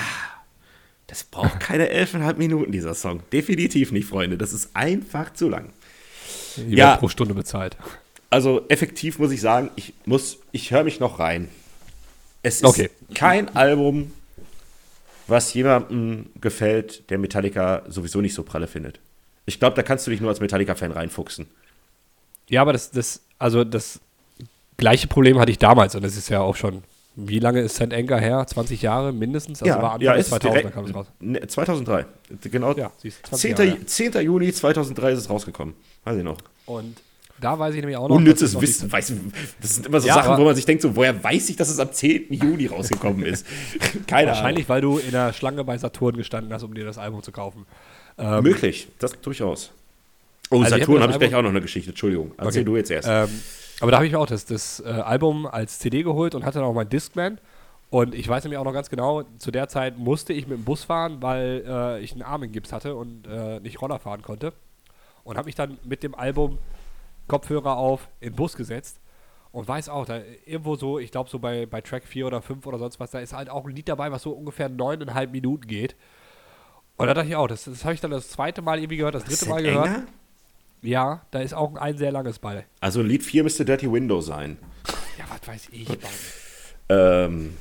das 1.06 1.24
braucht 1.24 1.58
keine 1.68 1.88
elfeinhalb 1.88 2.38
Minuten, 2.38 2.70
dieser 2.72 2.94
Song. 2.94 3.22
Definitiv 3.32 3.90
nicht, 3.92 4.06
Freunde. 4.08 4.38
Das 4.38 4.52
ist 4.52 4.70
einfach 4.74 5.32
zu 5.32 5.48
lang. 5.48 5.72
Die 6.56 6.76
Ja. 6.76 6.96
pro 6.96 7.08
Stunde 7.08 7.34
bezahlt. 7.34 7.76
Also 8.30 8.64
effektiv 8.68 9.18
muss 9.18 9.30
ich 9.32 9.40
sagen, 9.40 9.70
ich 9.76 9.92
muss, 10.06 10.38
ich 10.52 10.70
höre 10.70 10.84
mich 10.84 11.00
noch 11.00 11.18
rein. 11.18 11.48
Es 12.42 12.56
ist 12.56 12.64
Okay. 12.64 12.90
kein 13.14 13.54
Album, 13.54 14.12
was 15.26 15.52
jemandem 15.54 16.26
gefällt, 16.40 17.08
der 17.10 17.18
Metallica 17.18 17.82
sowieso 17.88 18.20
nicht 18.20 18.34
so 18.34 18.42
pralle 18.42 18.66
findet. 18.66 19.00
Ich 19.44 19.58
glaube, 19.58 19.76
da 19.76 19.82
kannst 19.82 20.06
du 20.06 20.10
dich 20.10 20.20
nur 20.20 20.30
als 20.30 20.40
Metallica-Fan 20.40 20.92
reinfuchsen. 20.92 21.46
Ja, 22.52 22.60
aber 22.60 22.74
das, 22.74 22.90
das, 22.90 23.22
also 23.38 23.64
das 23.64 23.98
gleiche 24.76 25.08
Problem 25.08 25.38
hatte 25.38 25.50
ich 25.50 25.58
damals 25.58 25.94
und 25.94 26.04
das 26.04 26.18
ist 26.18 26.28
ja 26.28 26.42
auch 26.42 26.54
schon, 26.54 26.82
wie 27.16 27.38
lange 27.38 27.60
ist 27.60 27.76
St. 27.76 27.94
Anger 27.94 28.18
her? 28.18 28.46
20 28.46 28.82
Jahre 28.82 29.10
mindestens? 29.10 29.62
Also 29.62 29.74
war 29.80 29.94
Anfang 29.94 30.02
ja, 30.02 30.12
ist 30.12 30.28
2000 30.28 30.54
direkt, 30.54 30.74
kam 30.74 30.84
es 30.84 30.94
raus. 30.94 31.06
Ne, 31.18 31.46
2003. 31.46 32.04
Genau. 32.50 32.74
Ja, 32.74 32.92
siehst 32.98 33.20
du, 33.22 33.28
20 33.30 33.56
10. 33.56 33.66
Jahre, 33.66 33.78
ja. 33.80 33.86
10. 33.86 34.12
Juni 34.22 34.52
2003 34.52 35.12
ist 35.12 35.18
es 35.20 35.30
rausgekommen. 35.30 35.74
Weiß 36.04 36.18
ich 36.18 36.24
noch. 36.24 36.36
Und 36.66 37.00
da 37.40 37.58
weiß 37.58 37.74
ich 37.74 37.80
nämlich 37.80 37.96
auch 37.96 38.10
noch. 38.10 38.16
Unnützes 38.16 38.60
Wissen. 38.60 38.92
Weiß, 38.92 39.14
das 39.62 39.74
sind 39.76 39.86
immer 39.86 40.00
so 40.00 40.08
Ja, 40.08 40.14
Sachen, 40.16 40.36
wo 40.36 40.44
man 40.44 40.54
sich 40.54 40.66
denkt, 40.66 40.82
so, 40.82 40.94
woher 40.94 41.24
weiß 41.24 41.48
ich, 41.48 41.56
dass 41.56 41.70
es 41.70 41.78
am 41.78 41.90
10. 41.90 42.34
Juni 42.34 42.66
rausgekommen 42.66 43.24
ist? 43.24 43.46
Keine 44.06 44.28
Wahrscheinlich, 44.28 44.68
weil 44.68 44.82
du 44.82 44.98
in 44.98 45.12
der 45.12 45.32
Schlange 45.32 45.64
bei 45.64 45.78
Saturn 45.78 46.18
gestanden 46.18 46.52
hast, 46.52 46.64
um 46.64 46.74
dir 46.74 46.84
das 46.84 46.98
Album 46.98 47.22
zu 47.22 47.32
kaufen. 47.32 47.64
Ahnung. 48.18 48.42
Möglich, 48.42 48.88
das 48.98 49.18
durchaus. 49.22 49.72
Oh, 50.52 50.62
Also 50.62 50.76
Saturn 50.78 51.02
habe 51.02 51.12
ich 51.12 51.18
gleich 51.18 51.34
auch 51.34 51.42
noch 51.42 51.50
eine 51.50 51.60
Geschichte. 51.60 51.90
Entschuldigung. 51.90 52.32
Erzähl 52.36 52.60
Okay. 52.62 52.64
du 52.64 52.76
jetzt 52.76 52.90
erst. 52.90 53.08
Ähm, 53.08 53.28
aber 53.80 53.90
da 53.90 53.96
habe 53.96 54.06
ich 54.06 54.12
mir 54.12 54.18
auch 54.18 54.26
das, 54.26 54.44
das 54.44 54.80
äh, 54.80 54.88
Album 54.88 55.46
als 55.46 55.78
CD 55.80 56.02
geholt 56.02 56.34
und 56.34 56.44
hatte 56.44 56.58
dann 56.60 56.68
auch 56.68 56.74
mein 56.74 56.88
Discman. 56.88 57.38
Und 57.90 58.14
ich 58.14 58.26
weiß 58.28 58.44
nämlich 58.44 58.58
auch 58.58 58.64
noch 58.64 58.72
ganz 58.72 58.88
genau, 58.88 59.22
zu 59.38 59.50
der 59.50 59.68
Zeit 59.68 59.98
musste 59.98 60.32
ich 60.32 60.46
mit 60.46 60.58
dem 60.58 60.64
Bus 60.64 60.84
fahren, 60.84 61.18
weil 61.20 61.64
äh, 61.66 62.00
ich 62.00 62.12
einen 62.12 62.22
Arm 62.22 62.42
in 62.42 62.52
Gips 62.52 62.72
hatte 62.72 62.94
und 62.94 63.26
äh, 63.26 63.60
nicht 63.60 63.82
Roller 63.82 63.98
fahren 63.98 64.22
konnte. 64.22 64.52
Und 65.24 65.36
habe 65.36 65.46
mich 65.46 65.54
dann 65.54 65.78
mit 65.84 66.02
dem 66.02 66.14
Album 66.14 66.58
Kopfhörer 67.28 67.76
auf 67.76 68.08
in 68.20 68.30
den 68.30 68.36
Bus 68.36 68.56
gesetzt 68.56 68.98
und 69.52 69.68
weiß 69.68 69.88
auch, 69.90 70.06
da 70.06 70.20
irgendwo 70.46 70.74
so, 70.76 70.98
ich 70.98 71.10
glaube 71.10 71.28
so 71.30 71.38
bei, 71.38 71.66
bei 71.66 71.80
Track 71.82 72.04
4 72.04 72.26
oder 72.26 72.40
5 72.42 72.66
oder 72.66 72.78
sonst 72.78 72.98
was, 72.98 73.10
da 73.10 73.20
ist 73.20 73.32
halt 73.34 73.50
auch 73.50 73.66
ein 73.66 73.74
Lied 73.76 73.88
dabei, 73.88 74.10
was 74.10 74.22
so 74.22 74.30
ungefähr 74.32 74.68
neuneinhalb 74.68 75.30
Minuten 75.30 75.66
geht. 75.66 75.94
Und 76.96 77.06
da 77.06 77.14
dachte 77.14 77.28
ich 77.28 77.36
auch, 77.36 77.46
das, 77.48 77.64
das 77.64 77.84
habe 77.84 77.94
ich 77.94 78.00
dann 78.00 78.10
das 78.10 78.28
zweite 78.30 78.62
Mal 78.62 78.78
irgendwie 78.78 78.96
gehört, 78.96 79.14
das 79.14 79.24
dritte 79.24 79.44
Ist 79.44 79.48
Mal 79.48 79.62
gehört. 79.62 79.86
enger? 79.86 80.02
Ja, 80.82 81.24
da 81.30 81.40
ist 81.40 81.54
auch 81.54 81.76
ein 81.76 81.96
sehr 81.96 82.10
langes 82.10 82.38
bei. 82.38 82.66
Also 82.80 83.02
Lied 83.02 83.22
4 83.22 83.44
müsste 83.44 83.64
Dirty 83.64 83.90
Window 83.90 84.20
sein. 84.20 84.58
Ja, 85.16 85.24
was 85.28 85.46
weiß 85.46 85.68
ich. 85.70 85.88
Ähm, 86.88 87.56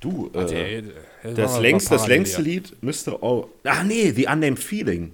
du, 0.00 0.28
äh, 0.32 0.34
Warte, 0.34 0.56
ey, 0.56 0.84
das, 1.22 1.34
das 1.34 1.60
längst, 1.60 1.90
das 1.92 2.06
längste. 2.08 2.42
Lied 2.42 2.82
müsste. 2.82 3.22
Oh, 3.22 3.48
ah, 3.62 3.84
nee, 3.84 4.10
The 4.10 4.26
Unnamed 4.26 4.58
Feeling 4.58 5.12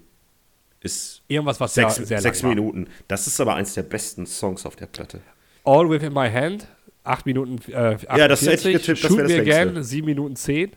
ist 0.81 1.23
Irgendwas, 1.29 1.61
was 1.61 1.75
sechs, 1.75 1.97
sehr, 1.97 2.21
sechs 2.21 2.41
lang 2.41 2.51
war. 2.51 2.57
Minuten. 2.57 2.87
Das 3.07 3.27
ist 3.27 3.39
aber 3.41 3.55
eins 3.55 3.75
der 3.75 3.83
besten 3.83 4.27
Songs 4.27 4.65
auf 4.65 4.77
der 4.77 4.87
Platte. 4.87 5.21
All 5.65 5.91
Within 5.91 6.15
My 6.15 6.31
Hand, 6.31 6.67
8 7.05 7.27
Minuten 7.27 7.59
äh, 7.71 7.77
48. 7.77 8.09
Ja, 8.17 8.29
das 8.29 8.47
hätte 8.47 8.71
ich 8.71 8.77
getippt, 8.79 9.05
das 9.05 9.11
wäre 9.13 9.23
das 9.25 9.33
längste. 9.33 9.61
Again, 9.61 9.83
7 9.83 10.07
Minuten 10.07 10.37
10. 10.37 10.73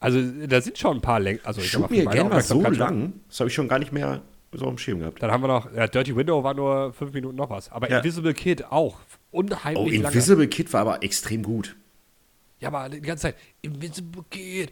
Also, 0.00 0.20
da 0.46 0.60
sind 0.62 0.78
schon 0.78 0.96
ein 0.96 1.00
paar 1.02 1.20
Längen. 1.20 1.40
Also, 1.44 1.60
Shoot 1.60 1.90
meine 1.90 2.08
Again 2.08 2.30
war 2.30 2.40
so 2.40 2.62
lang, 2.62 3.12
das 3.28 3.40
habe 3.40 3.48
ich 3.48 3.54
schon 3.54 3.68
gar 3.68 3.78
nicht 3.78 3.92
mehr 3.92 4.22
so 4.58 4.66
am 4.66 4.78
Schirm 4.78 5.00
gehabt. 5.00 5.22
Dann 5.22 5.30
haben 5.30 5.42
wir 5.42 5.48
noch, 5.48 5.72
ja, 5.74 5.86
Dirty 5.86 6.14
Window 6.16 6.42
war 6.42 6.54
nur 6.54 6.92
5 6.92 7.12
Minuten 7.12 7.36
noch 7.36 7.50
was. 7.50 7.70
Aber 7.70 7.90
Ja. 7.90 7.98
Invisible 7.98 8.34
Kid 8.34 8.64
auch. 8.70 8.96
Oh, 9.30 9.38
Unheimlich 9.38 9.94
lange. 10.00 10.06
Invisible 10.14 10.46
Kid 10.48 10.72
war 10.72 10.80
aber 10.82 11.02
extrem 11.02 11.42
gut. 11.42 11.76
Ja, 12.60 12.68
aber 12.68 12.88
die 12.88 13.00
ganze 13.00 13.22
Zeit, 13.22 13.34
Invisible 13.62 14.22
Kid. 14.30 14.70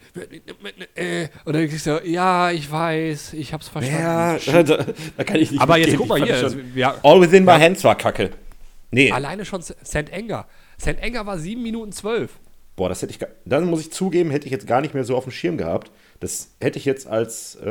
äh, 0.95 1.27
Und 1.45 1.53
dann 1.55 1.67
kriegst 1.67 1.85
du, 1.85 2.01
ja, 2.05 2.49
ich 2.51 2.71
weiß, 2.71 3.33
ich 3.33 3.53
hab's 3.53 3.67
verstanden. 3.67 4.01
Ja, 4.45 4.63
da, 4.63 4.85
da 5.17 5.23
kann 5.23 5.37
ich 5.39 5.51
nicht 5.51 5.61
aber 5.61 5.77
jetzt 5.77 5.97
guck 5.97 6.07
mal 6.07 6.23
hier. 6.23 6.33
Also, 6.35 6.49
schon- 6.57 6.71
ja, 6.75 6.95
All 7.03 7.21
Within 7.21 7.43
My 7.45 7.53
Hands 7.59 7.83
war 7.83 7.95
kacke. 7.95 8.31
Nee, 8.91 9.11
alleine 9.11 9.43
schon 9.45 9.61
St. 9.61 10.11
Anger. 10.13 10.45
St. 10.79 10.95
Anger 11.01 11.25
war 11.25 11.37
7 11.37 11.61
Minuten 11.61 11.91
12. 11.91 12.31
boah, 12.75 12.89
das 12.89 13.01
hätte 13.01 13.11
ich. 13.11 13.19
gar- 13.19 13.29
Dann 13.45 13.65
muss 13.65 13.81
ich 13.81 13.91
zugeben, 13.91 14.31
hätte 14.31 14.45
ich 14.45 14.51
jetzt 14.51 14.65
gar 14.65 14.81
nicht 14.81 14.93
mehr 14.93 15.03
so 15.03 15.15
auf 15.15 15.25
dem 15.25 15.31
Schirm 15.31 15.57
gehabt, 15.57 15.91
Das 16.23 16.55
hätte 16.61 16.79
ich 16.79 16.85
jetzt 16.85 17.05
als, 17.05 17.55
äh, 17.55 17.67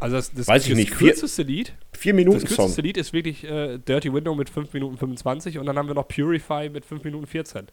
Also 0.00 0.16
das, 0.16 0.30
das, 0.32 0.46
Weiß 0.48 0.64
ich 0.64 0.68
das 0.70 0.76
nicht, 0.78 0.94
vier- 0.94 1.08
kürzeste 1.08 1.42
Lied, 1.44 1.72
vier 1.92 2.12
das 2.12 2.16
Minuten 2.16 2.40
Song. 2.46 2.56
kürzeste 2.56 2.82
Lied 2.82 2.96
ist 2.98 3.12
wirklich 3.14 3.42
äh, 3.44 3.78
Dirty 3.78 4.12
Window 4.12 4.34
mit 4.34 4.50
5 4.50 4.70
Minuten 4.74 4.98
25 4.98 5.58
und 5.58 5.64
dann 5.64 5.78
haben 5.78 5.88
wir 5.88 5.94
noch 5.94 6.06
Purify 6.06 6.68
mit 6.68 6.84
5 6.84 7.04
Minuten 7.04 7.26
14. 7.26 7.68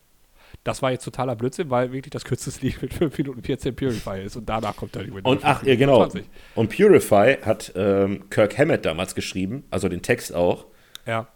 Das 0.63 0.81
war 0.81 0.91
jetzt 0.91 1.03
totaler 1.03 1.35
Blödsinn, 1.35 1.69
weil 1.69 1.91
wirklich 1.91 2.11
das 2.11 2.23
kürzeste 2.23 2.65
Lied 2.65 2.81
mit 2.81 2.93
5 2.93 3.17
Minuten 3.17 3.43
14 3.43 3.75
Purify 3.75 4.21
ist 4.23 4.37
und 4.37 4.47
danach 4.47 4.77
kommt 4.77 4.95
Dirty 4.95 5.13
Window. 5.13 5.29
Und 5.29 5.43
ach, 5.43 5.59
5 5.59 5.67
ja, 5.69 5.75
genau. 5.75 5.93
Minuten 5.99 6.11
20. 6.11 6.29
Und 6.55 6.69
Purify 6.77 7.37
hat 7.43 7.73
ähm, 7.75 8.29
Kirk 8.29 8.57
Hammett 8.57 8.85
damals 8.85 9.15
geschrieben, 9.15 9.63
also 9.71 9.89
den 9.89 10.01
Text 10.03 10.33
auch. 10.33 10.67
Ja. 11.05 11.27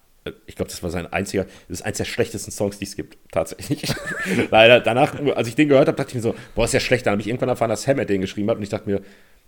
Ich 0.45 0.55
glaube, 0.55 0.69
das 0.69 0.81
war 0.83 0.89
sein 0.89 1.11
einziger, 1.11 1.45
das 1.67 1.79
ist 1.79 1.85
eins 1.85 1.97
der 1.97 2.05
schlechtesten 2.05 2.51
Songs, 2.51 2.77
die 2.79 2.85
es 2.85 2.95
gibt, 2.95 3.17
tatsächlich. 3.31 3.83
Leider, 4.51 4.79
danach, 4.79 5.15
als 5.35 5.47
ich 5.47 5.55
den 5.55 5.69
gehört 5.69 5.87
habe, 5.87 5.97
dachte 5.97 6.09
ich 6.09 6.15
mir 6.15 6.21
so, 6.21 6.35
boah, 6.55 6.65
ist 6.65 6.73
ja 6.73 6.79
schlecht. 6.79 7.05
Dann 7.05 7.13
habe 7.13 7.21
ich 7.21 7.27
irgendwann 7.27 7.49
erfahren, 7.49 7.69
dass 7.69 7.87
Hammett 7.87 8.09
den 8.09 8.21
geschrieben 8.21 8.49
hat 8.49 8.57
und 8.57 8.63
ich 8.63 8.69
dachte 8.69 8.89
mir, 8.89 9.01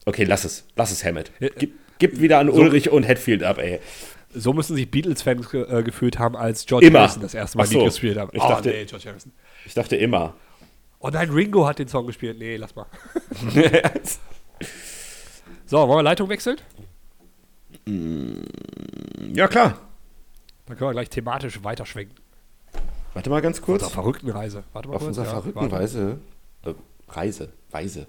okay, 0.06 0.24
lass 0.24 0.44
es, 0.44 0.66
lass 0.76 0.92
es 0.92 1.04
Hammett. 1.04 1.32
Gib, 1.58 1.74
gib 2.00 2.20
wieder 2.20 2.40
an 2.40 2.50
Ulrich 2.50 2.90
und 2.90 3.04
Hetfield 3.04 3.44
ab, 3.44 3.58
ey. 3.58 3.80
So 4.34 4.54
müssen 4.54 4.76
sich 4.76 4.90
Beatles-Fans 4.92 5.54
äh, 5.54 5.84
gefühlt 5.84 6.20
haben, 6.20 6.36
als 6.36 6.66
George 6.66 6.86
Immer. 6.86 7.00
Harrison 7.00 7.22
das 7.24 7.34
erste 7.34 7.58
Mal 7.58 7.66
so. 7.66 7.84
Gespielt 7.84 8.18
hat. 8.18 8.30
Ich 8.34 8.42
oh, 8.42 8.48
dachte- 8.48 8.70
nee, 8.70 8.86
George 8.86 9.10
Harrison. 9.10 9.32
Ich 9.66 9.74
dachte 9.74 9.96
immer. 9.96 10.36
Oh 11.00 11.10
nein, 11.10 11.30
Ringo 11.30 11.66
hat 11.66 11.80
den 11.80 11.88
Song 11.88 12.06
gespielt. 12.06 12.38
Nee, 12.38 12.58
lass 12.58 12.76
mal. 12.76 12.86
So, 15.70 15.78
wollen 15.88 16.00
wir 16.00 16.04
Leitung 16.04 16.30
wechseln? 16.30 16.58
ja, 19.36 19.48
klar. 19.48 19.78
Dann 20.70 20.78
können 20.78 20.92
wir 20.92 20.94
gleich 20.94 21.10
thematisch 21.10 21.64
weiterschwenken. 21.64 22.16
Warte 23.16 23.32
mal 23.32 23.42
ganz 23.42 23.60
kurz. 23.60 23.82
Auf 23.82 23.92
verrückten 23.92 24.30
Reise. 24.30 24.64
Warte 24.72 24.88
mal 24.88 24.96
Auf 24.96 25.00
kurz. 25.02 25.08
unserer 25.18 25.26
ja, 25.26 25.32
verrückten 25.32 25.62
warte. 25.62 25.76
Weise. 25.76 26.20
Äh, 26.64 26.74
Reise. 27.08 27.50
Weise. 27.72 28.08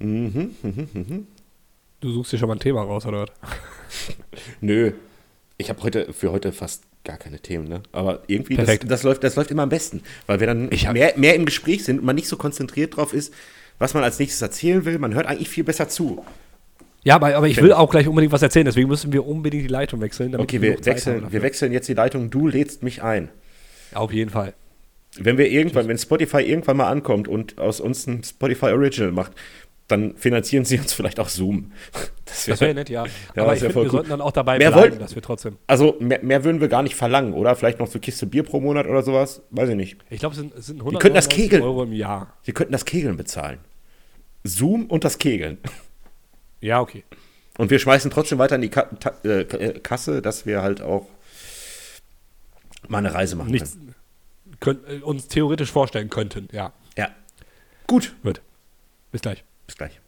Mhm, 0.00 0.54
mhm, 0.62 0.88
mhm. 0.92 1.26
Du 2.00 2.12
suchst 2.12 2.34
dir 2.34 2.38
schon 2.38 2.48
mal 2.48 2.56
ein 2.56 2.60
Thema 2.60 2.82
raus, 2.82 3.06
oder 3.06 3.22
was? 3.22 3.30
Nö. 4.60 4.92
Ich 5.56 5.70
habe 5.70 5.82
heute 5.82 6.12
für 6.12 6.30
heute 6.30 6.52
fast 6.52 6.82
gar 7.04 7.16
keine 7.16 7.40
Themen, 7.40 7.66
ne? 7.66 7.82
Aber 7.92 8.22
irgendwie, 8.26 8.56
das, 8.56 8.80
das, 8.80 9.02
läuft, 9.02 9.24
das 9.24 9.36
läuft 9.36 9.50
immer 9.50 9.62
am 9.62 9.70
besten, 9.70 10.02
weil 10.26 10.40
wir 10.40 10.46
dann 10.46 10.68
mehr, 10.68 11.14
mehr 11.16 11.34
im 11.36 11.46
Gespräch 11.46 11.84
sind 11.84 12.00
und 12.00 12.04
man 12.04 12.16
nicht 12.16 12.28
so 12.28 12.36
konzentriert 12.36 12.96
drauf 12.96 13.14
ist, 13.14 13.32
was 13.78 13.94
man 13.94 14.04
als 14.04 14.18
nächstes 14.18 14.42
erzählen 14.42 14.84
will. 14.84 14.98
Man 14.98 15.14
hört 15.14 15.26
eigentlich 15.26 15.48
viel 15.48 15.64
besser 15.64 15.88
zu. 15.88 16.22
Ja, 17.04 17.16
aber, 17.16 17.34
aber 17.36 17.46
ich 17.46 17.60
will 17.60 17.72
auch 17.72 17.90
gleich 17.90 18.08
unbedingt 18.08 18.32
was 18.32 18.42
erzählen, 18.42 18.64
deswegen 18.64 18.88
müssen 18.88 19.12
wir 19.12 19.26
unbedingt 19.26 19.62
die 19.64 19.68
Leitung 19.68 20.00
wechseln. 20.00 20.32
damit 20.32 20.44
Okay, 20.48 20.60
wir 20.62 20.84
wechseln, 20.84 21.30
wir 21.30 21.42
wechseln 21.42 21.72
jetzt 21.72 21.86
die 21.88 21.94
Leitung. 21.94 22.30
Du 22.30 22.46
lädst 22.48 22.82
mich 22.82 23.02
ein. 23.02 23.28
Auf 23.92 24.12
jeden 24.12 24.30
Fall. 24.30 24.54
Wenn 25.18 25.38
wir 25.38 25.48
irgendwann, 25.50 25.86
wenn 25.86 25.98
Spotify 25.98 26.38
irgendwann 26.40 26.78
mal 26.78 26.88
ankommt 26.88 27.28
und 27.28 27.58
aus 27.58 27.80
uns 27.80 28.06
ein 28.06 28.24
Spotify 28.24 28.66
Original 28.72 29.12
macht, 29.12 29.32
dann 29.86 30.16
finanzieren 30.16 30.64
sie 30.64 30.78
uns 30.78 30.94
vielleicht 30.94 31.20
auch 31.20 31.28
Zoom. 31.28 31.72
Das 32.46 32.60
wäre 32.60 32.74
nett, 32.74 32.88
ja. 32.88 33.04
Ja, 33.36 33.42
aber 33.44 33.54
ich 33.54 33.60
wär 33.60 33.68
finde, 33.70 33.74
wir 33.74 33.82
cool. 33.84 33.90
sollten 33.90 34.08
dann 34.10 34.20
auch 34.22 34.32
dabei 34.32 34.56
Mehr 34.58 34.70
bleiben, 34.72 34.92
wollten- 34.92 34.98
dass 34.98 35.14
wir 35.14 35.22
trotzdem. 35.22 35.56
Also 35.68 35.94
mehr, 36.00 36.20
mehr 36.22 36.42
würden 36.42 36.60
wir 36.60 36.68
gar 36.68 36.82
nicht 36.82 36.96
verlangen, 36.96 37.32
oder? 37.34 37.54
Vielleicht 37.54 37.78
noch 37.78 37.86
so 37.86 37.98
Kiste 38.00 38.26
Bier 38.26 38.42
pro 38.42 38.60
Monat 38.60 38.86
oder 38.88 39.02
sowas? 39.02 39.42
Weiß 39.50 39.68
ich 39.68 39.76
nicht. 39.76 39.98
Ich 40.10 40.18
glaube, 40.20 40.32
es 40.32 40.40
sind, 40.40 40.54
es 40.54 40.66
sind 40.66 40.78
könnten 40.80 41.14
das 41.14 41.26
199 41.28 41.28
Kegeln. 41.28 41.62
Euro 41.62 41.82
im 41.84 41.92
Jahr. 41.92 42.32
Wir 42.42 42.54
könnten 42.54 42.72
das 42.72 42.86
Kegeln 42.86 43.16
bezahlen. 43.18 43.58
Zoom 44.42 44.86
und 44.86 45.04
das 45.04 45.18
Kegeln. 45.18 45.58
Ja, 46.64 46.80
okay. 46.80 47.04
Und 47.58 47.70
wir 47.70 47.78
schmeißen 47.78 48.10
trotzdem 48.10 48.38
weiter 48.38 48.56
in 48.56 48.62
die 48.62 48.70
Ka 48.70 48.82
Ta 48.98 49.12
äh, 49.22 49.42
äh, 49.42 49.78
Kasse, 49.80 50.22
dass 50.22 50.46
wir 50.46 50.62
halt 50.62 50.80
auch 50.80 51.06
mal 52.88 52.98
eine 52.98 53.12
Reise 53.12 53.36
machen 53.36 53.50
Nichts 53.50 53.76
könnt, 54.60 54.88
äh, 54.88 55.00
uns 55.00 55.28
theoretisch 55.28 55.70
vorstellen 55.70 56.08
könnten, 56.08 56.48
ja. 56.52 56.70
können. 56.70 56.74
Ja. 56.96 57.14
Gut. 57.86 58.14
Wird. 58.22 58.40
Bis 59.12 59.20
gleich. 59.20 59.44
Bis 59.66 59.76
gleich. 59.76 60.00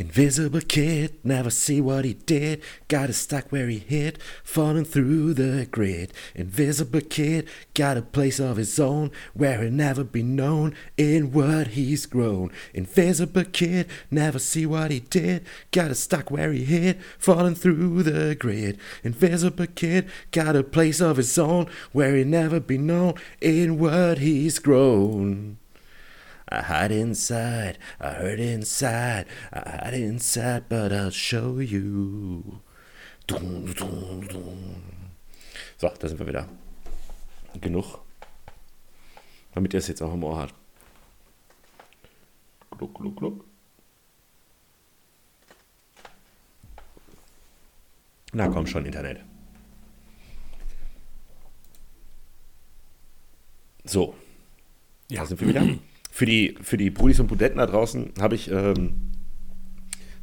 Invisible 0.00 0.62
kid, 0.62 1.18
never 1.22 1.50
see 1.50 1.78
what 1.78 2.06
he 2.06 2.14
did. 2.14 2.62
Got 2.88 3.10
it 3.10 3.12
stuck 3.12 3.52
where 3.52 3.68
he 3.68 3.80
hit, 3.80 4.16
falling 4.42 4.86
through 4.86 5.34
the 5.34 5.66
grid. 5.70 6.14
Invisible 6.34 7.02
kid, 7.02 7.46
got 7.74 7.98
a 7.98 8.02
place 8.02 8.40
of 8.40 8.56
his 8.56 8.80
own 8.80 9.10
where 9.34 9.60
he'll 9.60 9.70
never 9.70 10.02
be 10.02 10.22
known 10.22 10.74
in 10.96 11.32
what 11.32 11.66
he's 11.76 12.06
grown. 12.06 12.50
Invisible 12.72 13.44
kid, 13.44 13.88
never 14.10 14.38
see 14.38 14.64
what 14.64 14.90
he 14.90 15.00
did. 15.00 15.44
Got 15.70 15.90
it 15.90 15.96
stuck 15.96 16.30
where 16.30 16.50
he 16.50 16.64
hit, 16.64 16.98
falling 17.18 17.54
through 17.54 18.02
the 18.02 18.34
grid. 18.34 18.78
Invisible 19.04 19.66
kid, 19.66 20.08
got 20.30 20.56
a 20.56 20.62
place 20.62 21.02
of 21.02 21.18
his 21.18 21.36
own 21.36 21.66
where 21.92 22.16
he'll 22.16 22.26
never 22.26 22.58
be 22.58 22.78
known 22.78 23.16
in 23.42 23.78
what 23.78 24.16
he's 24.16 24.60
grown. 24.60 25.58
I 26.52 26.62
hide 26.62 26.90
inside, 26.92 27.78
I 28.00 28.10
hurt 28.14 28.40
inside, 28.40 29.26
I 29.52 29.60
hide 29.84 29.94
inside, 29.94 30.64
but 30.68 30.92
I'll 30.92 31.10
show 31.12 31.60
you. 31.60 32.60
Dun, 33.26 33.72
dun, 33.76 34.26
dun. 34.28 34.82
So, 35.78 35.88
da 35.96 36.08
sind 36.08 36.18
wir 36.18 36.26
wieder. 36.26 36.48
Genug. 37.60 37.98
Damit 39.54 39.72
ihr 39.74 39.78
es 39.78 39.86
jetzt 39.88 40.02
auch 40.02 40.12
im 40.12 40.24
Ohr 40.24 40.38
habt. 40.38 40.54
Gluck, 42.76 42.94
gluck, 42.94 43.16
gluck. 43.16 43.44
Na 48.32 48.48
komm 48.48 48.66
schon, 48.66 48.84
Internet. 48.86 49.20
So, 53.84 54.14
Ja. 55.08 55.20
da 55.22 55.26
sind 55.26 55.40
wir 55.40 55.48
wieder. 55.48 55.66
Für 56.20 56.26
die, 56.26 56.54
für 56.60 56.76
die 56.76 56.90
Brudis 56.90 57.18
und 57.18 57.28
Budetten 57.28 57.56
da 57.56 57.64
draußen 57.64 58.12
habe 58.20 58.34
ich 58.34 58.50
ähm, 58.50 58.92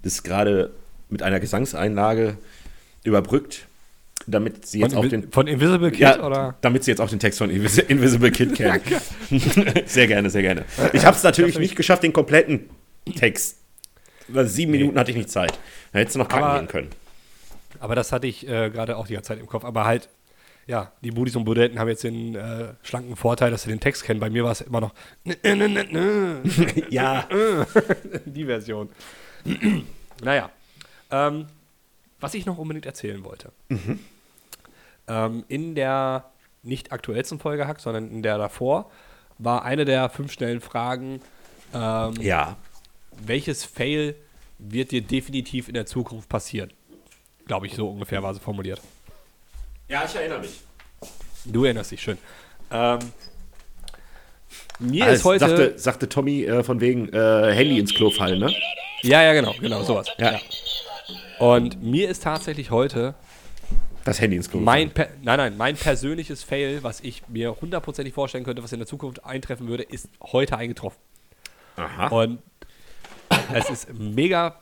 das 0.03 0.21
gerade 0.21 0.69
mit 1.09 1.23
einer 1.23 1.39
Gesangseinlage 1.39 2.37
überbrückt, 3.03 3.65
damit 4.27 4.67
sie 4.67 4.81
jetzt 4.81 4.91
Von, 4.93 4.99
auch 4.99 5.03
Invi 5.05 5.21
den 5.21 5.31
von 5.31 5.47
Invisible 5.47 5.89
Kid 5.89 5.99
ja, 6.01 6.23
oder? 6.23 6.55
damit 6.61 6.83
sie 6.83 6.91
jetzt 6.91 7.01
auch 7.01 7.09
den 7.09 7.17
Text 7.17 7.39
von 7.39 7.49
Invis 7.49 7.77
Invisible 7.87 8.29
Kid 8.29 8.53
kennen. 8.53 8.79
sehr 9.87 10.05
gerne, 10.05 10.29
sehr 10.29 10.43
gerne. 10.43 10.65
Ich 10.93 11.03
habe 11.03 11.17
es 11.17 11.23
natürlich 11.23 11.57
nicht 11.57 11.75
geschafft, 11.75 12.03
den 12.03 12.13
kompletten 12.13 12.69
Text. 13.15 13.57
Sieben 14.43 14.73
Minuten 14.73 14.99
hatte 14.99 15.09
ich 15.09 15.17
nicht 15.17 15.31
Zeit. 15.31 15.57
Da 15.93 15.97
hättest 15.97 16.13
du 16.13 16.19
noch 16.19 16.27
kacken 16.27 16.43
Aber- 16.43 16.59
gehen 16.59 16.67
können. 16.67 16.89
Aber 17.79 17.95
das 17.95 18.11
hatte 18.11 18.27
ich 18.27 18.47
äh, 18.47 18.69
gerade 18.69 18.97
auch 18.97 19.07
die 19.07 19.15
ganze 19.15 19.29
Zeit 19.29 19.39
im 19.39 19.47
Kopf. 19.47 19.65
Aber 19.65 19.85
halt, 19.85 20.09
ja, 20.67 20.91
die 21.01 21.11
Budis 21.11 21.35
und 21.35 21.45
Budetten 21.45 21.79
haben 21.79 21.87
jetzt 21.87 22.03
den 22.03 22.35
äh, 22.35 22.73
schlanken 22.83 23.15
Vorteil, 23.15 23.51
dass 23.51 23.63
sie 23.63 23.69
den 23.69 23.79
Text 23.79 24.03
kennen. 24.03 24.19
Bei 24.19 24.29
mir 24.29 24.43
war 24.43 24.51
es 24.51 24.61
immer 24.61 24.81
noch 24.81 24.93
Ja. 26.89 27.27
die 28.25 28.45
Version. 28.45 28.89
naja. 30.23 30.49
Ähm, 31.09 31.47
was 32.19 32.33
ich 32.33 32.45
noch 32.45 32.57
unbedingt 32.57 32.85
erzählen 32.85 33.23
wollte. 33.23 33.51
Ähm, 35.07 35.45
in 35.47 35.75
der 35.75 36.25
nicht 36.63 36.91
aktuellsten 36.91 37.39
Folge 37.39 37.67
Hack, 37.67 37.79
sondern 37.79 38.09
in 38.11 38.23
der 38.23 38.37
davor, 38.37 38.91
war 39.37 39.63
eine 39.63 39.85
der 39.85 40.09
fünf 40.09 40.31
schnellen 40.33 40.59
Fragen, 40.59 41.21
ähm, 41.73 42.13
Ja. 42.19 42.57
welches 43.25 43.63
Fail 43.63 44.15
wird 44.57 44.91
dir 44.91 45.01
definitiv 45.01 45.67
in 45.67 45.75
der 45.75 45.85
Zukunft 45.85 46.27
passieren? 46.27 46.73
Glaube 47.45 47.67
ich, 47.67 47.75
so 47.75 47.87
ungefähr 47.89 48.21
war 48.23 48.33
sie 48.33 48.39
formuliert. 48.41 48.81
Ja, 49.89 50.03
ich 50.05 50.15
erinnere 50.15 50.39
mich. 50.39 50.61
Du 51.45 51.63
erinnerst 51.63 51.91
dich 51.91 52.01
schön. 52.01 52.17
Ähm, 52.71 52.99
mir 54.79 55.05
Als 55.05 55.19
ist 55.19 55.25
heute. 55.25 55.39
sagte, 55.39 55.79
sagte 55.79 56.09
Tommy 56.09 56.43
äh, 56.43 56.63
von 56.63 56.81
wegen 56.81 57.07
äh, 57.13 57.53
Handy 57.53 57.79
ins 57.79 57.93
Klo 57.93 58.09
fallen, 58.09 58.39
ne? 58.39 58.53
ja, 59.03 59.23
ja, 59.23 59.33
genau, 59.33 59.53
genau, 59.59 59.81
sowas. 59.83 60.07
Ja. 60.17 60.39
Und 61.39 61.81
mir 61.81 62.09
ist 62.09 62.23
tatsächlich 62.23 62.69
heute 62.69 63.15
Das 64.03 64.19
Handy 64.19 64.35
ins 64.35 64.49
Klo 64.49 64.59
mein, 64.59 64.91
per 64.91 65.07
nein, 65.21 65.37
nein, 65.37 65.57
mein 65.57 65.75
persönliches 65.75 66.43
Fail, 66.43 66.83
was 66.83 66.99
ich 66.99 67.23
mir 67.29 67.55
hundertprozentig 67.61 68.13
vorstellen 68.13 68.43
könnte, 68.43 68.63
was 68.63 68.73
in 68.73 68.79
der 68.79 68.87
Zukunft 68.87 69.23
eintreffen 69.23 69.67
würde, 69.69 69.83
ist 69.83 70.09
heute 70.21 70.57
eingetroffen. 70.57 70.99
Aha. 71.77 72.07
Und 72.07 72.39
es 73.53 73.69
ist 73.69 73.93
mega 73.93 74.59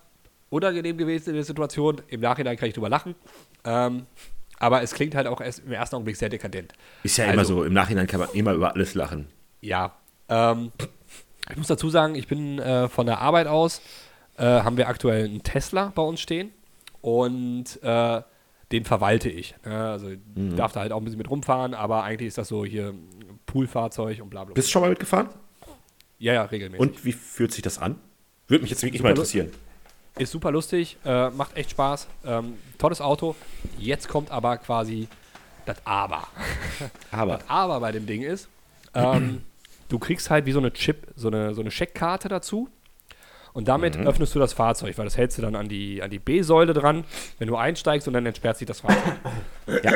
unangenehm 0.49 0.97
gewesen 0.97 1.29
in 1.29 1.35
der 1.35 1.45
Situation. 1.45 2.01
Im 2.09 2.21
Nachhinein 2.21 2.57
kann 2.57 2.67
ich 2.67 2.75
drüber 2.75 2.89
lachen. 2.89 3.15
Ähm, 3.63 4.05
aber 4.59 4.81
es 4.81 4.93
klingt 4.93 5.15
halt 5.15 5.27
auch 5.27 5.41
erst 5.41 5.59
im 5.65 5.71
ersten 5.71 5.95
Augenblick 5.95 6.15
sehr 6.17 6.29
dekadent. 6.29 6.73
Ist 7.03 7.17
ja 7.17 7.25
Also- 7.25 7.33
immer 7.33 7.45
so, 7.45 7.63
im 7.63 7.73
Nachhinein 7.73 8.07
kann 8.07 8.19
man 8.19 8.29
immer 8.33 8.53
über 8.53 8.73
alles 8.73 8.93
lachen. 8.95 9.27
Ja. 9.61 9.95
Ähm, 10.29 10.71
ich 11.51 11.57
muss 11.57 11.67
dazu 11.67 11.89
sagen, 11.89 12.15
ich 12.15 12.27
bin 12.27 12.59
äh, 12.59 12.87
von 12.89 13.05
der 13.05 13.19
Arbeit 13.19 13.47
aus, 13.47 13.81
äh, 14.37 14.43
haben 14.43 14.77
wir 14.77 14.87
aktuell 14.87 15.25
einen 15.25 15.43
Tesla 15.43 15.91
bei 15.95 16.01
uns 16.01 16.19
stehen 16.19 16.51
und 17.01 17.81
äh, 17.83 18.21
den 18.71 18.83
verwalte 18.83 19.29
ich. 19.29 19.55
Ne? 19.63 19.75
Also 19.91 20.09
ich 20.09 20.19
darf 20.55 20.71
da 20.73 20.79
halt 20.81 20.91
auch 20.91 20.97
ein 20.97 21.03
bisschen 21.03 21.19
mit 21.19 21.29
rumfahren, 21.29 21.73
aber 21.75 22.03
eigentlich 22.03 22.29
ist 22.29 22.37
das 22.37 22.47
so 22.47 22.65
hier 22.65 22.93
Poolfahrzeug 23.45 24.21
und 24.21 24.29
bla 24.29 24.41
bla. 24.41 24.45
bla. 24.45 24.53
Bist 24.55 24.69
du 24.69 24.71
schon 24.71 24.81
mal 24.81 24.89
mitgefahren? 24.89 25.29
Ja, 26.17 26.33
ja, 26.33 26.43
regelmäßig. 26.43 26.79
Und 26.79 27.05
wie 27.05 27.11
fühlt 27.11 27.51
sich 27.51 27.61
das 27.61 27.77
an? 27.77 27.97
Würde 28.47 28.63
mich 28.63 28.71
jetzt 28.71 28.81
wirklich 28.83 29.01
mal 29.03 29.09
Super 29.09 29.21
interessieren. 29.21 29.51
Ist 30.17 30.31
super 30.31 30.51
lustig, 30.51 30.97
äh, 31.03 31.29
macht 31.29 31.57
echt 31.57 31.71
Spaß. 31.71 32.07
Ähm, 32.25 32.57
tolles 32.77 33.01
Auto. 33.01 33.35
Jetzt 33.77 34.07
kommt 34.07 34.31
aber 34.31 34.57
quasi 34.57 35.09
das 35.65 35.77
Aber. 35.85 36.27
Aber 37.11 37.33
Das 37.33 37.49
Aber 37.49 37.79
bei 37.81 37.91
dem 37.91 38.05
Ding 38.05 38.21
ist, 38.21 38.47
ähm, 38.93 39.43
du 39.89 39.99
kriegst 39.99 40.29
halt 40.29 40.45
wie 40.45 40.51
so 40.51 40.59
eine 40.59 40.71
Chip, 40.71 41.07
so 41.15 41.27
eine, 41.27 41.53
so 41.53 41.61
eine 41.61 41.71
Scheckkarte 41.71 42.29
dazu. 42.29 42.69
Und 43.51 43.67
damit 43.67 43.97
mhm. 43.97 44.07
öffnest 44.07 44.35
du 44.35 44.39
das 44.39 44.53
Fahrzeug, 44.53 44.97
weil 44.97 45.05
das 45.05 45.17
hältst 45.17 45.37
du 45.37 45.41
dann 45.41 45.55
an 45.55 45.69
die, 45.69 46.01
an 46.01 46.09
die 46.09 46.19
B-Säule 46.19 46.73
dran, 46.73 47.05
wenn 47.39 47.47
du 47.47 47.55
einsteigst 47.55 48.07
und 48.07 48.13
dann 48.13 48.25
entsperrt 48.25 48.57
sich 48.57 48.67
das 48.67 48.81
Fahrzeug. 48.81 49.15
ja. 49.83 49.91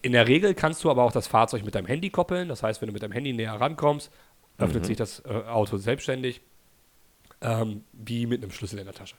In 0.00 0.12
der 0.12 0.26
Regel 0.26 0.54
kannst 0.54 0.84
du 0.84 0.90
aber 0.90 1.02
auch 1.02 1.12
das 1.12 1.26
Fahrzeug 1.26 1.64
mit 1.64 1.74
deinem 1.74 1.86
Handy 1.86 2.10
koppeln. 2.10 2.48
Das 2.48 2.62
heißt, 2.62 2.80
wenn 2.82 2.88
du 2.88 2.92
mit 2.92 3.02
deinem 3.02 3.12
Handy 3.12 3.32
näher 3.32 3.54
rankommst, 3.54 4.10
öffnet 4.58 4.82
mhm. 4.82 4.86
sich 4.86 4.96
das 4.96 5.22
äh, 5.26 5.32
Auto 5.48 5.76
selbstständig, 5.76 6.40
ähm, 7.44 7.84
wie 7.92 8.26
mit 8.26 8.42
einem 8.42 8.50
Schlüssel 8.50 8.78
in 8.78 8.86
der 8.86 8.94
Tasche. 8.94 9.16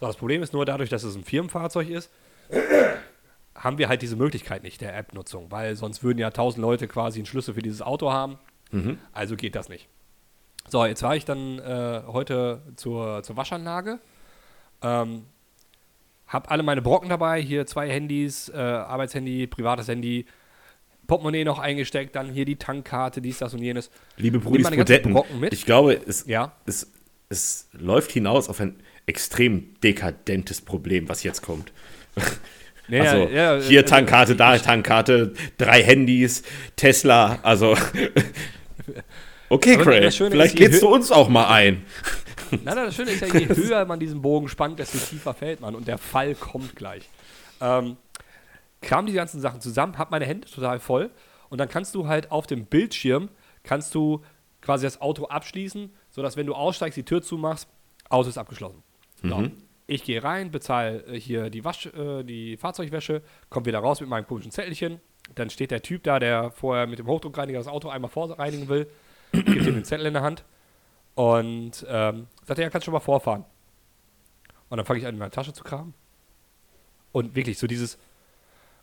So, 0.00 0.06
das 0.06 0.16
Problem 0.16 0.42
ist 0.42 0.52
nur 0.52 0.64
dadurch, 0.64 0.90
dass 0.90 1.02
es 1.02 1.14
ein 1.14 1.24
Firmenfahrzeug 1.24 1.90
ist, 1.90 2.10
haben 3.54 3.78
wir 3.78 3.88
halt 3.88 4.02
diese 4.02 4.16
Möglichkeit 4.16 4.62
nicht 4.62 4.80
der 4.80 4.96
App-Nutzung, 4.96 5.50
weil 5.50 5.74
sonst 5.74 6.02
würden 6.02 6.18
ja 6.18 6.30
tausend 6.30 6.62
Leute 6.62 6.86
quasi 6.86 7.18
einen 7.18 7.26
Schlüssel 7.26 7.54
für 7.54 7.62
dieses 7.62 7.82
Auto 7.82 8.12
haben. 8.12 8.38
Mhm. 8.70 8.98
Also 9.12 9.36
geht 9.36 9.56
das 9.56 9.68
nicht. 9.68 9.88
So, 10.68 10.84
jetzt 10.84 11.02
war 11.02 11.16
ich 11.16 11.24
dann 11.24 11.58
äh, 11.58 12.02
heute 12.06 12.62
zur, 12.76 13.22
zur 13.22 13.36
Waschanlage. 13.36 13.98
Ähm, 14.82 15.24
hab 16.26 16.50
alle 16.50 16.62
meine 16.62 16.82
Brocken 16.82 17.08
dabei, 17.08 17.40
hier 17.40 17.66
zwei 17.66 17.88
Handys, 17.90 18.50
äh, 18.50 18.56
Arbeitshandy, 18.56 19.46
privates 19.46 19.88
Handy, 19.88 20.26
Portemonnaie 21.06 21.44
noch 21.44 21.58
eingesteckt, 21.58 22.14
dann 22.14 22.30
hier 22.30 22.44
die 22.44 22.56
Tankkarte, 22.56 23.22
dies, 23.22 23.38
das 23.38 23.54
und 23.54 23.62
jenes. 23.62 23.90
Liebe 24.18 24.38
Brudis 24.38 24.70
Brodetten, 24.70 25.18
ich 25.50 25.64
glaube, 25.64 25.94
es, 25.94 26.26
ja? 26.26 26.52
es, 26.66 26.92
es 27.28 27.68
läuft 27.72 28.12
hinaus 28.12 28.48
auf 28.48 28.60
ein 28.60 28.82
extrem 29.06 29.74
dekadentes 29.80 30.60
Problem, 30.60 31.08
was 31.08 31.22
jetzt 31.22 31.42
kommt. 31.42 31.72
Ja, 32.90 33.02
also 33.02 33.28
ja, 33.28 33.60
hier 33.60 33.84
Tankkarte, 33.84 34.34
da 34.34 34.56
Tankkarte, 34.56 35.34
drei 35.58 35.82
Handys, 35.82 36.42
Tesla, 36.74 37.38
also 37.42 37.76
okay, 39.50 39.76
Craig, 39.76 40.10
vielleicht 40.10 40.58
lädst 40.58 40.80
du 40.80 40.88
uns 40.88 41.12
auch 41.12 41.28
mal 41.28 41.48
ein. 41.48 41.84
Nein, 42.50 42.60
nein, 42.64 42.86
das 42.86 42.94
Schöne 42.94 43.10
ist 43.10 43.20
ja, 43.20 43.26
je 43.26 43.46
höher 43.46 43.84
man 43.84 44.00
diesen 44.00 44.22
Bogen 44.22 44.48
spannt, 44.48 44.78
desto 44.78 44.96
tiefer 44.96 45.34
fällt 45.34 45.60
man 45.60 45.74
und 45.74 45.86
der 45.86 45.98
Fall 45.98 46.34
kommt 46.34 46.76
gleich. 46.76 47.06
Ähm, 47.60 47.98
kam 48.80 49.04
die 49.04 49.12
ganzen 49.12 49.42
Sachen 49.42 49.60
zusammen, 49.60 49.98
hab 49.98 50.10
meine 50.10 50.24
Hände 50.24 50.48
total 50.48 50.80
voll 50.80 51.10
und 51.50 51.58
dann 51.58 51.68
kannst 51.68 51.94
du 51.94 52.08
halt 52.08 52.32
auf 52.32 52.46
dem 52.46 52.64
Bildschirm, 52.64 53.28
kannst 53.64 53.94
du 53.94 54.22
quasi 54.62 54.86
das 54.86 55.02
Auto 55.02 55.26
abschließen, 55.26 55.90
sodass 56.10 56.36
wenn 56.36 56.46
du 56.46 56.54
aussteigst, 56.54 56.96
die 56.96 57.04
Tür 57.04 57.22
zumachst, 57.22 57.68
Auto 58.08 58.28
ist 58.28 58.38
abgeschlossen. 58.38 58.82
So. 59.22 59.36
Mhm. 59.36 59.52
Ich 59.86 60.04
gehe 60.04 60.22
rein, 60.22 60.50
bezahle 60.50 61.04
äh, 61.06 61.18
hier 61.18 61.50
die, 61.50 61.64
Wasch, 61.64 61.86
äh, 61.86 62.22
die 62.22 62.56
Fahrzeugwäsche, 62.56 63.22
komme 63.48 63.66
wieder 63.66 63.78
raus 63.78 64.00
mit 64.00 64.08
meinem 64.08 64.26
komischen 64.26 64.50
Zettelchen. 64.50 65.00
Dann 65.34 65.50
steht 65.50 65.70
der 65.70 65.82
Typ 65.82 66.02
da, 66.04 66.18
der 66.18 66.50
vorher 66.50 66.86
mit 66.86 66.98
dem 66.98 67.06
Hochdruckreiniger 67.06 67.58
das 67.58 67.68
Auto 67.68 67.88
einmal 67.88 68.10
vorreinigen 68.10 68.68
will, 68.68 68.90
gibt 69.32 69.48
ihm 69.48 69.74
den 69.74 69.84
Zettel 69.84 70.06
in 70.06 70.14
der 70.14 70.22
Hand 70.22 70.44
und 71.14 71.84
ähm, 71.88 72.26
sagt, 72.44 72.60
ja, 72.60 72.70
kannst 72.70 72.84
schon 72.84 72.92
mal 72.92 73.00
vorfahren. 73.00 73.44
Und 74.68 74.76
dann 74.76 74.86
fange 74.86 75.00
ich 75.00 75.06
an, 75.06 75.14
in 75.14 75.18
meine 75.18 75.30
Tasche 75.30 75.52
zu 75.52 75.64
kramen. 75.64 75.94
Und 77.12 77.34
wirklich 77.34 77.58
so 77.58 77.66
dieses, 77.66 77.98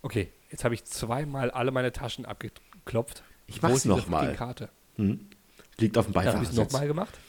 okay, 0.01 0.31
jetzt 0.49 0.63
habe 0.63 0.73
ich 0.73 0.83
zweimal 0.85 1.51
alle 1.51 1.71
meine 1.71 1.91
Taschen 1.91 2.25
abgeklopft. 2.25 3.23
Ich 3.47 3.61
mach's 3.61 3.85
nochmal. 3.85 4.35
Karte. 4.35 4.69
Hm. 4.95 5.29
Liegt 5.77 5.97
auf 5.97 6.05
dem 6.05 6.13
Beifahrersitz. 6.13 6.49
Habe 6.49 6.61
ich 6.61 6.67
es 6.67 6.73
nochmal 6.73 6.87
gemacht? 6.87 7.19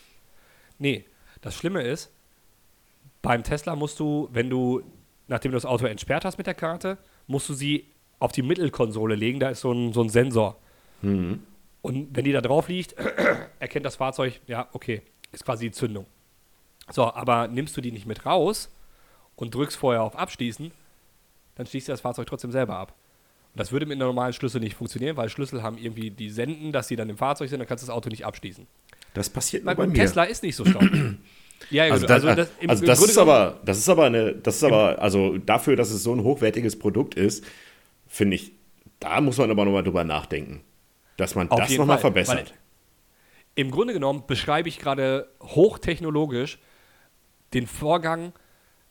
Nee, 0.78 1.04
das 1.40 1.54
Schlimme 1.54 1.82
ist, 1.82 2.10
beim 3.22 3.42
Tesla 3.42 3.74
musst 3.74 3.98
du, 3.98 4.28
wenn 4.32 4.50
du, 4.50 4.82
nachdem 5.26 5.52
du 5.52 5.56
das 5.56 5.66
Auto 5.66 5.86
entsperrt 5.86 6.24
hast 6.24 6.38
mit 6.38 6.46
der 6.46 6.54
Karte, 6.54 6.98
musst 7.26 7.48
du 7.48 7.54
sie 7.54 7.86
auf 8.18 8.32
die 8.32 8.42
Mittelkonsole 8.42 9.14
legen. 9.14 9.40
Da 9.40 9.50
ist 9.50 9.60
so 9.60 9.72
ein, 9.72 9.92
so 9.92 10.02
ein 10.02 10.08
Sensor. 10.08 10.58
Mhm. 11.02 11.42
Und 11.82 12.16
wenn 12.16 12.24
die 12.24 12.32
da 12.32 12.40
drauf 12.40 12.68
liegt, 12.68 12.92
erkennt 13.58 13.86
das 13.86 13.96
Fahrzeug, 13.96 14.40
ja, 14.46 14.68
okay, 14.72 15.02
ist 15.32 15.44
quasi 15.44 15.66
die 15.66 15.72
Zündung. 15.72 16.06
So, 16.90 17.12
aber 17.12 17.48
nimmst 17.48 17.76
du 17.76 17.80
die 17.80 17.92
nicht 17.92 18.06
mit 18.06 18.26
raus 18.26 18.70
und 19.34 19.54
drückst 19.54 19.76
vorher 19.76 20.02
auf 20.02 20.16
Abschließen, 20.16 20.70
dann 21.56 21.66
schließt 21.66 21.88
du 21.88 21.92
das 21.92 22.00
Fahrzeug 22.00 22.26
trotzdem 22.26 22.52
selber 22.52 22.76
ab. 22.76 22.94
Das 23.56 23.72
würde 23.72 23.86
mit 23.86 23.94
einem 23.94 24.08
normalen 24.08 24.32
Schlüssel 24.32 24.60
nicht 24.60 24.76
funktionieren, 24.76 25.16
weil 25.16 25.28
Schlüssel 25.28 25.62
haben 25.62 25.78
irgendwie 25.78 26.10
die 26.10 26.30
Senden, 26.30 26.72
dass 26.72 26.88
sie 26.88 26.96
dann 26.96 27.08
im 27.08 27.16
Fahrzeug 27.16 27.48
sind, 27.48 27.58
dann 27.58 27.66
kannst 27.66 27.82
du 27.82 27.86
das 27.86 27.94
Auto 27.94 28.08
nicht 28.10 28.24
abschließen. 28.24 28.66
Das 29.14 29.30
passiert 29.30 29.64
nur 29.64 29.74
bei 29.74 29.86
mir. 29.86 29.94
Tesla 29.94 30.24
ist 30.24 30.42
nicht 30.42 30.56
so 30.56 30.64
schlau. 30.64 30.80
Ja, 31.70 31.84
also, 31.84 32.06
das, 32.06 32.22
also 32.22 32.34
das, 32.36 32.50
im, 32.60 32.68
also 32.68 32.84
das 32.84 33.02
ist 33.02 33.16
aber, 33.16 33.60
das 33.64 33.78
ist 33.78 33.88
aber 33.88 34.04
eine, 34.04 34.34
das 34.34 34.56
ist 34.56 34.64
aber, 34.64 35.00
also 35.00 35.38
dafür, 35.38 35.74
dass 35.74 35.90
es 35.90 36.02
so 36.02 36.14
ein 36.14 36.22
hochwertiges 36.22 36.78
Produkt 36.78 37.14
ist, 37.14 37.44
finde 38.06 38.36
ich, 38.36 38.52
da 39.00 39.22
muss 39.22 39.38
man 39.38 39.50
aber 39.50 39.64
nochmal 39.64 39.82
drüber 39.82 40.04
nachdenken, 40.04 40.60
dass 41.16 41.34
man 41.34 41.48
das 41.48 41.70
nochmal 41.76 41.96
verbessert. 41.96 42.52
Im 43.54 43.70
Grunde 43.70 43.94
genommen 43.94 44.24
beschreibe 44.26 44.68
ich 44.68 44.78
gerade 44.78 45.28
hochtechnologisch 45.42 46.58
den 47.54 47.66
Vorgang, 47.66 48.34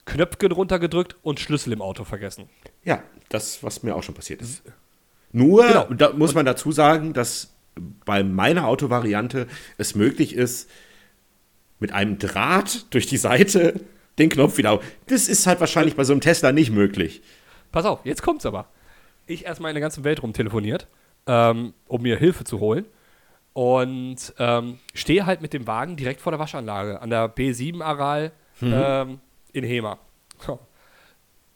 Knöpfchen 0.06 0.52
runtergedrückt 0.52 1.16
und 1.24 1.40
Schlüssel 1.40 1.74
im 1.74 1.82
Auto 1.82 2.04
vergessen. 2.04 2.50
Ja, 2.84 3.04
das, 3.30 3.64
was 3.64 3.84
mir 3.84 3.96
auch 3.96 4.04
schon 4.04 4.16
passiert 4.16 4.42
ist. 4.42 4.64
Nur, 5.32 5.68
genau. 5.68 5.86
da 5.86 6.14
muss 6.14 6.34
man 6.34 6.46
dazu 6.46 6.72
sagen, 6.72 7.14
dass 7.14 7.54
bei 8.06 8.24
meiner 8.24 8.68
Autovariante 8.68 9.48
es 9.78 9.96
möglich 9.96 10.34
ist, 10.34 10.70
mit 11.80 11.92
einem 11.92 12.18
Draht 12.20 12.94
durch 12.94 13.06
die 13.08 13.18
Seite 13.18 13.82
den 14.18 14.30
Knopf 14.30 14.58
wieder. 14.58 14.80
Das 15.08 15.28
ist 15.28 15.46
halt 15.46 15.60
wahrscheinlich 15.60 15.96
bei 15.96 16.04
so 16.04 16.14
einem 16.14 16.22
Tesla 16.22 16.52
nicht 16.52 16.72
möglich. 16.72 17.22
Pass 17.72 17.86
auf, 17.86 18.00
jetzt 18.06 18.22
kommt's 18.22 18.46
aber. 18.46 18.68
Ich 19.28 19.46
erstmal 19.46 19.72
in 19.72 19.76
der 19.76 19.82
ganzen 19.82 20.04
Welt 20.04 20.24
rumtelefoniert, 20.24 20.88
ähm, 21.28 21.74
um 21.88 22.02
mir 22.02 22.18
Hilfe 22.18 22.44
zu 22.44 22.60
holen. 22.60 22.86
Und 23.54 24.34
ähm, 24.38 24.80
stehe 24.94 25.26
halt 25.26 25.42
mit 25.42 25.54
dem 25.54 25.68
Wagen 25.68 25.96
direkt 25.96 26.22
vor 26.22 26.32
der 26.32 26.40
Waschanlage 26.40 27.02
an 27.02 27.10
der 27.10 27.34
B7-Aral 27.34 28.32
mhm. 28.60 28.74
ähm, 28.74 29.20
in 29.56 29.64
Hema. 29.64 29.98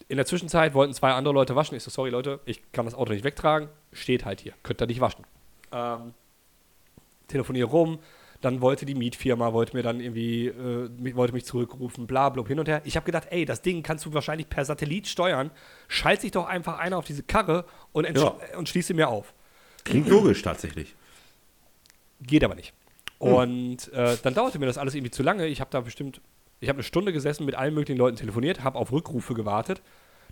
In 0.07 0.17
der 0.17 0.25
Zwischenzeit 0.25 0.73
wollten 0.73 0.93
zwei 0.93 1.11
andere 1.11 1.33
Leute 1.33 1.55
waschen. 1.55 1.75
Ich 1.75 1.83
so, 1.83 1.91
sorry 1.91 2.09
Leute, 2.09 2.39
ich 2.45 2.71
kann 2.71 2.85
das 2.85 2.95
Auto 2.95 3.13
nicht 3.13 3.23
wegtragen. 3.23 3.69
Steht 3.91 4.25
halt 4.25 4.41
hier. 4.41 4.53
Könnt 4.63 4.81
ihr 4.81 4.87
nicht 4.87 5.01
waschen. 5.01 5.25
Ähm, 5.71 6.13
telefoniere 7.27 7.67
rum, 7.67 7.99
dann 8.41 8.61
wollte 8.61 8.85
die 8.85 8.95
Mietfirma, 8.95 9.53
wollte 9.53 9.75
mir 9.75 9.83
dann 9.83 9.99
irgendwie, 9.99 10.47
äh, 10.47 11.15
wollte 11.15 11.33
mich 11.33 11.45
zurückrufen, 11.45 12.07
bla, 12.07 12.29
bla, 12.29 12.43
hin 12.45 12.59
und 12.59 12.67
her. 12.67 12.81
Ich 12.85 12.95
habe 12.95 13.05
gedacht, 13.05 13.27
ey, 13.29 13.45
das 13.45 13.61
Ding 13.61 13.83
kannst 13.83 14.05
du 14.05 14.13
wahrscheinlich 14.13 14.49
per 14.49 14.65
Satellit 14.65 15.07
steuern. 15.07 15.51
Schalt 15.87 16.21
sich 16.21 16.31
doch 16.31 16.47
einfach 16.47 16.79
einer 16.79 16.97
auf 16.97 17.05
diese 17.05 17.21
Karre 17.21 17.65
und, 17.91 18.09
ja. 18.09 18.35
und 18.57 18.69
schließe 18.69 18.93
mir 18.93 19.09
auf. 19.09 19.33
Klingt 19.83 20.07
logisch 20.07 20.41
tatsächlich. 20.41 20.95
Geht 22.21 22.43
aber 22.43 22.55
nicht. 22.55 22.73
Und 23.19 23.91
äh, 23.91 24.17
dann 24.23 24.33
dauerte 24.33 24.57
mir 24.59 24.65
das 24.65 24.77
alles 24.77 24.95
irgendwie 24.95 25.11
zu 25.11 25.23
lange. 25.23 25.45
Ich 25.47 25.59
habe 25.59 25.69
da 25.69 25.81
bestimmt, 25.81 26.21
ich 26.60 26.70
habe 26.70 26.78
eine 26.78 26.84
Stunde 26.84 27.14
gesessen, 27.14 27.45
mit 27.45 27.55
allen 27.55 27.74
möglichen 27.74 27.97
Leuten 27.97 28.18
telefoniert, 28.18 28.64
habe 28.64 28.78
auf 28.78 28.91
Rückrufe 28.91 29.34
gewartet. 29.34 29.82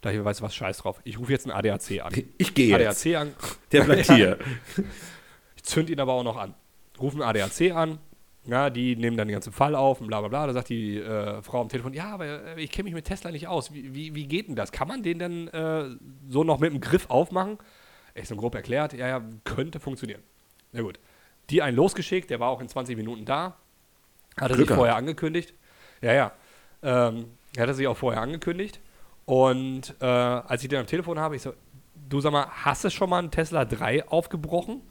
Da 0.01 0.11
ich 0.11 0.23
weiß 0.23 0.41
was, 0.41 0.53
scheiß 0.53 0.79
drauf. 0.79 1.01
Ich 1.05 1.17
rufe 1.17 1.31
jetzt 1.31 1.45
einen 1.45 1.57
ADAC 1.57 2.01
an. 2.03 2.13
Ich 2.37 2.53
gehe 2.53 2.75
ADAC 2.75 3.05
jetzt. 3.05 3.15
an. 3.15 3.33
Der 3.71 3.83
bleibt 3.83 4.11
hier. 4.11 4.37
ich 5.55 5.63
zünd 5.63 5.89
ihn 5.89 5.99
aber 5.99 6.13
auch 6.13 6.23
noch 6.23 6.37
an 6.37 6.53
rufen 6.99 7.21
ADAC 7.21 7.71
an, 7.71 7.99
ja, 8.45 8.69
die 8.69 8.95
nehmen 8.95 9.17
dann 9.17 9.27
den 9.27 9.33
ganzen 9.33 9.51
Fall 9.51 9.75
auf 9.75 9.99
und 9.99 10.07
bla 10.07 10.19
bla 10.19 10.29
bla. 10.29 10.47
Da 10.47 10.53
sagt 10.53 10.69
die 10.69 10.97
äh, 10.97 11.41
Frau 11.41 11.61
am 11.61 11.69
Telefon, 11.69 11.93
ja, 11.93 12.13
aber 12.13 12.57
äh, 12.57 12.61
ich 12.61 12.71
kenne 12.71 12.85
mich 12.85 12.93
mit 12.93 13.05
Tesla 13.05 13.31
nicht 13.31 13.47
aus. 13.47 13.73
Wie, 13.73 13.93
wie, 13.93 14.15
wie, 14.15 14.25
geht 14.25 14.47
denn 14.47 14.55
das? 14.55 14.71
Kann 14.71 14.87
man 14.87 15.03
den 15.03 15.19
denn 15.19 15.47
äh, 15.49 15.85
so 16.29 16.43
noch 16.43 16.59
mit 16.59 16.71
dem 16.71 16.79
Griff 16.79 17.09
aufmachen? 17.09 17.57
Ist 18.13 18.29
so 18.29 18.35
grob 18.35 18.55
erklärt, 18.55 18.93
ja, 18.93 19.07
ja, 19.07 19.21
könnte 19.43 19.79
funktionieren. 19.79 20.21
Na 20.71 20.81
gut. 20.81 20.99
Die 21.49 21.61
einen 21.61 21.77
losgeschickt, 21.77 22.29
der 22.29 22.39
war 22.39 22.49
auch 22.49 22.61
in 22.61 22.67
20 22.67 22.97
Minuten 22.97 23.25
da. 23.25 23.57
Hatte 24.39 24.55
Glück 24.55 24.67
sich 24.67 24.75
vorher 24.75 24.95
angekündigt. 24.95 25.53
Ja, 26.01 26.13
ja. 26.13 26.31
Ähm, 26.83 27.25
er 27.55 27.63
hatte 27.63 27.73
sich 27.73 27.87
auch 27.87 27.97
vorher 27.97 28.21
angekündigt. 28.21 28.79
Und 29.25 29.95
äh, 29.99 30.05
als 30.05 30.63
ich 30.63 30.69
den 30.69 30.79
am 30.79 30.87
Telefon 30.87 31.19
habe, 31.19 31.35
ich 31.35 31.41
so, 31.41 31.53
du 32.07 32.21
sag 32.21 32.31
mal, 32.31 32.47
hast 32.49 32.83
du 32.83 32.89
schon 32.89 33.09
mal 33.09 33.19
einen 33.19 33.31
Tesla 33.31 33.65
3 33.65 34.07
aufgebrochen? 34.07 34.81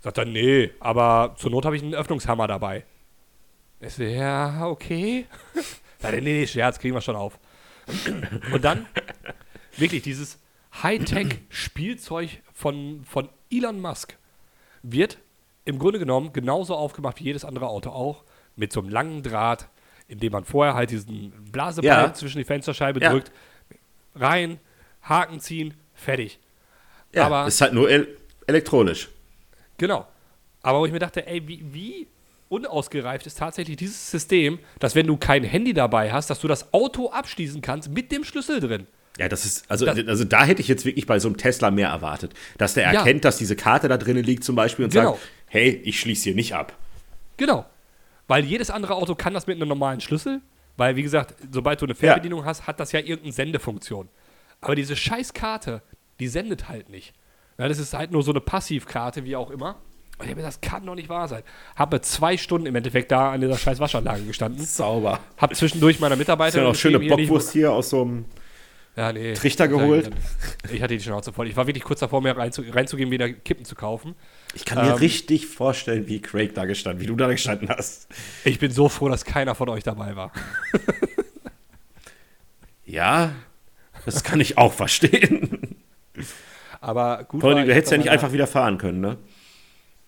Sagt 0.00 0.18
er, 0.18 0.24
nee, 0.24 0.70
aber 0.80 1.34
zur 1.36 1.50
Not 1.50 1.64
habe 1.64 1.76
ich 1.76 1.82
einen 1.82 1.94
Öffnungshammer 1.94 2.46
dabei. 2.46 2.84
Ich 3.80 3.94
so, 3.94 4.04
ja, 4.04 4.66
okay. 4.66 5.26
Sagt 5.98 6.14
er, 6.14 6.20
nee, 6.22 6.40
nee, 6.40 6.46
Scherz, 6.46 6.78
kriegen 6.78 6.94
wir 6.94 7.00
schon 7.00 7.16
auf. 7.16 7.38
Und 8.52 8.64
dann 8.64 8.86
wirklich 9.76 10.02
dieses 10.02 10.38
Hightech-Spielzeug 10.82 12.42
von, 12.52 13.04
von 13.04 13.28
Elon 13.50 13.80
Musk 13.80 14.16
wird 14.82 15.18
im 15.64 15.78
Grunde 15.78 15.98
genommen 15.98 16.32
genauso 16.32 16.74
aufgemacht 16.74 17.20
wie 17.20 17.24
jedes 17.24 17.44
andere 17.44 17.68
Auto 17.68 17.90
auch, 17.90 18.24
mit 18.54 18.72
so 18.72 18.80
einem 18.80 18.88
langen 18.88 19.22
Draht, 19.22 19.68
in 20.08 20.18
dem 20.18 20.32
man 20.32 20.44
vorher 20.44 20.74
halt 20.74 20.90
diesen 20.90 21.32
Blasebalg 21.50 22.06
ja. 22.06 22.14
zwischen 22.14 22.38
die 22.38 22.44
Fensterscheibe 22.44 23.00
ja. 23.00 23.10
drückt, 23.10 23.32
rein, 24.14 24.58
Haken 25.02 25.40
ziehen, 25.40 25.74
fertig. 25.94 26.38
Ja, 27.12 27.26
Aber 27.26 27.46
ist 27.46 27.60
halt 27.60 27.72
nur 27.72 27.90
el 27.90 28.08
elektronisch. 28.46 29.08
Genau. 29.78 30.06
Aber 30.62 30.80
wo 30.80 30.86
ich 30.86 30.92
mir 30.92 30.98
dachte, 30.98 31.26
ey, 31.26 31.46
wie, 31.46 31.64
wie 31.72 32.06
unausgereift 32.48 33.26
ist 33.26 33.38
tatsächlich 33.38 33.76
dieses 33.76 34.10
System, 34.10 34.58
dass 34.78 34.94
wenn 34.94 35.06
du 35.06 35.16
kein 35.16 35.42
Handy 35.42 35.72
dabei 35.72 36.12
hast, 36.12 36.30
dass 36.30 36.40
du 36.40 36.48
das 36.48 36.72
Auto 36.72 37.10
abschließen 37.10 37.60
kannst 37.60 37.90
mit 37.90 38.12
dem 38.12 38.24
Schlüssel 38.24 38.60
drin. 38.60 38.86
Ja, 39.18 39.28
das 39.28 39.44
ist, 39.44 39.70
also, 39.70 39.86
das, 39.86 40.06
also 40.06 40.24
da 40.24 40.44
hätte 40.44 40.60
ich 40.60 40.68
jetzt 40.68 40.84
wirklich 40.84 41.06
bei 41.06 41.18
so 41.18 41.28
einem 41.28 41.38
Tesla 41.38 41.70
mehr 41.70 41.88
erwartet, 41.88 42.34
dass 42.58 42.74
der 42.74 42.84
ja. 42.84 43.00
erkennt, 43.00 43.24
dass 43.24 43.38
diese 43.38 43.56
Karte 43.56 43.88
da 43.88 43.96
drinnen 43.96 44.22
liegt 44.22 44.44
zum 44.44 44.54
Beispiel 44.54 44.84
und 44.84 44.92
genau. 44.92 45.12
sagt, 45.12 45.22
hey, 45.46 45.80
ich 45.84 45.98
schließe 45.98 46.24
hier 46.24 46.34
nicht 46.34 46.54
ab. 46.54 46.76
Genau. 47.36 47.64
Weil 48.28 48.44
jedes 48.44 48.70
andere 48.70 48.94
Auto 48.94 49.14
kann 49.14 49.34
das 49.34 49.46
mit 49.46 49.56
einem 49.56 49.68
normalen 49.68 50.00
Schlüssel, 50.00 50.40
weil, 50.76 50.96
wie 50.96 51.02
gesagt, 51.02 51.34
sobald 51.50 51.80
du 51.80 51.86
eine 51.86 51.94
Fernbedienung 51.94 52.40
ja. 52.40 52.46
hast, 52.46 52.66
hat 52.66 52.80
das 52.80 52.92
ja 52.92 53.00
irgendeine 53.00 53.32
Sendefunktion. 53.32 54.08
Aber 54.60 54.74
diese 54.74 54.96
Scheißkarte, 54.96 55.82
die 56.18 56.28
sendet 56.28 56.68
halt 56.68 56.88
nicht. 56.88 57.14
Ja, 57.58 57.68
das 57.68 57.78
ist 57.78 57.94
halt 57.94 58.10
nur 58.10 58.22
so 58.22 58.32
eine 58.32 58.40
Passivkarte, 58.40 59.24
wie 59.24 59.36
auch 59.36 59.50
immer. 59.50 59.76
Und 60.18 60.28
ich 60.28 60.34
mir 60.34 60.42
das 60.42 60.60
kann 60.60 60.84
doch 60.86 60.94
nicht 60.94 61.08
wahr 61.08 61.28
sein. 61.28 61.42
Habe 61.74 62.00
zwei 62.00 62.36
Stunden 62.36 62.66
im 62.66 62.74
Endeffekt 62.74 63.12
da 63.12 63.32
an 63.32 63.40
dieser 63.40 63.58
scheiß 63.58 63.80
Waschanlage 63.80 64.22
gestanden. 64.22 64.64
Sauber. 64.64 65.20
Habe 65.36 65.54
zwischendurch 65.54 66.00
meiner 66.00 66.16
Mitarbeiterin. 66.16 66.70
Ist 66.70 66.82
ja 66.82 66.90
noch 66.90 67.00
schöne 67.00 67.16
Bockwurst 67.16 67.52
hier 67.52 67.72
aus 67.72 67.90
so 67.90 68.02
einem 68.02 68.24
ja, 68.96 69.12
nee. 69.12 69.34
Trichter 69.34 69.68
geholt. 69.68 70.10
Ich 70.72 70.80
hatte 70.80 70.96
die 70.96 71.02
Schnauze 71.02 71.32
voll. 71.32 71.48
Ich 71.48 71.56
war 71.56 71.66
wirklich 71.66 71.84
kurz 71.84 72.00
davor, 72.00 72.22
mir 72.22 72.34
reinzu, 72.34 72.62
reinzugehen, 72.66 73.10
wieder 73.10 73.30
Kippen 73.30 73.66
zu 73.66 73.74
kaufen. 73.74 74.14
Ich 74.56 74.64
kann 74.64 74.82
mir 74.82 74.92
ähm, 74.92 74.96
richtig 74.96 75.46
vorstellen, 75.46 76.08
wie 76.08 76.22
Craig 76.22 76.54
da 76.54 76.64
gestanden, 76.64 77.02
wie 77.02 77.06
du 77.06 77.14
da 77.14 77.28
gestanden 77.28 77.68
hast. 77.68 78.08
Ich 78.42 78.58
bin 78.58 78.70
so 78.70 78.88
froh, 78.88 79.10
dass 79.10 79.26
keiner 79.26 79.54
von 79.54 79.68
euch 79.68 79.84
dabei 79.84 80.16
war. 80.16 80.32
ja, 82.86 83.32
das 84.06 84.24
kann 84.24 84.40
ich 84.40 84.56
auch 84.56 84.72
verstehen. 84.72 85.76
Aber 86.80 87.24
gut. 87.24 87.42
Vor 87.42 87.50
allem, 87.50 87.66
du 87.66 87.74
hättest 87.74 87.92
ja 87.92 87.98
nicht 87.98 88.08
einfach 88.08 88.32
wieder 88.32 88.46
fahren 88.46 88.78
können, 88.78 89.00
ne? 89.00 89.18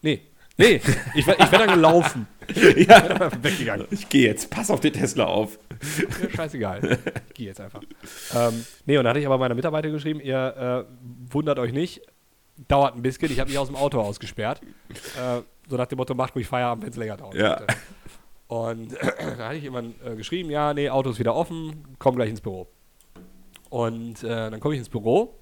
Nee. 0.01 0.23
Nee, 0.57 0.81
ich, 1.15 1.27
ich 1.27 1.27
wäre 1.27 1.67
dann 1.67 1.75
gelaufen. 1.75 2.27
ja. 2.55 3.31
weggegangen. 3.43 3.87
Ich 3.91 4.09
gehe 4.09 4.27
jetzt. 4.27 4.49
Pass 4.49 4.71
auf 4.71 4.81
den 4.81 4.95
Tesla 4.95 5.27
auf. 5.27 5.59
Ja, 6.23 6.31
scheißegal. 6.31 6.99
Ich 7.29 7.35
gehe 7.35 7.47
jetzt 7.49 7.61
einfach. 7.61 7.83
Ähm, 8.35 8.65
nee, 8.87 8.97
und 8.97 9.05
dann 9.05 9.11
hatte 9.11 9.21
ich 9.21 9.27
aber 9.27 9.37
meiner 9.37 9.55
Mitarbeiter 9.55 9.91
geschrieben, 9.91 10.21
ihr 10.21 10.87
äh, 10.89 11.33
wundert 11.33 11.59
euch 11.59 11.73
nicht, 11.73 12.01
dauert 12.67 12.97
ein 12.97 13.03
bisschen. 13.03 13.31
Ich 13.31 13.41
habe 13.41 13.51
mich 13.51 13.59
aus 13.59 13.69
dem 13.69 13.77
Auto 13.77 14.01
ausgesperrt. 14.01 14.61
Äh, 14.91 15.43
so 15.69 15.77
nach 15.77 15.87
dem 15.87 15.97
Motto, 15.97 16.15
macht 16.15 16.35
ruhig 16.35 16.47
Feierabend, 16.47 16.85
wenn 16.85 16.91
es 16.91 16.97
länger 16.97 17.17
dauert. 17.17 17.35
Ja. 17.35 17.63
Und 18.49 18.93
da 19.39 19.47
hatte 19.47 19.57
ich 19.57 19.63
jemand 19.63 19.95
äh, 20.05 20.17
geschrieben, 20.17 20.51
ja, 20.51 20.75
nee, 20.75 20.91
Auto 20.91 21.11
ist 21.11 21.19
wieder 21.19 21.35
offen, 21.35 21.85
komm 21.99 22.17
gleich 22.17 22.31
ins 22.31 22.41
Büro. 22.41 22.69
Und 23.71 24.25
äh, 24.25 24.51
dann 24.51 24.61
komme 24.61 24.75
ich 24.75 24.79
ins 24.79 24.89
Büro 24.89 25.35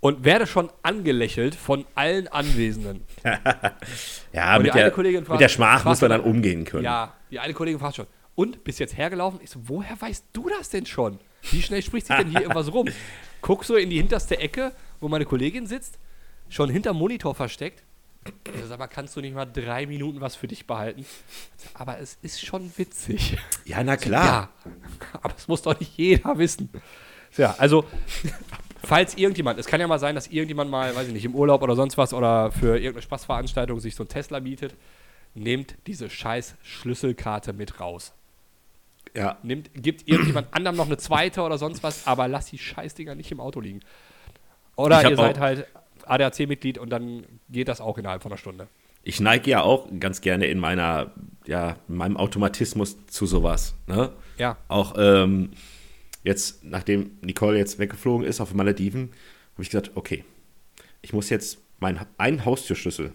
und 0.00 0.24
werde 0.24 0.46
schon 0.46 0.70
angelächelt 0.82 1.54
von 1.54 1.86
allen 1.94 2.28
Anwesenden. 2.28 3.04
ja, 4.32 4.58
mit 4.58 4.74
der, 4.74 4.92
fragt, 4.92 5.28
mit 5.28 5.40
der 5.40 5.48
Schmach 5.48 5.84
muss 5.84 6.00
man 6.00 6.10
dann 6.10 6.20
umgehen 6.20 6.64
können. 6.64 6.84
Ja, 6.84 7.14
die 7.30 7.40
eine 7.40 7.54
Kollegin 7.54 7.80
fragt 7.80 7.96
schon, 7.96 8.06
und, 8.34 8.64
bist 8.64 8.78
jetzt 8.78 8.96
hergelaufen? 8.96 9.40
Ich 9.42 9.50
so, 9.50 9.60
woher 9.64 10.00
weißt 10.00 10.26
du 10.34 10.48
das 10.50 10.68
denn 10.68 10.84
schon? 10.84 11.18
Wie 11.50 11.62
schnell 11.62 11.82
spricht 11.82 12.06
sich 12.06 12.16
denn 12.16 12.28
hier 12.28 12.40
irgendwas 12.42 12.72
rum? 12.72 12.86
Guck 13.40 13.64
so 13.64 13.76
in 13.76 13.88
die 13.88 13.96
hinterste 13.96 14.38
Ecke, 14.38 14.72
wo 15.00 15.08
meine 15.08 15.24
Kollegin 15.24 15.66
sitzt, 15.66 15.98
schon 16.48 16.70
hinterm 16.70 16.96
Monitor 16.96 17.34
versteckt. 17.34 17.82
Ich 18.52 18.60
so, 18.60 18.66
sag 18.66 18.78
mal, 18.78 18.88
kannst 18.88 19.14
du 19.16 19.20
nicht 19.20 19.34
mal 19.34 19.44
drei 19.44 19.86
Minuten 19.86 20.20
was 20.20 20.34
für 20.34 20.48
dich 20.48 20.66
behalten? 20.66 21.06
Aber 21.74 21.98
es 21.98 22.18
ist 22.22 22.44
schon 22.44 22.72
witzig. 22.76 23.38
Ja, 23.64 23.84
na 23.84 23.96
klar. 23.96 24.50
Ja, 24.64 24.70
aber 25.22 25.34
es 25.36 25.46
muss 25.46 25.62
doch 25.62 25.78
nicht 25.78 25.96
jeder 25.96 26.36
wissen. 26.36 26.68
Ja, 27.36 27.54
also 27.58 27.84
falls 28.82 29.16
irgendjemand, 29.16 29.58
es 29.58 29.66
kann 29.66 29.80
ja 29.80 29.86
mal 29.86 29.98
sein, 29.98 30.14
dass 30.14 30.28
irgendjemand 30.28 30.70
mal, 30.70 30.94
weiß 30.94 31.08
ich 31.08 31.12
nicht, 31.12 31.24
im 31.24 31.34
Urlaub 31.34 31.62
oder 31.62 31.76
sonst 31.76 31.98
was 31.98 32.14
oder 32.14 32.50
für 32.52 32.76
irgendeine 32.76 33.02
Spaßveranstaltung 33.02 33.80
sich 33.80 33.94
so 33.94 34.04
ein 34.04 34.08
Tesla 34.08 34.40
bietet, 34.40 34.74
nehmt 35.34 35.76
diese 35.86 36.08
scheiß 36.08 36.54
Schlüsselkarte 36.62 37.52
mit 37.52 37.80
raus. 37.80 38.12
Ja. 39.14 39.38
Nimmt, 39.42 39.70
gibt 39.74 40.08
irgendjemand 40.08 40.52
anderem 40.52 40.76
noch 40.76 40.86
eine 40.86 40.98
zweite 40.98 41.42
oder 41.42 41.58
sonst 41.58 41.82
was, 41.82 42.06
aber 42.06 42.28
lasst 42.28 42.52
die 42.52 42.58
Scheißdinger 42.58 43.14
nicht 43.14 43.30
im 43.32 43.40
Auto 43.40 43.60
liegen. 43.60 43.80
Oder 44.76 45.08
ihr 45.08 45.16
seid 45.16 45.40
halt 45.40 45.66
ADAC-Mitglied 46.04 46.78
und 46.78 46.90
dann 46.90 47.24
geht 47.48 47.68
das 47.68 47.80
auch 47.80 47.98
innerhalb 47.98 48.22
von 48.22 48.32
einer 48.32 48.38
Stunde. 48.38 48.68
Ich 49.02 49.20
neige 49.20 49.50
ja 49.50 49.62
auch 49.62 49.88
ganz 50.00 50.20
gerne 50.20 50.46
in 50.46 50.58
meiner, 50.58 51.12
ja, 51.46 51.76
in 51.88 51.96
meinem 51.96 52.16
Automatismus 52.16 52.96
zu 53.06 53.26
sowas. 53.26 53.74
Ne? 53.86 54.12
Ja. 54.36 54.58
Auch 54.68 54.94
ähm, 54.98 55.50
jetzt, 56.24 56.64
nachdem 56.64 57.12
Nicole 57.22 57.56
jetzt 57.58 57.78
weggeflogen 57.78 58.26
ist 58.26 58.40
auf 58.40 58.48
den 58.48 58.56
Malediven, 58.56 59.12
habe 59.54 59.62
ich 59.62 59.70
gesagt, 59.70 59.92
okay, 59.94 60.24
ich 61.02 61.12
muss 61.12 61.30
jetzt 61.30 61.58
meinen 61.78 62.00
einen 62.18 62.44
Haustürschlüssel 62.44 63.14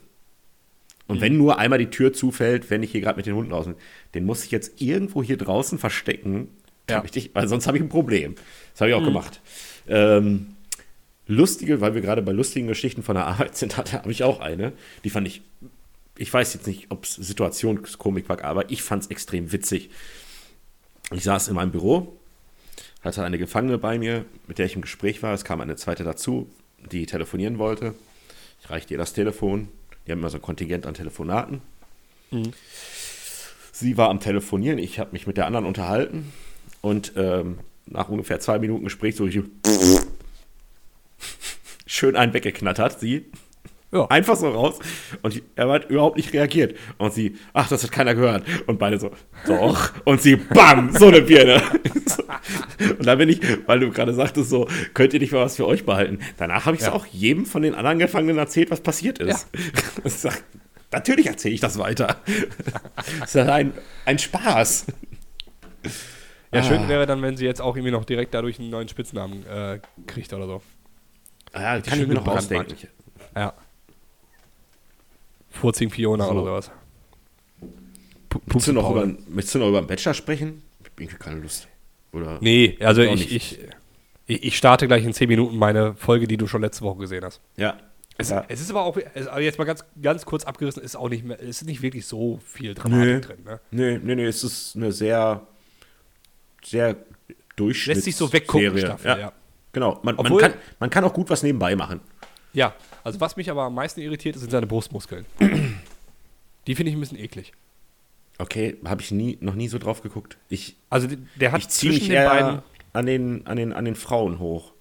und 1.11 1.17
mhm. 1.17 1.21
wenn 1.21 1.37
nur 1.37 1.59
einmal 1.59 1.77
die 1.77 1.89
Tür 1.89 2.13
zufällt, 2.13 2.69
wenn 2.69 2.83
ich 2.83 2.91
hier 2.91 3.01
gerade 3.01 3.17
mit 3.17 3.25
den 3.25 3.35
Hunden 3.35 3.51
raus 3.51 3.65
bin, 3.65 3.75
den 4.13 4.25
muss 4.25 4.45
ich 4.45 4.51
jetzt 4.51 4.81
irgendwo 4.81 5.21
hier 5.21 5.35
draußen 5.35 5.77
verstecken, 5.77 6.47
ja. 6.89 7.03
ich, 7.13 7.35
weil 7.35 7.49
sonst 7.49 7.67
habe 7.67 7.75
ich 7.75 7.83
ein 7.83 7.89
Problem. 7.89 8.35
Das 8.71 8.79
habe 8.79 8.91
ich 8.91 8.95
auch 8.95 9.01
mhm. 9.01 9.05
gemacht. 9.05 9.41
Ähm, 9.89 10.55
lustige, 11.31 11.81
weil 11.81 11.95
wir 11.95 12.01
gerade 12.01 12.21
bei 12.21 12.31
lustigen 12.31 12.67
Geschichten 12.67 13.03
von 13.03 13.15
der 13.15 13.25
Arbeit 13.25 13.57
sind, 13.57 13.77
habe 13.93 14.11
ich 14.11 14.23
auch 14.23 14.39
eine. 14.39 14.73
Die 15.03 15.09
fand 15.09 15.27
ich, 15.27 15.41
ich 16.17 16.31
weiß 16.31 16.53
jetzt 16.53 16.67
nicht, 16.67 16.87
ob 16.89 17.05
es 17.05 17.15
Situationskomik 17.15 18.29
war, 18.29 18.43
aber 18.43 18.69
ich 18.69 18.83
fand 18.83 19.03
es 19.03 19.09
extrem 19.09 19.51
witzig. 19.51 19.89
Ich 21.13 21.23
saß 21.23 21.47
in 21.47 21.55
meinem 21.55 21.71
Büro, 21.71 22.17
hatte 23.01 23.23
eine 23.23 23.37
Gefangene 23.37 23.77
bei 23.77 23.97
mir, 23.97 24.25
mit 24.47 24.59
der 24.59 24.65
ich 24.65 24.75
im 24.75 24.81
Gespräch 24.81 25.23
war. 25.23 25.33
Es 25.33 25.43
kam 25.43 25.59
eine 25.59 25.75
zweite 25.75 26.03
dazu, 26.03 26.49
die 26.91 27.05
telefonieren 27.05 27.57
wollte. 27.57 27.95
Ich 28.61 28.69
reichte 28.69 28.93
ihr 28.93 28.97
das 28.97 29.13
Telefon. 29.13 29.69
Die 30.05 30.11
haben 30.11 30.19
immer 30.19 30.29
so 30.29 30.37
ein 30.37 30.41
Kontingent 30.41 30.85
an 30.85 30.93
Telefonaten. 30.93 31.61
Mhm. 32.31 32.53
Sie 33.71 33.97
war 33.97 34.09
am 34.09 34.19
Telefonieren, 34.19 34.77
ich 34.77 34.99
habe 34.99 35.11
mich 35.13 35.25
mit 35.25 35.37
der 35.37 35.47
anderen 35.47 35.65
unterhalten 35.65 36.31
und 36.81 37.13
ähm, 37.15 37.59
nach 37.87 38.09
ungefähr 38.09 38.39
zwei 38.39 38.59
Minuten 38.59 38.83
Gespräch 38.83 39.15
so 39.15 39.25
ich 39.25 39.39
schön 42.01 42.15
einen 42.15 42.33
weggeknattert, 42.33 42.99
sie. 42.99 43.31
Ja. 43.91 44.07
Einfach 44.07 44.35
so 44.35 44.49
raus. 44.49 44.79
Und 45.21 45.41
er 45.55 45.69
hat 45.69 45.89
überhaupt 45.91 46.17
nicht 46.17 46.33
reagiert. 46.33 46.75
Und 46.97 47.13
sie, 47.13 47.37
ach, 47.53 47.67
das 47.67 47.83
hat 47.83 47.91
keiner 47.91 48.15
gehört. 48.15 48.43
Und 48.65 48.79
beide 48.79 48.99
so, 48.99 49.11
doch. 49.45 49.91
Und 50.05 50.21
sie, 50.21 50.37
bam, 50.37 50.95
so 50.97 51.07
eine 51.07 51.21
Birne. 51.21 51.61
Und 52.97 53.05
dann 53.05 53.17
bin 53.17 53.29
ich, 53.29 53.39
weil 53.67 53.81
du 53.81 53.91
gerade 53.91 54.13
sagtest, 54.13 54.49
so, 54.49 54.67
könnt 54.93 55.13
ihr 55.13 55.19
nicht 55.19 55.31
mal 55.31 55.41
was 55.41 55.57
für 55.57 55.67
euch 55.67 55.85
behalten. 55.85 56.19
Danach 56.37 56.65
habe 56.65 56.75
ich 56.75 56.81
es 56.81 56.87
ja. 56.87 56.93
auch 56.93 57.05
jedem 57.05 57.45
von 57.45 57.61
den 57.61 57.75
anderen 57.75 57.99
Gefangenen 57.99 58.37
erzählt, 58.37 58.71
was 58.71 58.81
passiert 58.81 59.19
ist. 59.19 59.47
Ja. 59.53 59.59
Ich 60.05 60.13
sag, 60.13 60.41
natürlich 60.91 61.27
erzähle 61.27 61.53
ich 61.53 61.61
das 61.61 61.77
weiter. 61.77 62.17
das 63.19 63.35
ist 63.35 63.47
ein, 63.47 63.73
ein 64.05 64.17
Spaß. 64.17 64.87
Ja, 66.51 66.61
ah. 66.61 66.63
schön 66.63 66.87
wäre 66.87 67.05
dann, 67.05 67.21
wenn 67.21 67.37
sie 67.37 67.45
jetzt 67.45 67.61
auch 67.61 67.75
irgendwie 67.75 67.91
noch 67.91 68.05
direkt 68.05 68.33
dadurch 68.33 68.57
einen 68.57 68.69
neuen 68.69 68.87
Spitznamen 68.87 69.45
äh, 69.45 69.79
kriegt 70.07 70.33
oder 70.33 70.47
so. 70.47 70.61
Ah, 71.53 71.75
ja, 71.75 71.81
kann 71.81 72.01
ich 72.01 72.07
mir 72.07 72.13
noch 72.15 72.27
ausdenken. 72.27 72.75
Ja. 73.35 73.53
Furzing 75.49 75.89
Fiona 75.89 76.25
so. 76.25 76.31
oder 76.31 76.45
sowas. 76.45 76.71
Möchtest 78.45 78.67
du, 78.67 78.73
noch 78.73 78.89
über, 78.89 79.05
möchtest 79.27 79.55
du 79.55 79.59
noch 79.59 79.67
über 79.69 79.79
einen 79.79 79.87
Bachelor 79.87 80.13
sprechen? 80.13 80.63
Ich 80.97 81.09
habe 81.09 81.19
keine 81.19 81.39
Lust. 81.41 81.67
Oder 82.13 82.37
nee, 82.41 82.77
also 82.81 83.01
ich, 83.01 83.33
ich, 83.33 83.59
ich, 84.25 84.57
starte 84.57 84.87
gleich 84.87 85.03
in 85.03 85.13
10 85.13 85.27
Minuten 85.27 85.57
meine 85.57 85.95
Folge, 85.95 86.27
die 86.27 86.37
du 86.37 86.47
schon 86.47 86.61
letzte 86.61 86.83
Woche 86.83 86.99
gesehen 86.99 87.23
hast. 87.23 87.41
Ja. 87.57 87.77
Es, 88.17 88.29
ja. 88.29 88.45
es 88.47 88.61
ist 88.61 88.69
aber 88.69 88.83
auch, 88.83 88.97
also 89.15 89.39
jetzt 89.39 89.57
mal 89.57 89.65
ganz, 89.65 89.83
ganz 90.01 90.25
kurz 90.25 90.43
abgerissen, 90.43 90.83
ist 90.83 90.95
auch 90.95 91.09
nicht 91.09 91.23
mehr, 91.23 91.39
ist 91.39 91.65
nicht 91.65 91.81
wirklich 91.81 92.05
so 92.05 92.39
viel 92.45 92.73
Dramatik 92.73 93.07
nee. 93.07 93.19
drin. 93.21 93.37
Ne? 93.45 93.59
Nee, 93.71 93.99
nee, 94.03 94.15
nee, 94.15 94.25
es 94.25 94.43
ist 94.43 94.75
eine 94.75 94.91
sehr, 94.91 95.47
sehr 96.63 96.97
durchschnittliche 97.55 97.97
Lässt 97.97 98.05
sich 98.05 98.15
so 98.15 98.31
weggucken, 98.31 98.77
Staffel, 98.77 99.07
ja. 99.07 99.17
ja. 99.17 99.33
Genau, 99.73 99.99
man, 100.03 100.15
Obwohl, 100.17 100.41
man, 100.41 100.51
kann, 100.51 100.59
man 100.79 100.89
kann 100.89 101.03
auch 101.03 101.13
gut 101.13 101.29
was 101.29 101.43
nebenbei 101.43 101.75
machen. 101.75 102.01
Ja, 102.53 102.73
also 103.03 103.19
was 103.21 103.37
mich 103.37 103.49
aber 103.49 103.63
am 103.63 103.75
meisten 103.75 104.01
irritiert, 104.01 104.37
sind 104.37 104.51
seine 104.51 104.67
Brustmuskeln. 104.67 105.25
Die 106.67 106.75
finde 106.75 106.91
ich 106.91 106.97
ein 106.97 106.99
bisschen 106.99 107.17
eklig. 107.17 107.53
Okay, 108.37 108.77
habe 108.85 109.01
ich 109.01 109.11
nie, 109.11 109.37
noch 109.41 109.55
nie 109.55 109.67
so 109.67 109.77
drauf 109.77 110.01
geguckt. 110.01 110.37
Ich, 110.49 110.75
also 110.89 111.07
der 111.35 111.51
hat 111.51 111.61
ich 111.61 111.69
zwischen 111.69 111.99
mich 111.99 112.07
den 112.09 112.25
beiden 112.25 112.59
an 112.93 113.05
den, 113.05 113.47
an, 113.47 113.57
den, 113.57 113.73
an 113.73 113.85
den 113.85 113.95
Frauen 113.95 114.39
hoch. 114.39 114.73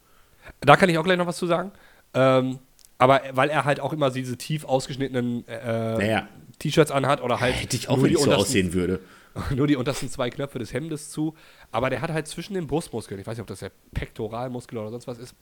Da 0.61 0.77
kann 0.77 0.89
ich 0.89 0.99
auch 0.99 1.05
gleich 1.05 1.19
noch 1.19 1.27
was 1.27 1.37
zu 1.37 1.47
sagen. 1.47 1.71
Ähm, 2.15 2.59
aber 2.99 3.23
weil 3.33 3.51
er 3.51 3.65
halt 3.65 3.81
auch 3.81 3.93
immer 3.93 4.11
diese 4.11 4.37
tief 4.37 4.65
ausgeschnittenen 4.65 5.47
äh, 5.47 5.97
naja. 5.97 6.29
T-Shirts 6.59 6.91
anhat 6.91 7.23
oder 7.23 7.41
halt. 7.41 7.55
Hätte 7.55 7.77
ich 7.77 7.89
auch, 7.89 8.03
wenn 8.03 8.13
ich 8.13 8.19
so 8.19 8.33
aussehen 8.33 8.73
würde. 8.73 9.01
Nur 9.55 9.67
die 9.67 9.77
untersten 9.77 10.09
zwei 10.09 10.31
Knöpfe 10.31 10.59
des 10.59 10.73
Hemdes 10.73 11.11
zu. 11.11 11.35
Aber 11.71 11.91
der 11.91 12.01
hat 12.01 12.11
halt 12.11 12.27
zwischen 12.27 12.55
den 12.55 12.67
Brustmuskeln, 12.67 13.21
ich 13.21 13.27
weiß 13.27 13.37
nicht, 13.37 13.43
ob 13.43 13.47
das 13.47 13.61
der 13.61 13.73
Pektoralmuskel 13.95 14.79
oder 14.79 14.91
sonst 14.91 15.07
was 15.07 15.19
ist, 15.19 15.35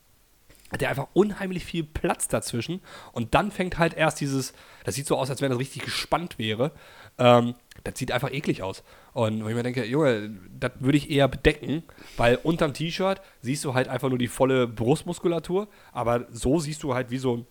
hat 0.70 0.80
der 0.82 0.90
einfach 0.90 1.08
unheimlich 1.14 1.64
viel 1.64 1.84
Platz 1.84 2.28
dazwischen. 2.28 2.82
Und 3.12 3.34
dann 3.34 3.50
fängt 3.50 3.78
halt 3.78 3.94
erst 3.94 4.20
dieses, 4.20 4.52
das 4.84 4.94
sieht 4.94 5.06
so 5.06 5.16
aus, 5.16 5.30
als 5.30 5.40
wenn 5.40 5.50
das 5.50 5.58
richtig 5.58 5.82
gespannt 5.82 6.38
wäre. 6.38 6.72
Ähm, 7.18 7.54
das 7.84 7.98
sieht 7.98 8.12
einfach 8.12 8.30
eklig 8.30 8.62
aus. 8.62 8.82
Und 9.14 9.42
wo 9.42 9.48
ich 9.48 9.54
mir 9.54 9.62
denke, 9.62 9.84
Junge, 9.84 10.36
das 10.58 10.72
würde 10.80 10.98
ich 10.98 11.10
eher 11.10 11.28
bedecken, 11.28 11.82
weil 12.16 12.36
unterm 12.36 12.74
T-Shirt 12.74 13.20
siehst 13.40 13.64
du 13.64 13.74
halt 13.74 13.88
einfach 13.88 14.10
nur 14.10 14.18
die 14.18 14.28
volle 14.28 14.66
Brustmuskulatur, 14.68 15.68
aber 15.92 16.26
so 16.30 16.60
siehst 16.60 16.82
du 16.82 16.94
halt 16.94 17.10
wie 17.10 17.18
so 17.18 17.38
ein, 17.38 17.46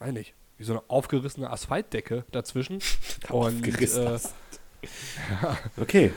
weiß 0.00 0.12
nicht, 0.12 0.34
wie 0.58 0.64
so 0.64 0.72
eine 0.72 0.82
aufgerissene 0.88 1.50
Asphaltdecke 1.50 2.24
dazwischen. 2.32 2.80
Und, 3.28 3.66
äh, 3.66 4.18
okay. 5.80 6.12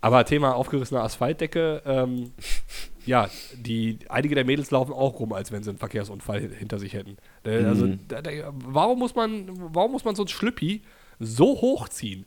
Aber 0.00 0.24
Thema 0.24 0.54
aufgerissene 0.56 1.00
Asphaltdecke, 1.00 1.82
ähm, 1.86 2.32
ja, 3.06 3.28
die, 3.54 3.98
einige 4.08 4.34
der 4.34 4.44
Mädels 4.44 4.70
laufen 4.70 4.92
auch 4.92 5.20
rum, 5.20 5.32
als 5.32 5.52
wenn 5.52 5.62
sie 5.62 5.70
einen 5.70 5.78
Verkehrsunfall 5.78 6.40
hinter 6.40 6.78
sich 6.78 6.94
hätten. 6.94 7.16
Also, 7.44 7.86
Mhm. 7.86 8.00
da, 8.08 8.20
da, 8.20 8.30
warum, 8.52 8.98
muss 8.98 9.14
man, 9.14 9.48
warum 9.74 9.92
muss 9.92 10.04
man 10.04 10.14
so 10.16 10.24
ein 10.24 10.28
Schlüppi 10.28 10.82
so 11.20 11.60
hochziehen? 11.60 12.26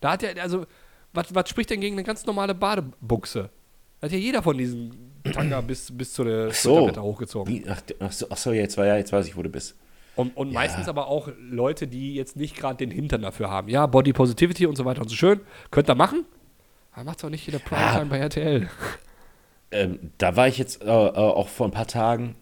Da 0.00 0.12
hat 0.12 0.22
ja, 0.22 0.30
also, 0.42 0.66
was, 1.12 1.32
was 1.34 1.48
spricht 1.48 1.70
denn 1.70 1.80
gegen 1.80 1.94
eine 1.94 2.04
ganz 2.04 2.26
normale 2.26 2.54
Badebuchse? 2.54 3.50
Da 4.00 4.06
hat 4.06 4.12
ja 4.12 4.18
jeder 4.18 4.42
von 4.42 4.56
diesen 4.58 5.12
Tanga 5.32 5.60
bis, 5.66 5.96
bis 5.96 6.12
zu 6.12 6.24
der 6.24 6.50
so. 6.52 6.90
Hochgezogen. 6.96 7.64
Ach, 7.68 7.82
ach, 8.00 8.12
so, 8.12 8.26
ach 8.30 8.36
so, 8.36 8.52
jetzt, 8.52 8.76
war, 8.78 8.86
ja, 8.86 8.96
jetzt 8.96 9.12
weiß 9.12 9.26
ich, 9.28 9.36
wo 9.36 9.42
du 9.42 9.48
bist. 9.50 9.76
Und, 10.20 10.36
und 10.36 10.52
meistens 10.52 10.88
aber 10.88 11.08
auch 11.08 11.28
Leute, 11.38 11.86
die 11.86 12.14
jetzt 12.14 12.36
nicht 12.36 12.56
gerade 12.56 12.76
den 12.76 12.90
Hintern 12.90 13.22
dafür 13.22 13.50
haben. 13.50 13.68
Ja, 13.68 13.86
Body 13.86 14.12
Positivity 14.12 14.66
und 14.66 14.76
so 14.76 14.84
weiter 14.84 15.02
und 15.02 15.08
so 15.08 15.16
schön. 15.16 15.40
Könnt 15.70 15.88
ihr 15.88 15.94
machen. 15.94 16.24
Aber 16.92 17.04
macht's 17.04 17.24
auch 17.24 17.30
nicht 17.30 17.46
in 17.46 17.52
der 17.52 17.60
Primetime 17.60 18.06
bei 18.06 18.18
RTL. 18.18 18.68
Ähm, 19.72 20.10
da 20.18 20.36
war 20.36 20.48
ich 20.48 20.58
jetzt 20.58 20.82
äh, 20.82 20.86
äh, 20.86 20.90
auch 20.90 21.48
vor 21.48 21.66
ein 21.66 21.72
paar 21.72 21.86
Tagen, 21.86 22.34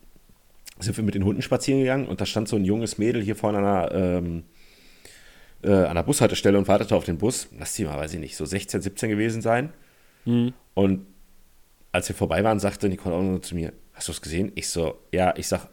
sind 0.78 0.96
wir 0.96 1.04
mit 1.04 1.14
den 1.14 1.24
Hunden 1.24 1.42
spazieren 1.42 1.80
gegangen 1.80 2.06
und 2.06 2.20
da 2.20 2.26
stand 2.26 2.48
so 2.48 2.56
ein 2.56 2.64
junges 2.64 2.96
Mädel 2.96 3.22
hier 3.22 3.36
vorne 3.36 3.58
an 3.58 3.64
einer, 3.64 3.92
ähm, 3.92 4.44
äh, 5.62 5.72
an 5.72 5.94
der 5.94 6.04
Bushaltestelle 6.04 6.56
und 6.56 6.68
wartete 6.68 6.96
auf 6.96 7.04
den 7.04 7.18
Bus. 7.18 7.48
Lass 7.58 7.74
die 7.74 7.84
mal, 7.84 7.98
weiß 7.98 8.14
ich 8.14 8.20
nicht, 8.20 8.36
so 8.36 8.46
16, 8.46 8.80
17 8.80 9.10
gewesen 9.10 9.42
sein. 9.42 9.72
Und 10.74 11.06
als 11.92 12.08
wir 12.08 12.16
vorbei 12.16 12.44
waren, 12.44 12.60
sagte 12.60 12.88
Nicole 12.88 13.14
auch 13.14 13.22
nur 13.22 13.42
zu 13.42 13.54
mir, 13.54 13.72
hast 13.94 14.08
du 14.08 14.12
es 14.12 14.20
gesehen? 14.20 14.52
Ich 14.54 14.68
so, 14.68 14.98
ja, 15.12 15.34
ich 15.36 15.48
sag, 15.48 15.68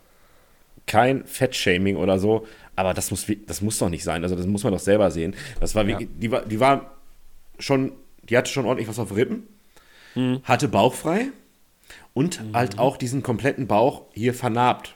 kein 0.87 1.25
Fettshaming 1.25 1.95
oder 1.97 2.19
so, 2.19 2.45
aber 2.75 2.93
das 2.93 3.09
muss, 3.11 3.25
das 3.47 3.61
muss 3.61 3.77
doch 3.79 3.89
nicht 3.89 4.03
sein. 4.03 4.23
Also 4.23 4.35
das 4.35 4.45
muss 4.45 4.63
man 4.63 4.73
doch 4.73 4.79
selber 4.79 5.09
sehen. 5.11 5.33
Das 5.59 5.75
war, 5.75 5.83
Ja. 5.83 5.89
wirklich, 5.89 6.09
die 6.19 6.31
war, 6.31 6.41
die 6.45 6.59
war 6.59 6.91
schon, 7.59 7.93
die 8.23 8.37
hatte 8.37 8.51
schon 8.51 8.65
ordentlich 8.65 8.87
was 8.87 8.99
auf 8.99 9.15
Rippen, 9.15 9.43
hatte 10.43 10.67
bauchfrei 10.67 11.27
und 12.13 12.41
halt 12.53 12.79
auch 12.79 12.97
diesen 12.97 13.21
kompletten 13.23 13.67
Bauch 13.67 14.03
hier 14.13 14.33
vernarbt 14.33 14.95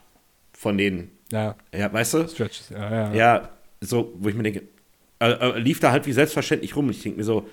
von 0.54 0.78
den, 0.78 1.12
Ja, 1.32 1.56
ja, 1.76 1.92
weißt 1.92 2.14
du? 2.16 2.28
Stretches. 2.28 2.70
Ja, 2.70 2.92
ja. 2.92 3.14
Ja, 3.14 3.50
so, 3.82 4.14
wo 4.18 4.30
ich 4.30 4.36
mir 4.36 4.44
denke, 4.44 4.64
äh, 5.20 5.30
äh, 5.32 5.60
lief 5.60 5.80
da 5.80 5.92
halt 5.92 6.06
wie 6.06 6.14
selbstverständlich 6.14 6.76
rum. 6.76 6.90
Ich 6.90 7.02
denke 7.04 7.18
mir 7.20 7.24
so, 7.26 7.48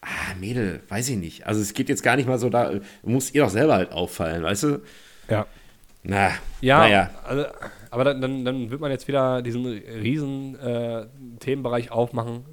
ah, 0.00 0.34
Mädel, 0.38 0.82
weiß 0.88 1.08
ich 1.10 1.16
nicht. 1.16 1.46
Also 1.46 1.60
es 1.60 1.74
geht 1.74 1.88
jetzt 1.88 2.02
gar 2.02 2.16
nicht 2.16 2.26
mal 2.26 2.38
so 2.38 2.48
da, 2.50 2.72
muss 3.02 3.32
ihr 3.34 3.42
doch 3.42 3.50
selber 3.50 3.74
halt 3.74 3.92
auffallen, 3.92 4.42
weißt 4.42 4.62
du? 4.64 4.82
ja. 5.28 5.46
Na, 6.02 6.30
Ja, 6.62 6.78
naja. 6.78 7.10
also, 7.24 7.44
aber 7.90 8.04
dann, 8.04 8.20
dann, 8.20 8.44
dann 8.44 8.70
wird 8.70 8.80
man 8.80 8.90
jetzt 8.90 9.08
wieder 9.08 9.42
diesen 9.42 9.66
riesen 9.66 10.58
äh, 10.58 11.06
Themenbereich 11.40 11.90
aufmachen, 11.90 12.44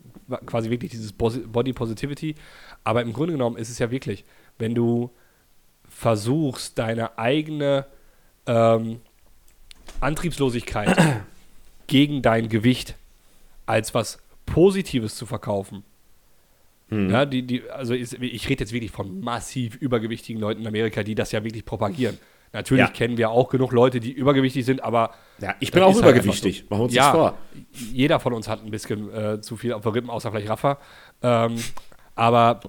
quasi 0.46 0.70
wirklich 0.70 0.92
dieses 0.92 1.14
Body 1.14 1.74
Positivity. 1.74 2.36
Aber 2.84 3.02
im 3.02 3.14
Grunde 3.14 3.34
genommen 3.34 3.58
ist 3.58 3.70
es 3.70 3.80
ja 3.80 3.92
wirklich, 3.92 4.26
wenn 4.58 4.74
du 4.74 5.12
versuchst, 5.88 6.78
deine 6.78 7.18
eigene 7.18 7.86
ähm, 8.46 9.00
Antriebslosigkeit 10.00 10.96
gegen 11.88 12.22
dein 12.22 12.50
Gewicht 12.50 12.96
als 13.66 13.94
was 13.94 14.20
Positives 14.46 15.16
zu 15.16 15.26
verkaufen. 15.26 15.84
Ja, 17.10 17.26
die, 17.26 17.44
die, 17.44 17.70
also 17.70 17.94
ist, 17.94 18.14
ich 18.14 18.48
rede 18.48 18.62
jetzt 18.62 18.72
wirklich 18.72 18.92
von 18.92 19.20
massiv 19.20 19.76
übergewichtigen 19.76 20.40
Leuten 20.40 20.62
in 20.62 20.68
Amerika, 20.68 21.04
die 21.04 21.16
das 21.16 21.34
ja 21.34 21.44
wirklich 21.44 21.66
propagieren. 21.66 22.18
Natürlich 22.54 22.86
Ja. 22.86 22.90
kennen 22.90 23.18
wir 23.18 23.30
auch 23.30 23.50
genug 23.50 23.72
Leute, 23.72 24.00
die 24.00 24.12
übergewichtig 24.12 24.66
sind, 24.66 24.82
aber 24.84 25.12
Ja, 25.40 25.56
ich 25.60 25.72
bin 25.72 25.82
das 25.82 25.90
auch 25.90 26.02
halt 26.02 26.16
übergewichtig. 26.16 26.62
einfach 26.62 26.70
Machen 26.72 26.80
wir 26.80 26.84
uns 26.86 26.94
ja, 26.94 27.04
nichts 27.04 27.18
vor. 27.18 27.38
jeder 27.94 28.20
von 28.20 28.34
uns 28.34 28.48
hat 28.48 28.64
ein 28.64 28.72
bisschen 28.72 29.14
äh, 29.14 29.42
zu 29.42 29.58
viel 29.58 29.74
auf 29.74 29.82
der 29.84 29.94
Rippen, 29.94 30.10
außer 30.10 30.32
vielleicht 30.32 30.50
Rafa. 30.50 30.78
Ähm, 31.22 31.58
aber 32.16 32.62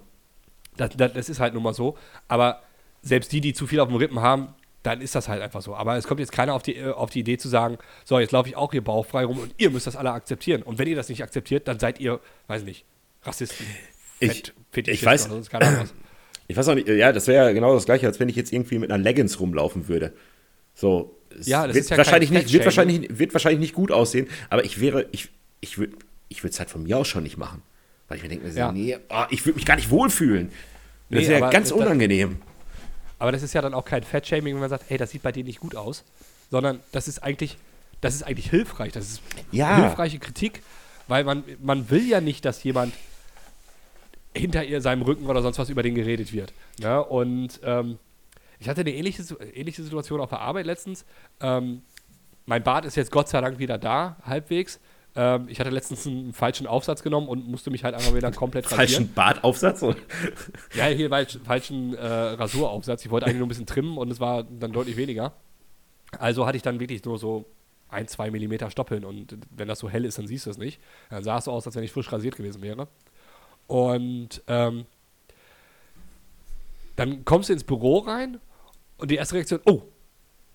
das, 0.76 0.90
das, 0.96 1.12
das 1.12 1.28
ist 1.28 1.40
halt 1.40 1.54
nun 1.54 1.62
mal 1.62 1.74
so. 1.74 1.96
Aber 2.28 2.62
selbst 3.02 3.32
die, 3.32 3.40
die 3.40 3.52
zu 3.54 3.66
viel 3.66 3.80
auf 3.80 3.88
dem 3.88 3.96
Rippen 3.96 4.20
haben, 4.20 4.48
dann 4.82 5.00
ist 5.00 5.14
das 5.14 5.28
halt 5.28 5.42
einfach 5.42 5.62
so. 5.62 5.74
Aber 5.74 5.96
es 5.96 6.06
kommt 6.06 6.20
jetzt 6.20 6.32
keiner 6.32 6.54
auf 6.54 6.62
die, 6.62 6.76
äh, 6.76 6.90
auf 6.92 7.10
die 7.10 7.20
Idee 7.20 7.36
zu 7.38 7.48
sagen, 7.48 7.78
so, 8.04 8.18
jetzt 8.18 8.32
laufe 8.32 8.48
ich 8.48 8.56
auch 8.56 8.72
hier 8.72 8.82
bauchfrei 8.82 9.24
rum 9.24 9.38
und 9.38 9.54
ihr 9.58 9.70
müsst 9.70 9.86
das 9.86 9.96
alle 9.96 10.12
akzeptieren. 10.12 10.62
Und 10.62 10.78
wenn 10.78 10.88
ihr 10.88 10.96
das 10.96 11.08
nicht 11.08 11.22
akzeptiert, 11.22 11.66
dann 11.68 11.78
seid 11.78 12.00
ihr, 12.00 12.20
weiß 12.48 12.62
nicht, 12.64 12.84
Rassisten. 13.22 13.66
Ich- 14.20 14.52
Fett, 14.70 14.88
ich 14.88 15.02
weiß- 15.06 15.28
Ich 16.48 16.56
weiß 16.56 16.66
auch 16.68 16.74
nicht, 16.74 16.88
ja, 16.88 17.12
das 17.12 17.26
wäre 17.26 17.46
ja 17.46 17.52
genau 17.52 17.74
das 17.74 17.84
gleiche, 17.84 18.06
als 18.06 18.18
wenn 18.20 18.28
ich 18.28 18.36
jetzt 18.36 18.52
irgendwie 18.52 18.78
mit 18.78 18.90
einer 18.90 19.02
Leggings 19.02 19.38
rumlaufen 19.38 19.86
würde. 19.88 20.12
So, 20.74 21.14
es 21.38 21.46
Ja, 21.46 21.66
das 21.66 21.74
wird 21.74 21.84
ist 21.84 21.90
ja 21.90 21.96
wahrscheinlich 21.98 22.30
nicht, 22.30 22.52
wird 22.52 22.64
wahrscheinlich, 22.64 23.18
wird 23.18 23.34
wahrscheinlich 23.34 23.60
nicht 23.60 23.74
gut 23.74 23.92
aussehen, 23.92 24.28
aber 24.48 24.64
ich 24.64 24.80
wäre, 24.80 25.06
ich, 25.12 25.28
ich 25.60 25.78
würde 25.78 25.96
ich 26.30 26.42
es 26.42 26.58
halt 26.58 26.70
von 26.70 26.82
mir 26.82 26.98
aus 26.98 27.06
schon 27.08 27.22
nicht 27.22 27.36
machen. 27.36 27.62
Weil 28.08 28.16
ich 28.16 28.22
mir 28.22 28.30
denke, 28.30 28.48
Ja. 28.48 28.72
nee, 28.72 28.96
ah, 29.10 29.26
ich 29.30 29.44
würde 29.44 29.56
mich 29.56 29.66
gar 29.66 29.76
nicht 29.76 29.90
wohlfühlen. 29.90 30.48
Das 31.10 31.18
Nee, 31.18 31.22
ist 31.22 31.28
ja 31.28 31.50
ganz 31.50 31.68
das- 31.68 31.78
unangenehm. 31.78 32.38
Aber 33.18 33.32
das 33.32 33.42
ist 33.42 33.52
ja 33.52 33.60
dann 33.60 33.74
auch 33.74 33.84
kein 33.84 34.02
Fettshaming, 34.02 34.54
wenn 34.54 34.60
man 34.60 34.70
sagt, 34.70 34.84
hey, 34.88 34.96
das 34.96 35.10
sieht 35.10 35.22
bei 35.22 35.32
dir 35.32 35.44
nicht 35.44 35.60
gut 35.60 35.74
aus, 35.74 36.04
sondern 36.50 36.80
das 36.92 37.08
ist 37.08 37.22
eigentlich, 37.22 37.58
das 38.00 38.14
ist 38.14 38.22
eigentlich 38.22 38.48
hilfreich. 38.48 38.92
Das 38.92 39.04
ist 39.08 39.22
Ja. 39.50 39.76
hilfreiche 39.76 40.18
Kritik, 40.18 40.62
weil 41.08 41.24
man, 41.24 41.42
man 41.62 41.90
will 41.90 42.06
ja 42.08 42.20
nicht, 42.22 42.44
dass 42.44 42.62
jemand 42.62 42.94
hinter 44.36 44.64
ihr 44.64 44.80
seinem 44.80 45.02
Rücken 45.02 45.26
oder 45.26 45.42
sonst 45.42 45.58
was 45.58 45.70
über 45.70 45.82
den 45.82 45.94
geredet 45.94 46.32
wird. 46.32 46.52
Ne? 46.80 47.02
Und 47.02 47.60
ähm, 47.64 47.98
ich 48.60 48.68
hatte 48.68 48.80
eine 48.82 48.92
ähnliche, 48.92 49.22
ähnliche 49.54 49.82
Situation 49.82 50.20
auf 50.20 50.30
der 50.30 50.40
Arbeit 50.40 50.66
letztens. 50.66 51.04
Ähm, 51.40 51.82
mein 52.46 52.62
Bart 52.62 52.84
ist 52.84 52.96
jetzt 52.96 53.10
Gott 53.10 53.28
sei 53.28 53.40
Dank 53.40 53.58
wieder 53.58 53.78
da, 53.78 54.16
halbwegs. 54.24 54.80
Ähm, 55.14 55.46
ich 55.48 55.60
hatte 55.60 55.70
letztens 55.70 56.06
einen 56.06 56.32
falschen 56.32 56.66
Aufsatz 56.66 57.02
genommen 57.02 57.28
und 57.28 57.48
musste 57.48 57.70
mich 57.70 57.84
halt 57.84 57.94
einmal 57.94 58.14
wieder 58.14 58.30
komplett 58.32 58.66
rasieren. 58.66 58.78
Falschen 58.78 59.12
Bartaufsatz? 59.14 59.82
Ja, 60.74 60.86
hier 60.86 61.08
falsch, 61.08 61.38
falschen 61.44 61.94
äh, 61.94 62.06
Rasuraufsatz. 62.06 63.04
Ich 63.04 63.10
wollte 63.10 63.26
eigentlich 63.26 63.38
nur 63.38 63.46
ein 63.46 63.50
bisschen 63.50 63.66
trimmen 63.66 63.98
und 63.98 64.10
es 64.10 64.20
war 64.20 64.44
dann 64.44 64.72
deutlich 64.72 64.96
weniger. 64.96 65.32
Also 66.18 66.46
hatte 66.46 66.56
ich 66.56 66.62
dann 66.62 66.80
wirklich 66.80 67.04
nur 67.04 67.18
so 67.18 67.46
ein, 67.88 68.06
zwei 68.06 68.30
Millimeter 68.30 68.70
Stoppeln 68.70 69.04
und 69.04 69.36
wenn 69.50 69.68
das 69.68 69.78
so 69.78 69.88
hell 69.88 70.04
ist, 70.04 70.18
dann 70.18 70.26
siehst 70.26 70.46
du 70.46 70.50
es 70.50 70.58
nicht. 70.58 70.80
Dann 71.10 71.22
sah 71.22 71.38
es 71.38 71.44
so 71.44 71.52
aus, 71.52 71.66
als 71.66 71.74
wenn 71.76 71.84
ich 71.84 71.92
frisch 71.92 72.12
rasiert 72.12 72.36
gewesen 72.36 72.62
wäre. 72.62 72.88
Und 73.68 74.42
ähm, 74.48 74.86
dann 76.96 77.24
kommst 77.24 77.48
du 77.48 77.52
ins 77.52 77.62
Büro 77.62 77.98
rein 77.98 78.40
und 78.96 79.10
die 79.10 79.16
erste 79.16 79.36
Reaktion, 79.36 79.60
oh, 79.66 79.82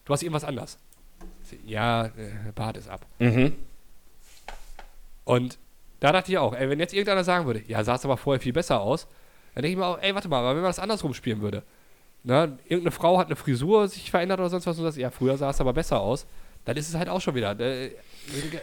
du 0.03 0.13
hast 0.13 0.23
irgendwas 0.23 0.43
anders. 0.43 0.77
Ja, 1.65 2.07
äh, 2.07 2.51
Bart 2.53 2.75
ist 2.75 2.89
ab. 2.89 3.05
Mhm. 3.19 3.55
Und 5.23 5.57
da 5.99 6.11
dachte 6.11 6.31
ich 6.31 6.37
auch, 6.37 6.53
ey, 6.53 6.69
wenn 6.69 6.79
jetzt 6.79 6.93
irgendeiner 6.93 7.23
sagen 7.23 7.45
würde, 7.45 7.61
ja, 7.67 7.83
sah 7.83 7.95
es 7.95 8.03
aber 8.03 8.17
vorher 8.17 8.41
viel 8.41 8.51
besser 8.51 8.81
aus, 8.81 9.07
dann 9.53 9.61
denke 9.61 9.73
ich 9.73 9.77
mir 9.77 9.85
auch, 9.85 10.01
ey, 10.01 10.13
warte 10.13 10.27
mal, 10.27 10.39
aber 10.39 10.49
wenn 10.49 10.63
man 10.63 10.69
das 10.69 10.79
andersrum 10.79 11.13
spielen 11.13 11.41
würde, 11.41 11.63
ne, 12.23 12.57
irgendeine 12.65 12.91
Frau 12.91 13.17
hat 13.19 13.27
eine 13.27 13.35
Frisur 13.35 13.87
sich 13.87 14.09
verändert 14.09 14.39
oder 14.39 14.49
sonst 14.49 14.65
was 14.65 14.77
und 14.77 14.83
sagt, 14.83 14.97
ja, 14.97 15.11
früher 15.11 15.37
sah 15.37 15.51
es 15.51 15.61
aber 15.61 15.73
besser 15.73 16.01
aus, 16.01 16.25
dann 16.65 16.77
ist 16.77 16.89
es 16.89 16.95
halt 16.95 17.09
auch 17.09 17.21
schon 17.21 17.35
wieder. 17.35 17.59
Äh, 17.59 17.91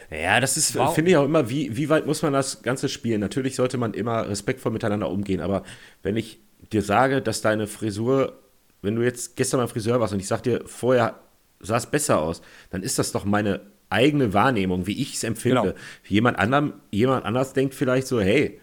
Ja, 0.09 0.39
das 0.39 0.57
ist, 0.57 0.75
Wow. 0.75 0.93
finde 0.95 1.11
ich 1.11 1.17
auch 1.17 1.25
immer, 1.25 1.49
wie, 1.49 1.75
wie 1.77 1.87
weit 1.89 2.05
muss 2.07 2.21
man 2.23 2.33
das 2.33 2.63
Ganze 2.63 2.89
spielen? 2.89 3.21
Natürlich 3.21 3.55
sollte 3.55 3.77
man 3.77 3.93
immer 3.93 4.27
respektvoll 4.27 4.71
miteinander 4.71 5.09
umgehen, 5.09 5.39
aber 5.39 5.63
wenn 6.01 6.17
ich 6.17 6.39
dir 6.71 6.81
sage, 6.81 7.21
dass 7.21 7.41
deine 7.41 7.67
Frisur, 7.67 8.39
wenn 8.81 8.95
du 8.95 9.03
jetzt 9.03 9.35
gestern 9.35 9.59
beim 9.59 9.69
Friseur 9.69 9.99
warst 9.99 10.13
und 10.13 10.19
ich 10.19 10.27
sag 10.27 10.41
dir, 10.41 10.61
vorher 10.65 11.19
sah 11.59 11.77
es 11.77 11.85
besser 11.85 12.19
aus, 12.19 12.41
dann 12.71 12.81
ist 12.81 12.97
das 12.97 13.11
doch 13.11 13.23
meine 13.25 13.61
eigene 13.91 14.33
Wahrnehmung, 14.33 14.87
wie 14.87 14.99
ich 14.99 15.13
es 15.15 15.23
empfinde. 15.23 15.61
Genau. 15.61 15.73
Jemand, 16.07 16.39
anderem, 16.39 16.73
jemand 16.91 17.25
anders 17.25 17.53
denkt 17.53 17.75
vielleicht 17.75 18.07
so, 18.07 18.19
hey, 18.21 18.59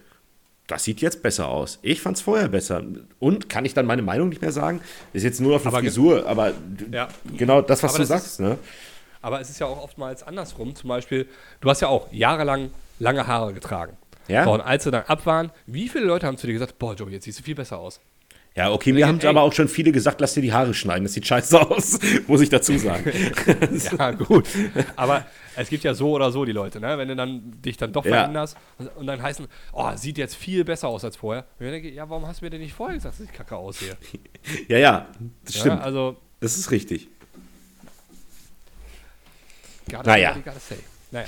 das 0.67 0.85
sieht 0.85 1.01
jetzt 1.01 1.23
besser 1.23 1.49
aus. 1.49 1.79
Ich 1.83 2.01
fand 2.01 2.17
es 2.17 2.23
vorher 2.23 2.49
besser. 2.49 2.83
Und 3.21 3.49
kann 3.49 3.65
ich 3.65 3.73
dann 3.75 3.87
meine 3.87 4.03
Meinung 4.03 4.31
nicht 4.31 4.43
mehr 4.43 4.53
sagen? 4.53 4.81
Ist 5.13 5.23
jetzt 5.23 5.41
nur 5.41 5.55
auf 5.57 5.63
eine 5.67 5.73
Aber 5.75 5.81
Frisur, 5.83 6.27
aber 6.27 6.53
Ja. 6.91 7.09
genau 7.37 7.61
das, 7.63 7.83
was 7.83 7.95
Aber 7.95 8.03
du 8.05 8.09
das 8.09 8.23
sagst, 8.23 8.41
ne? 8.41 8.59
Aber 9.29 9.41
es 9.41 9.51
ist 9.51 9.61
ja 9.61 9.67
auch 9.67 9.83
oftmals 9.83 10.23
andersrum. 10.23 10.75
Zum 10.75 10.89
Beispiel, 10.89 11.29
du 11.61 11.69
hast 11.71 11.81
ja 11.83 11.89
auch 11.89 12.11
jahrelang 12.13 12.71
lange 12.99 13.27
Haare 13.27 13.53
getragen. 13.53 13.97
Ja. 14.27 14.45
So, 14.45 14.53
und 14.55 14.61
als 14.63 14.85
sie 14.85 14.91
dann 14.91 15.05
ab 15.07 15.25
waren, 15.27 15.51
wie 15.67 15.89
viele 15.89 16.05
Leute 16.07 16.27
haben 16.27 16.37
zu 16.37 16.47
dir 16.47 16.53
gesagt, 16.55 16.79
boah, 16.79 16.95
Joey, 16.95 17.13
jetzt 17.13 17.25
siehst 17.25 17.39
du 17.39 17.43
viel 17.43 17.55
besser 17.55 17.79
aus? 17.79 18.01
Ja, 18.57 18.73
okay, 18.73 18.93
mir 18.93 19.07
haben 19.07 19.21
aber 19.25 19.43
auch 19.43 19.53
schon 19.53 19.69
viele 19.69 19.93
gesagt, 19.93 20.21
lass 20.21 20.35
dir 20.35 20.41
die 20.43 20.53
Haare 20.53 20.75
schneiden. 20.75 21.05
Das 21.05 21.13
sieht 21.13 21.27
scheiße 21.27 21.61
aus, 21.61 21.99
muss 22.27 22.41
ich 22.41 22.49
dazu 22.49 22.77
sagen. 22.77 23.13
Ja, 23.99 24.11
gut. 24.11 24.47
Aber 24.97 25.25
es 25.55 25.69
gibt 25.69 25.85
ja 25.85 25.95
so 25.95 26.11
oder 26.13 26.33
so 26.33 26.45
die 26.45 26.51
Leute, 26.53 26.81
ne? 26.81 26.99
Wenn 26.99 27.07
du 27.09 27.15
dann 27.15 27.61
dich 27.63 27.77
dann 27.77 27.93
doch 27.93 28.05
Ja. 28.05 28.13
veränderst 28.15 28.57
und, 28.97 29.07
dann 29.07 29.23
heißen, 29.23 29.47
oh, 29.73 29.91
sieht 29.95 30.19
jetzt 30.19 30.35
viel 30.35 30.65
besser 30.65 30.89
aus 30.89 31.05
als 31.05 31.17
vorher. 31.17 31.45
Und 31.61 31.67
ich 31.67 31.73
denke, 31.73 31.91
ja, 31.91 32.09
warum 32.11 32.27
hast 32.27 32.41
du 32.41 32.47
mir 32.47 32.51
denn 32.51 32.61
nicht 32.61 32.75
vorher 32.75 32.97
gesagt, 32.97 33.15
dass 33.21 33.25
ich 33.25 33.33
kacke 33.33 33.55
aussehe? 33.55 33.97
ja, 34.69 34.79
ja, 34.79 35.07
das 35.45 35.55
Ja, 35.55 35.61
stimmt. 35.61 35.83
also, 35.83 36.17
Das 36.41 36.57
ist 36.59 36.71
richtig. 36.73 37.09
Gotta 39.89 40.11
Naja. 40.11 40.35
say, 40.35 40.43
gotta 40.43 40.61
say. 40.61 40.77
Naja. 41.11 41.27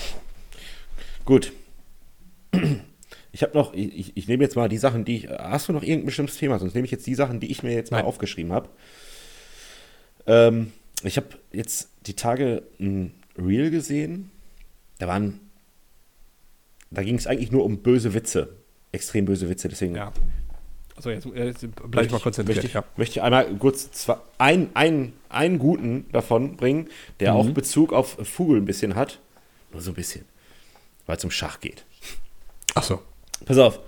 Gut. 1.25 1.53
Ich 3.33 3.45
habe 3.45 3.57
noch, 3.57 3.73
ich, 3.75 4.17
ich 4.17 4.27
nehme 4.27 4.43
jetzt 4.43 4.57
mal 4.57 4.69
die 4.69 4.77
Sachen, 4.77 5.05
die 5.05 5.19
ich. 5.19 5.29
Hast 5.29 5.69
du 5.69 5.73
noch 5.73 5.83
irgendein 5.85 6.07
bestimmtes 6.07 6.37
Thema? 6.37 6.59
Sonst 6.59 6.75
nehme 6.75 6.85
ich 6.85 6.91
jetzt 6.91 7.07
die 7.07 7.15
Sachen, 7.15 7.39
die 7.39 7.49
ich 7.53 7.63
mir 7.63 7.73
jetzt 7.73 7.93
mal 7.93 7.99
Nein. 7.99 8.07
aufgeschrieben 8.07 8.53
habe. 8.53 8.69
Ähm, 10.27 10.73
ich 11.05 11.17
habe 11.17 11.29
jetzt 11.53 11.91
die 12.07 12.15
Tage 12.15 12.65
ein 12.81 13.15
Reel 13.39 13.71
gesehen. 13.71 14.33
Da 14.99 15.07
waren. 15.07 15.39
Da 16.91 17.05
ging 17.05 17.15
es 17.15 17.29
eigentlich 17.29 17.53
nur 17.53 17.65
um 17.65 17.79
böse 17.83 18.15
Witze. 18.15 18.57
Extrem 18.91 19.27
böse 19.27 19.49
Witze. 19.49 19.69
Deswegen 19.69 19.95
Ja. 19.95 20.13
Also 21.07 21.33
jetzt, 21.33 21.63
jetzt 21.63 21.67
bleib 21.91 22.07
ich 22.07 22.13
mal 22.13 22.21
konzentriert. 22.21 22.57
Möchte 22.57 22.67
ich, 22.67 22.75
ja. 22.75 22.85
möchte 22.97 23.13
ich 23.13 23.23
einmal 23.23 23.47
kurz 23.59 23.91
zwei, 23.91 24.17
ein, 24.37 24.69
ein, 24.75 25.15
einen 25.31 25.59
guten 25.59 26.07
davon 26.13 26.57
bringen, 26.57 26.89
der 27.21 27.33
mhm. 27.33 27.39
auch 27.39 27.51
Bezug 27.51 27.95
auf 27.95 28.19
Fugel 28.23 28.59
ein 28.59 28.67
bisschen 28.67 28.97
hat. 28.97 29.19
Nur 29.73 29.81
so 29.81 29.93
ein 29.93 29.95
bisschen. 29.95 30.27
Weil 31.07 31.17
es 31.17 31.25
um 31.25 31.31
Schach 31.31 31.61
geht. 31.61 31.85
Ach 32.75 32.83
so. 32.83 33.01
Pass 33.47 33.57
auf. 33.57 33.81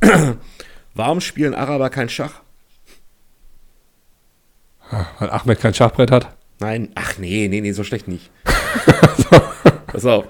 Warum 0.94 1.20
spielen 1.20 1.54
Araber 1.54 1.90
kein 1.90 2.08
Schach? 2.08 2.40
Weil 5.18 5.28
Ahmed 5.28 5.60
kein 5.60 5.74
Schachbrett 5.74 6.10
hat? 6.10 6.34
Nein, 6.58 6.88
ach 6.94 7.18
nee, 7.18 7.48
nee, 7.48 7.60
nee, 7.60 7.72
so 7.72 7.84
schlecht 7.84 8.08
nicht. 8.08 8.30
Pass 9.88 10.06
auf. 10.06 10.24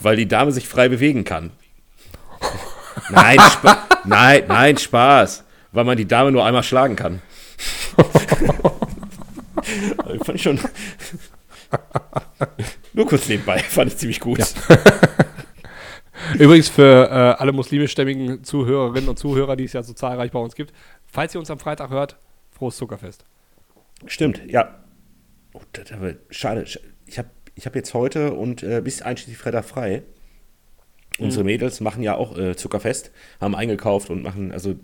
Weil 0.00 0.16
die 0.16 0.28
Dame 0.28 0.52
sich 0.52 0.68
frei 0.68 0.90
bewegen 0.90 1.24
kann. 1.24 1.52
Nein, 3.10 3.38
nein, 4.04 4.44
nein, 4.48 4.76
Spaß. 4.76 5.44
Weil 5.72 5.84
man 5.84 5.96
die 5.96 6.06
Dame 6.06 6.32
nur 6.32 6.44
einmal 6.44 6.62
schlagen 6.62 6.96
kann. 6.96 7.22
also, 9.98 10.24
fand 10.24 10.36
ich 10.36 10.42
schon. 10.42 10.58
nur 12.92 13.06
kurz 13.06 13.28
nebenbei, 13.28 13.58
fand 13.58 13.92
ich 13.92 13.98
ziemlich 13.98 14.20
gut. 14.20 14.38
Ja. 14.38 14.46
Übrigens 16.38 16.68
für 16.68 17.08
äh, 17.10 17.40
alle 17.40 17.52
muslimischstämmigen 17.52 18.42
Zuhörerinnen 18.42 19.08
und 19.08 19.18
Zuhörer, 19.18 19.56
die 19.56 19.64
es 19.64 19.72
ja 19.72 19.82
so 19.82 19.92
zahlreich 19.92 20.30
bei 20.32 20.38
uns 20.38 20.54
gibt, 20.54 20.72
falls 21.06 21.34
ihr 21.34 21.40
uns 21.40 21.50
am 21.50 21.58
Freitag 21.58 21.90
hört, 21.90 22.16
frohes 22.50 22.76
Zuckerfest. 22.76 23.24
Stimmt, 24.06 24.42
ja. 24.46 24.80
Oh, 25.52 25.60
das, 25.72 25.88
schade. 26.30 26.64
Ich 27.06 27.18
habe 27.18 27.30
ich 27.54 27.66
hab 27.66 27.74
jetzt 27.74 27.94
heute 27.94 28.34
und 28.34 28.62
äh, 28.62 28.82
bis 28.82 29.02
einschließlich 29.02 29.38
Freitag 29.38 29.64
frei. 29.64 30.02
Unsere 31.18 31.44
mhm. 31.44 31.46
Mädels 31.46 31.80
machen 31.80 32.02
ja 32.02 32.14
auch 32.14 32.36
äh, 32.36 32.56
Zuckerfest, 32.56 33.10
haben 33.40 33.54
eingekauft 33.54 34.10
und 34.10 34.22
machen, 34.22 34.52
also 34.52 34.76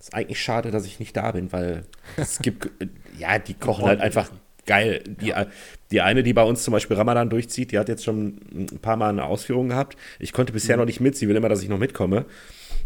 ist 0.00 0.14
eigentlich 0.14 0.40
schade, 0.40 0.70
dass 0.70 0.86
ich 0.86 1.00
nicht 1.00 1.16
da 1.16 1.32
bin, 1.32 1.52
weil 1.52 1.84
es 2.16 2.38
gibt, 2.42 2.66
äh, 2.80 2.88
ja, 3.18 3.38
die 3.38 3.54
kochen 3.54 3.84
halt 3.84 4.00
einfach 4.00 4.30
geil. 4.66 5.02
Die, 5.06 5.28
ja. 5.28 5.46
die 5.90 6.00
eine, 6.00 6.22
die 6.22 6.32
bei 6.32 6.44
uns 6.44 6.62
zum 6.62 6.72
Beispiel 6.72 6.96
Ramadan 6.96 7.30
durchzieht, 7.30 7.72
die 7.72 7.78
hat 7.78 7.88
jetzt 7.88 8.04
schon 8.04 8.38
ein 8.52 8.78
paar 8.80 8.96
Mal 8.96 9.08
eine 9.08 9.24
Ausführung 9.24 9.70
gehabt. 9.70 9.96
Ich 10.20 10.32
konnte 10.32 10.52
bisher 10.52 10.76
mhm. 10.76 10.82
noch 10.82 10.86
nicht 10.86 11.00
mit, 11.00 11.16
sie 11.16 11.28
will 11.28 11.36
immer, 11.36 11.48
dass 11.48 11.62
ich 11.62 11.68
noch 11.68 11.78
mitkomme. 11.78 12.26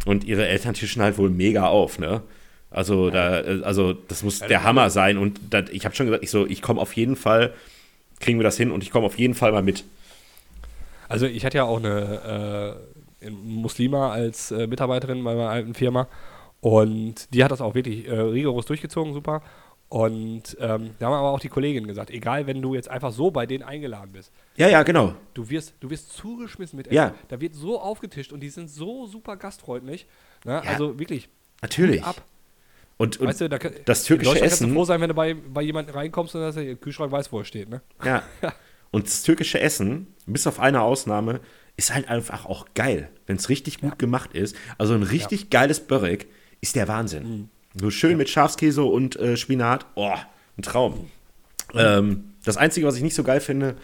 Und 0.06 0.24
ihre 0.24 0.46
Eltern 0.46 0.74
tischen 0.74 1.02
halt 1.02 1.18
wohl 1.18 1.30
mega 1.30 1.66
auf, 1.66 1.98
ne? 1.98 2.22
Also, 2.70 3.10
da, 3.10 3.40
äh, 3.40 3.62
also 3.62 3.92
das 3.92 4.22
muss 4.22 4.38
der 4.38 4.64
Hammer 4.64 4.88
sein. 4.88 5.18
Und 5.18 5.38
das, 5.50 5.68
ich 5.70 5.84
habe 5.84 5.94
schon 5.94 6.06
gesagt, 6.06 6.24
ich 6.24 6.30
so, 6.30 6.46
ich 6.46 6.62
komme 6.62 6.80
auf 6.80 6.94
jeden 6.94 7.16
Fall, 7.16 7.52
kriegen 8.20 8.38
wir 8.38 8.44
das 8.44 8.56
hin 8.56 8.70
und 8.70 8.82
ich 8.82 8.90
komme 8.90 9.04
auf 9.04 9.18
jeden 9.18 9.34
Fall 9.34 9.52
mal 9.52 9.62
mit. 9.62 9.84
Also 11.12 11.26
ich 11.26 11.44
hatte 11.44 11.58
ja 11.58 11.64
auch 11.64 11.76
eine 11.76 12.80
äh, 13.20 13.30
Muslima 13.30 14.10
als 14.10 14.50
äh, 14.50 14.66
Mitarbeiterin 14.66 15.22
bei 15.22 15.34
meiner 15.34 15.50
alten 15.50 15.74
Firma 15.74 16.08
und 16.60 17.34
die 17.34 17.44
hat 17.44 17.50
das 17.52 17.60
auch 17.60 17.74
wirklich 17.74 18.08
äh, 18.08 18.18
rigoros 18.18 18.64
durchgezogen, 18.64 19.12
super. 19.12 19.42
Und 19.90 20.56
ähm, 20.58 20.94
da 20.98 21.06
haben 21.06 21.12
aber 21.12 21.32
auch 21.32 21.40
die 21.40 21.50
Kolleginnen 21.50 21.86
gesagt, 21.86 22.10
egal, 22.10 22.46
wenn 22.46 22.62
du 22.62 22.74
jetzt 22.74 22.88
einfach 22.88 23.12
so 23.12 23.30
bei 23.30 23.44
denen 23.44 23.62
eingeladen 23.62 24.12
bist. 24.12 24.32
Ja, 24.56 24.68
ja, 24.70 24.84
genau. 24.84 25.14
Du 25.34 25.50
wirst, 25.50 25.74
du 25.80 25.90
wirst 25.90 26.14
zugeschmissen 26.14 26.78
mit 26.78 26.86
Essen. 26.86 26.96
Ja. 26.96 27.14
Da 27.28 27.42
wird 27.42 27.54
so 27.54 27.78
aufgetischt 27.78 28.32
und 28.32 28.40
die 28.40 28.48
sind 28.48 28.70
so 28.70 29.06
super 29.06 29.36
gastfreundlich. 29.36 30.06
Ne? 30.46 30.62
Ja, 30.64 30.70
also 30.70 30.98
wirklich. 30.98 31.28
Natürlich. 31.60 32.02
Ab. 32.02 32.22
Und, 32.96 33.20
und 33.20 33.26
weißt 33.26 33.42
du, 33.42 33.48
da, 33.50 33.58
das 33.58 34.04
türkische 34.04 34.30
Essen. 34.36 34.40
kannst 34.40 34.60
du 34.62 34.68
froh 34.68 34.84
sein, 34.86 34.98
wenn 35.02 35.08
du 35.08 35.14
bei, 35.14 35.34
bei 35.34 35.60
jemandem 35.60 35.94
reinkommst 35.94 36.34
und 36.36 36.54
der 36.54 36.76
Kühlschrank 36.76 37.12
weiß, 37.12 37.30
wo 37.30 37.40
er 37.40 37.44
steht. 37.44 37.68
Ne? 37.68 37.82
Ja. 38.02 38.22
und 38.92 39.06
das 39.06 39.24
türkische 39.24 39.58
Essen, 39.58 40.06
bis 40.26 40.46
auf 40.46 40.60
eine 40.60 40.82
Ausnahme, 40.82 41.40
ist 41.76 41.92
halt 41.92 42.08
einfach 42.08 42.46
auch 42.46 42.66
geil, 42.74 43.08
wenn 43.26 43.36
es 43.36 43.48
richtig 43.48 43.80
gut 43.80 43.90
ja. 43.90 43.96
gemacht 43.96 44.34
ist. 44.34 44.54
Also 44.78 44.94
ein 44.94 45.02
richtig 45.02 45.40
ja. 45.42 45.46
geiles 45.50 45.80
Börek 45.80 46.26
ist 46.60 46.76
der 46.76 46.86
Wahnsinn. 46.86 47.28
Mhm. 47.28 47.48
So 47.74 47.90
schön 47.90 48.12
ja. 48.12 48.16
mit 48.18 48.28
Schafskäse 48.28 48.84
und 48.84 49.16
äh, 49.16 49.36
Spinat. 49.36 49.86
Oh, 49.94 50.14
ein 50.56 50.62
Traum. 50.62 51.10
Mhm. 51.72 51.78
Ähm, 51.80 52.24
das 52.44 52.56
Einzige, 52.56 52.86
was 52.86 52.96
ich 52.96 53.02
nicht 53.02 53.14
so 53.14 53.24
geil 53.24 53.40
finde, 53.40 53.76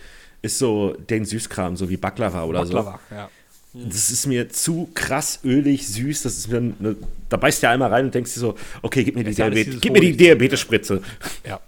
ist 0.43 0.59
so 0.59 0.93
den 0.93 1.25
Süßkram, 1.25 1.77
so 1.77 1.89
wie 1.89 1.97
Baklava 1.97 2.45
oder 2.45 2.61
Baklava, 2.63 3.01
so. 3.09 3.15
Ja. 3.15 3.31
Das 3.75 4.11
ist 4.11 4.27
mir 4.27 4.49
zu 4.49 4.89
krass 4.95 5.41
ölig, 5.45 5.87
süß. 5.87 6.23
Das 6.23 6.37
ist 6.37 6.49
mir 6.49 6.59
eine, 6.59 6.97
da 7.29 7.37
beißt 7.37 7.63
du 7.63 7.67
ja 7.67 7.73
einmal 7.73 7.91
rein 7.91 8.07
und 8.07 8.15
denkst 8.15 8.35
dir 8.35 8.41
so, 8.41 8.55
okay, 8.83 9.05
gib 9.05 9.15
mir 9.15 9.25
die, 9.25 9.35
Diabet 9.35 9.81
gib 9.81 9.93
mir 9.93 10.01
die 10.01 10.17
Diabetesspritze. 10.17 11.03
Ja. 11.47 11.61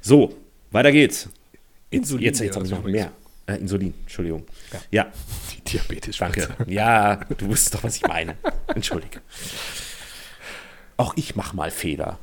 So, 0.00 0.34
weiter 0.70 0.90
geht's. 0.90 1.28
Insulin. 1.92 2.24
Jetzt, 2.24 2.40
jetzt 2.40 2.56
habe 2.56 2.66
ich 2.66 2.72
noch 2.72 2.84
mehr. 2.84 3.12
Äh, 3.46 3.56
Insulin, 3.56 3.94
Entschuldigung. 4.02 4.44
Ja. 4.72 4.80
ja. 4.90 5.12
Die 5.52 5.60
Diabetesspritze. 5.70 6.54
Danke. 6.56 6.72
Ja, 6.72 7.16
du 7.16 7.48
wusstest 7.48 7.74
doch, 7.74 7.84
was 7.84 7.96
ich 7.96 8.06
meine. 8.06 8.36
Entschuldige. 8.74 9.20
Auch 10.96 11.16
ich 11.16 11.36
mache 11.36 11.56
mal 11.56 11.70
Fehler. 11.70 12.18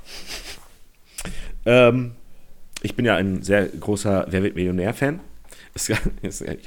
Ähm, 1.66 2.14
ich 2.82 2.96
bin 2.96 3.06
ja 3.06 3.16
ein 3.16 3.42
sehr 3.44 3.68
großer 3.68 4.28
Wer 4.30 4.44
wird 4.44 4.56
Millionär-Fan 4.56 5.20
ich 5.76 5.90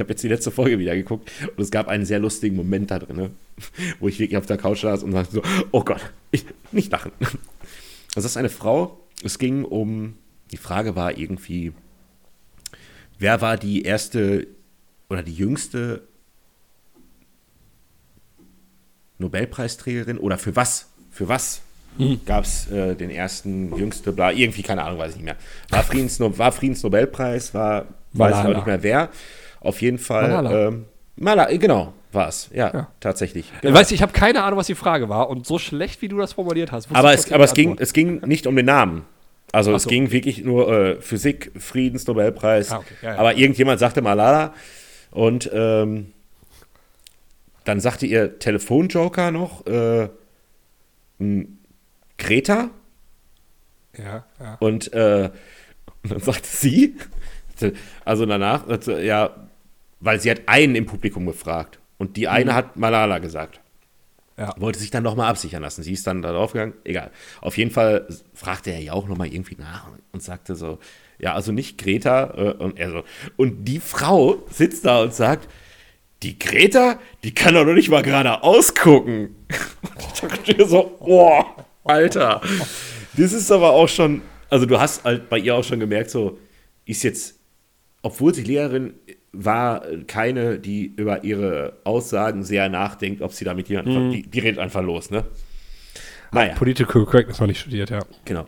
habe 0.00 0.09
jetzt 0.09 0.22
die 0.22 0.28
letzte 0.28 0.50
Folge 0.50 0.78
wieder 0.78 0.94
geguckt 0.94 1.30
und 1.57 1.62
es 1.62 1.70
gab 1.70 1.88
einen 1.88 2.05
sehr 2.05 2.18
lustigen 2.18 2.57
Moment 2.57 2.90
da 2.90 2.98
drin, 2.98 3.16
ne? 3.16 3.30
wo 4.00 4.09
ich 4.09 4.18
wirklich 4.18 4.36
auf 4.36 4.46
der 4.46 4.57
Couch 4.57 4.82
saß 4.82 5.03
und 5.03 5.12
sagte 5.12 5.36
so, 5.36 5.42
oh 5.70 5.82
Gott, 5.82 6.00
ich, 6.30 6.44
nicht 6.70 6.92
lachen. 6.92 7.12
Das 8.14 8.24
ist 8.24 8.36
eine 8.36 8.48
Frau, 8.48 9.00
es 9.24 9.38
ging 9.38 9.64
um, 9.64 10.16
die 10.50 10.57
Frage 10.57 10.96
war 10.96 11.16
irgendwie, 11.16 11.72
wer 13.23 13.41
war 13.41 13.57
die 13.57 13.83
erste 13.83 14.47
oder 15.09 15.23
die 15.23 15.35
jüngste 15.35 16.03
Nobelpreisträgerin 19.18 20.18
oder 20.18 20.37
für 20.37 20.57
was? 20.57 20.89
Für 21.11 21.29
was 21.29 21.62
hm. 21.99 22.20
gab 22.27 22.45
es 22.45 22.70
äh, 22.70 22.95
den 22.95 23.11
ersten, 23.11 23.77
jüngste, 23.77 24.12
bla, 24.12 24.33
irgendwie, 24.33 24.62
keine 24.62 24.83
Ahnung, 24.83 24.99
weiß 24.99 25.11
ich 25.11 25.16
nicht 25.16 25.25
mehr. 25.25 25.37
War, 25.70 25.83
Friedens, 25.83 26.18
war 26.20 26.53
Friedensnobelpreis, 26.53 27.55
war 27.55 27.87
Weiß 28.14 28.41
ich 28.41 28.45
auch 28.45 28.55
nicht 28.55 28.66
mehr 28.66 28.83
wer. 28.83 29.09
Auf 29.61 29.81
jeden 29.81 29.99
Fall. 29.99 30.29
Malala. 30.29 30.68
Ähm, 30.68 30.85
Malala, 31.16 31.57
genau, 31.57 31.95
war 32.11 32.29
es. 32.29 32.51
Ja, 32.53 32.70
ja, 32.73 32.89
tatsächlich. 33.01 33.51
Genau. 33.61 33.75
Weißt 33.75 33.91
du, 33.91 33.95
ich 33.95 34.03
habe 34.03 34.12
keine 34.12 34.43
Ahnung, 34.43 34.59
was 34.59 34.66
die 34.66 34.75
Frage 34.75 35.09
war. 35.09 35.31
Und 35.31 35.47
so 35.47 35.59
schlecht, 35.59 36.03
wie 36.03 36.09
du 36.09 36.18
das 36.18 36.35
formuliert 36.35 36.73
hast. 36.73 36.89
Aber, 36.93 37.12
es, 37.14 37.31
aber 37.33 37.45
es, 37.45 37.55
ging, 37.55 37.77
es 37.79 37.93
ging 37.93 38.20
nicht 38.27 38.47
um 38.47 38.57
den 38.57 38.66
Namen. 38.66 39.05
Also 39.53 39.70
so. 39.70 39.76
es 39.76 39.86
ging 39.86 40.11
wirklich 40.11 40.44
nur 40.44 40.72
äh, 40.72 41.00
Physik, 41.00 41.53
Friedensnobelpreis. 41.59 42.72
Ah, 42.72 42.78
okay. 42.78 42.94
ja, 43.03 43.11
ja, 43.11 43.18
aber 43.18 43.36
irgendjemand 43.36 43.78
sagte 43.78 44.00
Malala 44.00 44.55
und 45.11 45.50
ähm, 45.53 46.12
dann 47.64 47.78
sagte 47.78 48.07
ihr 48.07 48.38
Telefonjoker 48.38 49.30
noch 49.30 49.66
äh, 49.66 50.09
Greta. 52.18 52.70
Ja, 53.96 54.24
ja. 54.40 54.57
Und, 54.59 54.92
äh, 54.92 55.30
und 56.03 56.11
dann 56.12 56.20
sagte 56.20 56.48
sie, 56.48 56.96
also 58.05 58.26
danach, 58.26 58.64
ja, 58.86 59.36
weil 60.00 60.20
sie 60.20 60.30
hat 60.30 60.42
einen 60.46 60.74
im 60.74 60.86
Publikum 60.86 61.26
gefragt 61.26 61.78
und 61.98 62.16
die 62.16 62.26
eine 62.26 62.53
mhm. 62.53 62.55
hat 62.55 62.76
Malala 62.76 63.18
gesagt. 63.18 63.61
Ja. 64.37 64.55
Wollte 64.59 64.78
sich 64.78 64.91
dann 64.91 65.03
nochmal 65.03 65.28
absichern 65.28 65.62
lassen. 65.62 65.83
Sie 65.83 65.93
ist 65.93 66.07
dann 66.07 66.22
da 66.22 66.33
draufgegangen. 66.33 66.74
Egal. 66.85 67.11
Auf 67.41 67.59
jeden 67.59 67.70
Fall 67.70 68.07
fragte 68.35 68.70
er 68.70 68.80
ja 68.80 68.93
auch 68.93 69.07
nochmal 69.07 69.28
irgendwie 69.28 69.57
nach 69.57 69.89
und 70.12 70.22
sagte 70.22 70.55
so, 70.55 70.78
ja, 71.18 71.35
also 71.35 71.53
nicht 71.53 71.78
Greta. 71.78 72.35
Äh, 72.37 72.62
und 72.62 72.78
er 72.78 72.91
so, 72.91 73.05
und 73.37 73.64
die 73.64 73.80
Frau 73.80 74.43
sitzt 74.51 74.85
da 74.85 75.03
und 75.03 75.14
sagt, 75.14 75.49
die 76.22 76.39
Greta, 76.39 76.99
die 77.24 77.35
kann 77.35 77.55
doch 77.55 77.64
noch 77.64 77.74
nicht 77.74 77.91
mal 77.91 78.03
gerade 78.03 78.43
ausgucken. 78.43 79.35
Und 79.83 80.12
ich 80.14 80.20
dachte 80.20 80.68
so, 80.68 80.97
boah, 81.01 81.45
Alter. 81.83 82.41
Das 83.16 83.33
ist 83.33 83.51
aber 83.51 83.72
auch 83.72 83.89
schon, 83.89 84.22
also 84.49 84.64
du 84.64 84.78
hast 84.78 85.03
halt 85.03 85.28
bei 85.28 85.39
ihr 85.39 85.57
auch 85.57 85.64
schon 85.64 85.80
gemerkt, 85.80 86.11
so, 86.11 86.39
ist 86.85 87.03
jetzt 87.03 87.41
obwohl 88.03 88.35
sie 88.35 88.43
Lehrerin 88.43 88.95
war, 89.33 89.83
keine, 90.07 90.59
die 90.59 90.85
über 90.85 91.24
ihre 91.24 91.78
Aussagen 91.85 92.45
sehr 92.45 92.68
nachdenkt, 92.68 93.22
ob 93.22 93.33
sie 93.33 93.45
damit 93.45 93.68
jemand, 93.68 93.89
mhm. 93.89 94.11
die, 94.11 94.22
die 94.22 94.39
redet 94.39 94.59
einfach 94.59 94.83
los, 94.83 95.11
ne? 95.11 95.24
Naja. 96.33 96.55
Political 96.55 97.05
Correctness 97.05 97.41
noch 97.41 97.47
nicht 97.47 97.61
studiert, 97.61 97.91
ja. 97.91 98.01
Genau. 98.24 98.47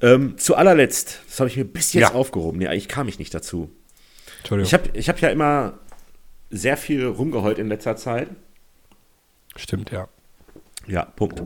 Ähm, 0.00 0.38
zu 0.38 0.54
allerletzt, 0.54 1.20
das 1.26 1.40
habe 1.40 1.50
ich 1.50 1.56
mir 1.56 1.64
bis 1.64 1.92
jetzt 1.92 2.10
ja. 2.10 2.14
aufgehoben. 2.14 2.60
Ja, 2.60 2.72
ich 2.72 2.88
kam 2.88 3.06
mich 3.06 3.18
nicht 3.18 3.34
dazu. 3.34 3.70
Entschuldigung. 4.38 4.66
Ich 4.66 4.74
habe 4.74 4.98
ich 4.98 5.08
hab 5.08 5.20
ja 5.20 5.28
immer 5.28 5.78
sehr 6.50 6.76
viel 6.76 7.04
rumgeheult 7.04 7.58
in 7.58 7.68
letzter 7.68 7.96
Zeit. 7.96 8.28
Stimmt, 9.56 9.90
ja. 9.90 10.08
Ja, 10.86 11.04
Punkt. 11.04 11.42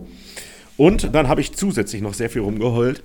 Und 0.76 1.14
dann 1.14 1.28
habe 1.28 1.40
ich 1.40 1.54
zusätzlich 1.54 2.02
noch 2.02 2.14
sehr 2.14 2.30
viel 2.30 2.42
rumgeheult, 2.42 3.02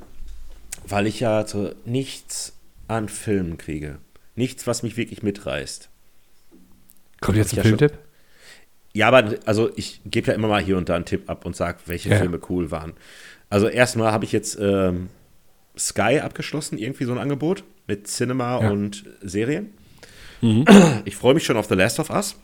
weil 0.85 1.07
ich 1.07 1.21
ja 1.21 1.47
so 1.47 1.73
nichts 1.85 2.53
an 2.87 3.09
Filmen 3.09 3.57
kriege 3.57 3.99
nichts, 4.37 4.67
was 4.67 4.83
mich 4.83 4.97
wirklich 4.97 5.23
mitreißt. 5.23 5.89
Kommt 7.21 7.37
jetzt 7.37 7.57
ein 7.57 7.63
Filmtipp? 7.63 7.97
Ja, 8.93 9.07
aber 9.09 9.35
also 9.45 9.69
ich 9.75 10.01
gebe 10.05 10.27
ja 10.27 10.33
immer 10.33 10.47
mal 10.47 10.61
hier 10.61 10.77
und 10.77 10.89
da 10.89 10.95
einen 10.95 11.05
Tipp 11.05 11.29
ab 11.29 11.45
und 11.45 11.55
sage, 11.55 11.79
welche 11.85 12.09
ja. 12.09 12.17
Filme 12.17 12.39
cool 12.49 12.71
waren. 12.71 12.93
Also 13.49 13.67
erstmal 13.67 14.11
habe 14.11 14.25
ich 14.25 14.31
jetzt 14.31 14.57
ähm, 14.59 15.09
Sky 15.77 16.19
abgeschlossen, 16.21 16.77
irgendwie 16.77 17.05
so 17.05 17.11
ein 17.11 17.17
Angebot 17.17 17.63
mit 17.87 18.07
Cinema 18.07 18.61
ja. 18.61 18.69
und 18.71 19.05
Serien. 19.21 19.71
Mhm. 20.41 20.65
Ich 21.05 21.15
freue 21.15 21.33
mich 21.33 21.45
schon 21.45 21.57
auf 21.57 21.67
The 21.67 21.75
Last 21.75 21.99
of 21.99 22.09
Us. 22.09 22.35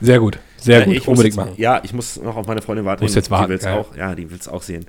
Sehr 0.00 0.20
gut, 0.20 0.38
sehr 0.58 0.80
Ja, 0.80 0.84
gut. 0.84 0.94
ich 0.94 1.00
muss 1.00 1.08
Unbedingt 1.18 1.36
jetzt, 1.36 1.44
machen. 1.44 1.54
Ja, 1.56 1.80
ich 1.82 1.92
muss 1.92 2.16
noch 2.20 2.36
auf 2.36 2.46
meine 2.46 2.62
Freundin 2.62 2.84
warten. 2.84 3.02
Musst 3.02 3.16
jetzt 3.16 3.30
warten, 3.30 3.46
Die 3.46 3.50
will's 3.50 3.64
ja. 3.64 3.76
auch, 3.76 3.96
ja, 3.96 4.14
die 4.14 4.30
will 4.30 4.38
es 4.38 4.48
auch 4.48 4.62
sehen. 4.62 4.86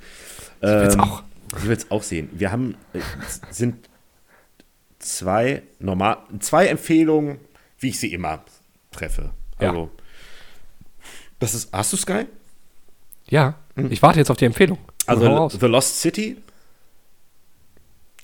Ich 0.62 0.68
will's 0.68 0.94
Ähm, 0.96 1.00
auch. 1.00 1.24
Die 1.62 1.68
will 1.68 1.76
es 1.78 1.90
auch 1.90 2.04
sehen. 2.04 2.30
Wir 2.34 2.52
haben, 2.52 2.76
äh, 2.94 3.00
sind 3.50 3.89
zwei 5.00 5.64
normal, 5.80 6.18
zwei 6.40 6.68
Empfehlungen, 6.68 7.40
wie 7.80 7.90
ich 7.90 8.00
sie 8.00 8.14
immer 8.14 8.44
treffe. 8.92 9.32
Ja. 9.60 9.70
Also, 9.70 9.90
das 11.40 11.54
ist, 11.54 11.74
hast 11.74 11.94
du 11.94 11.98
Sky? 11.98 12.26
Ja, 13.28 13.56
ich 13.90 14.02
warte 14.02 14.20
jetzt 14.20 14.30
auf 14.32 14.38
die 14.38 14.46
Empfehlung. 14.46 14.78
Also. 15.06 15.50
The 15.50 15.66
Lost 15.68 16.00
City 16.02 16.38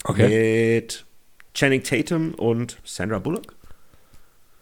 Okay. 0.03 0.76
mit 0.78 1.05
Channing 1.55 1.82
Tatum 1.84 2.34
und 2.36 2.78
Sandra 2.84 3.17
Bullock. 3.19 3.55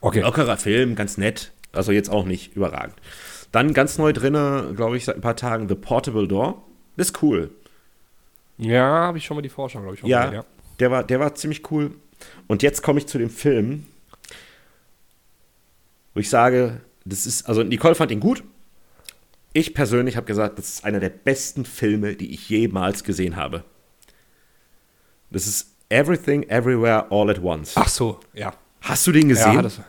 okay. 0.02 0.22
Lockerer 0.22 0.56
Film, 0.58 0.96
ganz 0.96 1.18
nett. 1.18 1.52
Also 1.74 1.92
jetzt 1.92 2.10
auch 2.10 2.26
nicht 2.26 2.56
überragend. 2.56 2.96
Dann 3.52 3.74
ganz 3.74 3.98
neu 3.98 4.14
drinne, 4.14 4.72
glaube 4.76 4.96
ich, 4.98 5.06
seit 5.06 5.16
ein 5.16 5.22
paar 5.22 5.36
Tagen 5.36 5.68
The 5.68 5.76
Portable 5.76 6.28
Door. 6.28 6.64
Ist 6.96 7.22
cool. 7.24 7.52
Ja, 8.58 8.84
habe 9.08 9.18
ich 9.18 9.26
schon 9.26 9.36
mal 9.36 9.42
die 9.42 9.50
Vorschau, 9.50 9.80
glaube 9.80 9.96
ich, 9.96 10.00
schon 10.00 10.10
Ja, 10.10 10.26
gesehen, 10.28 10.44
Der, 10.80 10.92
war, 10.92 11.04
der 11.04 11.20
war 11.20 11.36
ziemlich 11.36 11.70
cool. 11.72 11.96
Und 12.48 12.64
jetzt 12.64 12.82
komme 12.84 13.00
ich 13.00 13.08
zu 13.08 13.18
dem 13.18 13.30
Film, 13.30 13.86
wo 16.14 16.20
ich 16.20 16.30
sage, 16.30 16.82
das 17.06 17.26
ist, 17.26 17.48
also 17.48 17.64
Nicole 17.64 17.96
fand 17.96 18.12
ihn 18.12 18.20
gut. 18.20 18.44
Ich 19.54 19.74
persönlich 19.74 20.16
habe 20.16 20.26
gesagt, 20.26 20.58
das 20.58 20.70
ist 20.70 20.86
einer 20.86 21.00
der 21.00 21.10
besten 21.10 21.66
Filme, 21.66 22.16
die 22.16 22.34
ich 22.34 22.50
jemals 22.50 23.04
gesehen 23.04 23.36
habe. 23.36 23.64
Das 25.30 25.48
ist 25.48 25.70
Everything, 25.90 26.44
Everywhere, 26.50 27.08
All 27.12 27.30
at 27.30 27.42
Once. 27.42 27.74
Ach 27.76 27.88
so, 27.88 28.20
ja. 28.34 28.54
Hast 28.82 29.06
du 29.08 29.12
den 29.12 29.30
gesehen? 29.30 29.54
Ja, 29.56 29.62
das, 29.62 29.80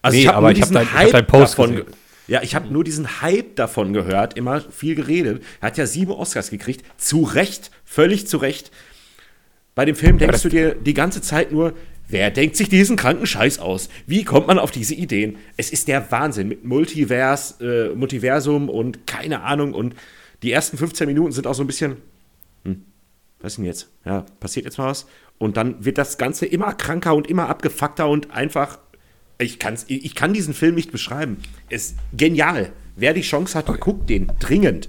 Also 0.00 0.16
Nee, 0.16 0.22
ich 0.22 0.28
habe 0.28 0.38
aber 0.38 0.52
ich 0.52 0.60
hab 0.62 0.68
diesen 0.68 0.74
dein- 0.74 0.86
ich 0.86 0.92
hab 0.92 1.10
deinen 1.10 1.26
Post 1.26 1.52
davon. 1.54 1.70
gesehen. 1.70 1.86
ge- 1.86 1.94
Ja, 2.28 2.42
ich 2.42 2.54
habe 2.54 2.68
nur 2.72 2.84
diesen 2.84 3.20
Hype 3.20 3.56
davon 3.56 3.92
gehört, 3.92 4.36
immer 4.36 4.60
viel 4.60 4.94
geredet. 4.94 5.42
Er 5.60 5.66
hat 5.68 5.76
ja 5.76 5.86
sieben 5.86 6.12
Oscars 6.12 6.50
gekriegt, 6.50 6.84
zu 6.98 7.22
Recht, 7.24 7.70
völlig 7.84 8.26
zu 8.28 8.38
Recht. 8.38 8.70
Bei 9.74 9.84
dem 9.84 9.96
Film 9.96 10.18
denkst 10.18 10.42
du 10.42 10.48
dir 10.48 10.74
die 10.74 10.94
ganze 10.94 11.22
Zeit 11.22 11.50
nur, 11.50 11.72
wer 12.08 12.30
denkt 12.30 12.56
sich 12.56 12.68
diesen 12.68 12.96
kranken 12.96 13.26
Scheiß 13.26 13.58
aus? 13.58 13.88
Wie 14.06 14.24
kommt 14.24 14.46
man 14.46 14.58
auf 14.58 14.70
diese 14.70 14.94
Ideen? 14.94 15.36
Es 15.56 15.70
ist 15.70 15.88
der 15.88 16.10
Wahnsinn 16.10 16.48
mit 16.48 16.64
Multivers, 16.64 17.60
äh, 17.60 17.88
Multiversum 17.90 18.68
und 18.68 19.06
keine 19.06 19.42
Ahnung. 19.42 19.72
Und 19.72 19.94
die 20.42 20.52
ersten 20.52 20.76
15 20.76 21.06
Minuten 21.06 21.32
sind 21.32 21.46
auch 21.46 21.54
so 21.54 21.62
ein 21.62 21.66
bisschen, 21.66 21.96
hm, 22.64 22.82
was 23.40 23.52
ist 23.52 23.56
denn 23.56 23.64
jetzt? 23.64 23.88
Ja, 24.04 24.26
passiert 24.40 24.66
jetzt 24.66 24.76
mal 24.78 24.88
was? 24.88 25.06
Und 25.38 25.56
dann 25.56 25.84
wird 25.84 25.98
das 25.98 26.18
Ganze 26.18 26.46
immer 26.46 26.74
kranker 26.74 27.14
und 27.14 27.26
immer 27.26 27.48
abgefuckter 27.48 28.08
und 28.08 28.30
einfach. 28.30 28.78
Ich, 29.38 29.58
kann's, 29.58 29.86
ich 29.88 30.14
kann 30.14 30.34
diesen 30.34 30.54
Film 30.54 30.76
nicht 30.76 30.92
beschreiben. 30.92 31.38
Es 31.68 31.86
ist 31.86 31.96
genial. 32.16 32.70
Wer 32.94 33.14
die 33.14 33.22
Chance 33.22 33.58
hat, 33.58 33.66
guckt 33.80 34.08
den 34.08 34.30
dringend. 34.38 34.88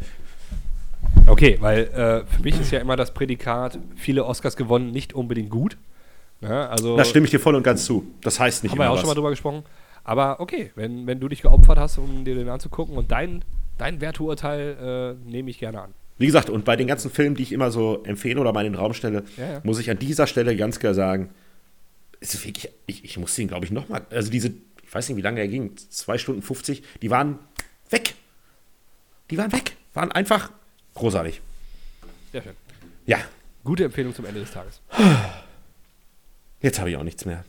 Okay, 1.28 1.58
weil 1.62 1.84
äh, 1.86 2.26
für 2.26 2.42
mich 2.42 2.60
ist 2.60 2.72
ja 2.72 2.80
immer 2.80 2.96
das 2.96 3.14
Prädikat, 3.14 3.80
viele 3.96 4.26
Oscars 4.26 4.56
gewonnen, 4.58 4.92
nicht 4.92 5.14
unbedingt 5.14 5.50
gut. 5.50 5.78
Ja, 6.42 6.68
also 6.68 6.98
Da 6.98 7.06
stimme 7.06 7.26
ich 7.26 7.32
dir 7.32 7.40
voll 7.40 7.56
und 7.56 7.64
ganz 7.64 7.86
zu. 7.86 8.06
Das 8.22 8.40
heißt 8.40 8.64
nicht 8.64 8.72
haben 8.72 8.80
wir 8.80 8.86
ja 8.86 8.90
auch 8.90 8.98
schon 8.98 9.06
mal 9.06 9.12
was. 9.12 9.16
drüber 9.16 9.30
gesprochen. 9.30 9.64
Aber 10.04 10.42
okay, 10.42 10.72
wenn, 10.76 11.08
wenn 11.08 11.20
du 11.22 11.30
dich 11.30 11.42
geopfert 11.42 11.78
hast, 11.80 11.98
um 11.98 12.26
dir 12.26 12.36
den 12.36 12.50
anzugucken 12.50 12.98
und 12.98 13.12
dein, 13.12 13.46
dein 13.78 14.02
Werturteil 14.02 15.16
äh, 15.26 15.30
nehme 15.30 15.50
ich 15.50 15.60
gerne 15.60 15.82
an. 15.82 15.94
Wie 16.18 16.26
gesagt, 16.26 16.50
und 16.50 16.66
bei 16.66 16.76
den 16.76 16.88
ganzen 16.88 17.10
Filmen, 17.10 17.36
die 17.36 17.44
ich 17.44 17.54
immer 17.54 17.72
so 17.72 18.04
empfehle 18.04 18.40
oder 18.42 18.52
mal 18.52 18.66
in 18.66 18.74
den 18.74 18.80
Raum 18.80 18.94
stelle, 18.94 19.24
Ja, 19.38 19.54
ja. 19.54 19.62
muss 19.64 19.80
ich 19.80 19.90
an 19.90 19.98
dieser 19.98 20.28
Stelle 20.28 20.56
ganz 20.58 20.80
klar 20.80 20.94
sagen, 20.94 21.30
ist 22.20 22.46
wirklich, 22.46 22.70
ich, 22.86 23.06
ich 23.06 23.18
muss 23.18 23.34
den, 23.36 23.48
glaube 23.48 23.66
ich, 23.66 23.72
nochmal, 23.72 24.02
also 24.10 24.30
diese, 24.30 24.50
ich 24.84 24.94
weiß 24.94 25.08
nicht, 25.10 25.18
wie 25.18 25.22
lange 25.22 25.40
er 25.40 25.48
ging, 25.48 25.76
2 25.78 26.18
Stunden 26.18 26.42
50, 26.42 26.84
die 27.02 27.10
waren 27.10 27.40
weg. 27.90 28.14
Die 29.32 29.38
waren 29.38 29.52
weg. 29.54 29.76
Waren 29.94 30.12
einfach 30.12 30.52
großartig. 30.96 31.42
Sehr 32.32 32.44
schön. 32.44 32.56
Ja, 33.06 33.20
Gute 33.64 33.86
Empfehlung 33.86 34.14
zum 34.14 34.26
Ende 34.26 34.42
des 34.42 34.52
Tages. 34.52 34.82
jetzt 36.62 36.80
habe 36.80 36.90
ich 36.90 36.98
auch 36.98 37.04
nichts 37.04 37.24
mehr. 37.26 37.46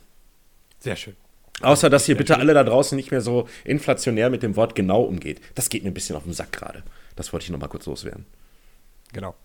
Sehr 0.79 0.95
schön. 0.95 1.17
Außer, 1.61 1.89
dass 1.89 2.07
ihr 2.07 2.15
bitte 2.15 2.37
alle 2.37 2.53
da 2.53 2.63
draußen 2.63 2.95
nicht 2.95 3.11
mehr 3.11 3.19
so 3.21 3.49
inflationär 3.63 4.29
mit 4.29 4.43
dem 4.43 4.55
Wort 4.55 4.75
genau 4.75 5.01
umgeht. 5.01 5.41
Das 5.55 5.69
geht 5.69 5.83
mir 5.83 5.91
ein 5.91 5.93
bisschen 5.93 6.15
auf 6.15 6.23
den 6.23 6.31
Sack 6.33 6.53
gerade. 6.53 6.83
Das 7.15 7.33
wollte 7.33 7.45
ich 7.45 7.49
noch 7.49 7.59
mal 7.59 7.67
kurz 7.67 7.85
loswerden. 7.85 8.25
Genau. 9.13 9.35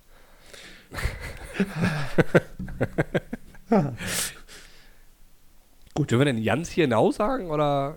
Gut. 5.94 6.10
Dürfen 6.10 6.20
wir 6.20 6.32
denn 6.32 6.38
Jans 6.38 6.70
hier 6.70 6.84
genau 6.84 7.12
sagen 7.12 7.50
oder? 7.50 7.96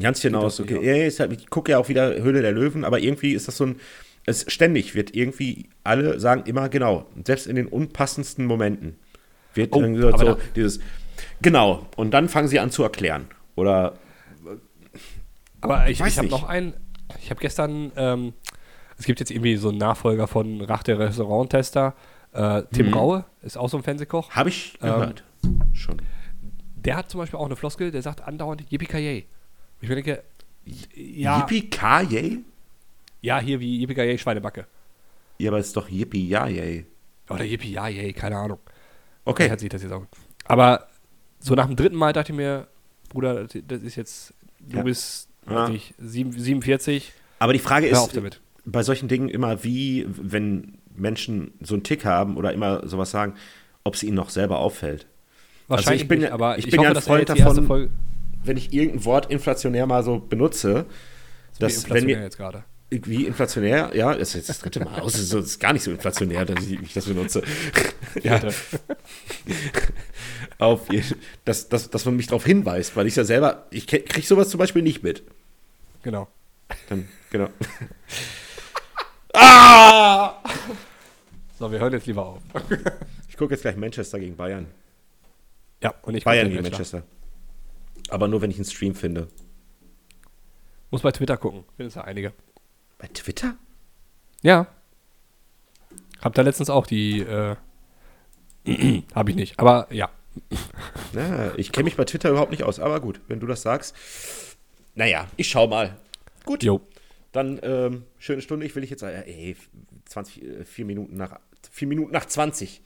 Ganz 0.00 0.22
hinaus, 0.22 0.56
das 0.56 0.64
okay. 0.64 0.80
Ja, 0.82 1.10
halt, 1.18 1.32
ich 1.32 1.50
gucke 1.50 1.72
ja 1.72 1.78
auch 1.78 1.88
wieder 1.88 2.14
Höhle 2.22 2.42
der 2.42 2.52
Löwen, 2.52 2.84
aber 2.84 3.00
irgendwie 3.00 3.32
ist 3.32 3.48
das 3.48 3.56
so 3.56 3.66
ein. 3.66 3.80
Es 4.26 4.44
ständig 4.52 4.94
wird 4.94 5.14
irgendwie, 5.16 5.68
alle 5.82 6.20
sagen 6.20 6.42
immer 6.46 6.68
genau, 6.68 7.06
selbst 7.24 7.46
in 7.46 7.56
den 7.56 7.66
unpassendsten 7.66 8.44
Momenten 8.46 8.98
wird 9.54 9.72
Oh, 9.74 9.80
irgendwie 9.80 10.02
so 10.02 10.38
dieses. 10.54 10.80
Genau, 11.42 11.86
und 11.96 12.12
dann 12.12 12.28
fangen 12.28 12.48
sie 12.48 12.60
an 12.60 12.70
zu 12.70 12.82
erklären. 12.82 13.26
Oder 13.56 13.94
Aber 15.60 15.88
ich, 15.88 16.00
ich 16.00 16.18
habe 16.18 16.28
noch 16.28 16.44
einen. 16.44 16.74
Ich 17.20 17.30
habe 17.30 17.40
gestern. 17.40 17.92
Ähm, 17.96 18.32
es 18.98 19.06
gibt 19.06 19.18
jetzt 19.18 19.30
irgendwie 19.30 19.56
so 19.56 19.70
einen 19.70 19.78
Nachfolger 19.78 20.26
von 20.26 20.60
Rach 20.60 20.82
der 20.82 20.98
Restauranttester. 20.98 21.94
Äh, 22.32 22.62
Tim 22.72 22.88
Mhm. 22.88 22.94
Raue 22.94 23.24
ist 23.42 23.56
auch 23.56 23.68
so 23.70 23.78
ein 23.78 23.82
Fernsehkoch. 23.82 24.30
habe 24.30 24.50
ich 24.50 24.74
Ähm, 24.82 24.88
gehört. 24.88 25.24
Schon. 25.72 25.96
Der 26.76 26.96
hat 26.96 27.10
zum 27.10 27.18
Beispiel 27.20 27.38
auch 27.38 27.46
eine 27.46 27.56
Floskel, 27.56 27.90
der 27.90 28.02
sagt 28.02 28.20
andauernd 28.20 28.70
Yippie 28.70 29.24
Ich 29.80 29.88
mir 29.88 29.94
denke, 29.94 30.22
ja, 30.94 31.40
Yippie-Ki-Yay? 31.40 32.44
Ja, 33.22 33.40
hier 33.40 33.60
wie 33.60 33.80
Yippie 33.80 34.18
Schweinebacke. 34.18 34.66
Ja, 35.38 35.50
aber 35.50 35.58
es 35.58 35.68
ist 35.68 35.76
doch 35.76 35.88
Yippie-Ja-Yay. 35.88 36.86
Oder 37.30 37.44
Yippie 37.44 38.12
keine 38.12 38.36
Ahnung. 38.36 38.58
Okay. 39.24 39.50
Hat 39.50 39.60
sich 39.60 39.68
das 39.68 39.82
jetzt 39.82 39.92
auch. 39.92 40.04
Aber 40.44 40.88
so 41.38 41.54
nach 41.54 41.66
dem 41.66 41.76
dritten 41.76 41.96
Mal 41.96 42.12
dachte 42.12 42.32
ich 42.32 42.36
mir, 42.36 42.66
Bruder, 43.08 43.44
das- 43.44 43.62
das 43.66 43.82
ist 43.82 43.96
jetzt, 43.96 44.34
du 44.60 44.78
Ja. 44.78 44.82
bist 44.82 45.28
Ja. 45.48 45.68
nicht, 45.68 45.94
sieben- 45.98 46.32
47, 46.32 47.12
Aber 47.38 47.52
die 47.54 47.58
Frage 47.58 47.86
ist, 47.86 48.20
bei 48.66 48.82
solchen 48.82 49.08
Dingen 49.08 49.28
immer 49.30 49.64
wie, 49.64 50.06
wenn 50.08 50.78
Menschen 50.94 51.52
so 51.62 51.74
einen 51.74 51.82
Tick 51.82 52.04
haben 52.04 52.36
oder 52.36 52.52
immer 52.52 52.86
sowas 52.86 53.10
sagen, 53.10 53.34
ob 53.84 53.94
es 53.94 54.02
ihnen 54.02 54.16
noch 54.16 54.28
selber 54.28 54.58
auffällt. 54.58 55.06
Wahrscheinlich 55.68 56.02
ich 56.02 56.08
bin 56.08 56.20
nicht, 56.20 56.32
aber 56.32 56.58
ich 56.58 56.66
ich, 56.66 56.70
bin 56.70 56.80
hoffe, 56.80 56.84
ja 56.84 56.90
ein 56.90 56.94
dass 56.94 57.04
Freund 57.06 57.28
davon, 57.28 57.90
Wenn 58.44 58.56
ich 58.56 58.72
irgendein 58.72 59.04
Wort 59.06 59.30
inflationär 59.30 59.86
mal 59.86 60.02
so 60.02 60.18
benutze, 60.18 60.86
dass 61.58 61.86
wie 61.86 61.90
wenn 61.94 62.04
mir 62.06 62.20
jetzt 62.22 62.36
gerade. 62.36 62.64
Wie 62.90 63.26
inflationär, 63.26 63.92
ja, 63.94 64.12
das 64.14 64.30
ist 64.30 64.34
jetzt 64.34 64.48
das 64.48 64.58
dritte 64.58 64.80
Mal 64.84 65.00
aus, 65.00 65.12
das 65.12 65.32
ist 65.32 65.60
gar 65.60 65.72
nicht 65.72 65.82
so 65.84 65.90
inflationär, 65.92 66.44
dass 66.44 66.64
ich, 66.66 66.80
ich 66.80 66.92
das 66.92 67.04
benutze. 67.06 67.42
ja, 68.22 68.40
auf, 70.58 70.88
dass, 71.44 71.68
dass, 71.68 71.90
dass 71.90 72.04
man 72.04 72.16
mich 72.16 72.26
darauf 72.26 72.44
hinweist, 72.44 72.96
weil 72.96 73.06
ich 73.06 73.14
ja 73.16 73.24
selber, 73.24 73.66
ich 73.70 73.86
ke- 73.86 74.02
krieg 74.02 74.26
sowas 74.26 74.48
zum 74.50 74.58
Beispiel 74.58 74.82
nicht 74.82 75.02
mit. 75.02 75.22
Genau. 76.02 76.28
Dann, 76.88 77.08
genau. 77.30 77.48
ah! 79.34 80.34
So, 81.58 81.70
wir 81.70 81.78
hören 81.78 81.92
jetzt 81.92 82.06
lieber 82.06 82.26
auf. 82.26 82.40
Ich 83.28 83.36
gucke 83.42 83.54
jetzt 83.54 83.62
gleich 83.62 83.76
Manchester 83.76 84.18
gegen 84.20 84.36
Bayern. 84.36 84.66
Ja, 85.82 85.94
und 86.02 86.14
ich 86.14 86.24
Bayern 86.24 86.48
gegen 86.50 86.56
Bachelor. 86.62 86.72
Manchester. 86.72 87.02
Aber 88.10 88.28
nur, 88.28 88.42
wenn 88.42 88.50
ich 88.50 88.56
einen 88.58 88.66
Stream 88.66 88.94
finde. 88.94 89.28
Muss 90.90 91.00
bei 91.00 91.10
Twitter 91.10 91.38
gucken, 91.38 91.64
findest 91.76 91.96
du 91.96 92.04
einige. 92.04 92.34
Bei 93.00 93.08
Twitter? 93.08 93.56
Ja. 94.42 94.66
Hab 96.20 96.34
da 96.34 96.42
letztens 96.42 96.68
auch 96.70 96.86
die, 96.86 97.20
äh, 97.20 97.56
hab 99.14 99.28
ich 99.28 99.34
nicht, 99.36 99.58
aber 99.58 99.88
ja. 99.90 100.10
Ja, 101.12 101.52
ich 101.56 101.72
kenne 101.72 101.84
mich 101.84 101.96
bei 101.96 102.04
Twitter 102.04 102.30
überhaupt 102.30 102.50
nicht 102.52 102.62
aus, 102.62 102.78
aber 102.78 103.00
gut, 103.00 103.20
wenn 103.26 103.40
du 103.40 103.46
das 103.46 103.62
sagst. 103.62 103.96
Naja, 104.94 105.26
ich 105.36 105.48
schau 105.48 105.66
mal. 105.66 105.96
Gut, 106.44 106.62
Jo. 106.62 106.80
dann 107.32 107.58
ähm, 107.62 108.04
schöne 108.18 108.40
Stunde. 108.42 108.64
Ich 108.66 108.74
will 108.74 108.82
dich 108.82 108.90
jetzt, 108.90 109.02
äh, 109.02 109.22
ey, 109.22 109.56
20, 110.06 110.42
äh, 110.42 110.64
vier 110.64 110.84
Minuten 110.84 111.16
nach, 111.16 111.40
vier 111.70 111.88
Minuten 111.88 112.12
nach 112.12 112.26
20. 112.26 112.80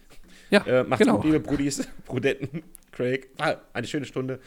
Ja, 0.50 0.64
Äh, 0.66 0.84
macht's 0.84 1.04
genau. 1.04 1.16
gut, 1.16 1.24
liebe 1.26 1.40
Brudis, 1.40 1.86
Brudetten, 2.06 2.62
Craig. 2.92 3.28
War 3.36 3.60
eine 3.72 3.86
schöne 3.86 4.06
Stunde. 4.06 4.40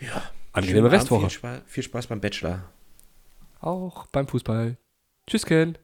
Ja. 0.00 0.22
Angenehme 0.52 0.90
Restwoche. 0.90 1.22
Viel 1.28 1.30
Spaß, 1.38 1.60
viel 1.66 1.82
Spaß 1.84 2.06
beim 2.08 2.20
Bachelor. 2.20 2.70
Auch 3.60 4.06
beim 4.06 4.28
Fußball. 4.28 4.76
Tschüss, 5.26 5.46
Ken. 5.46 5.78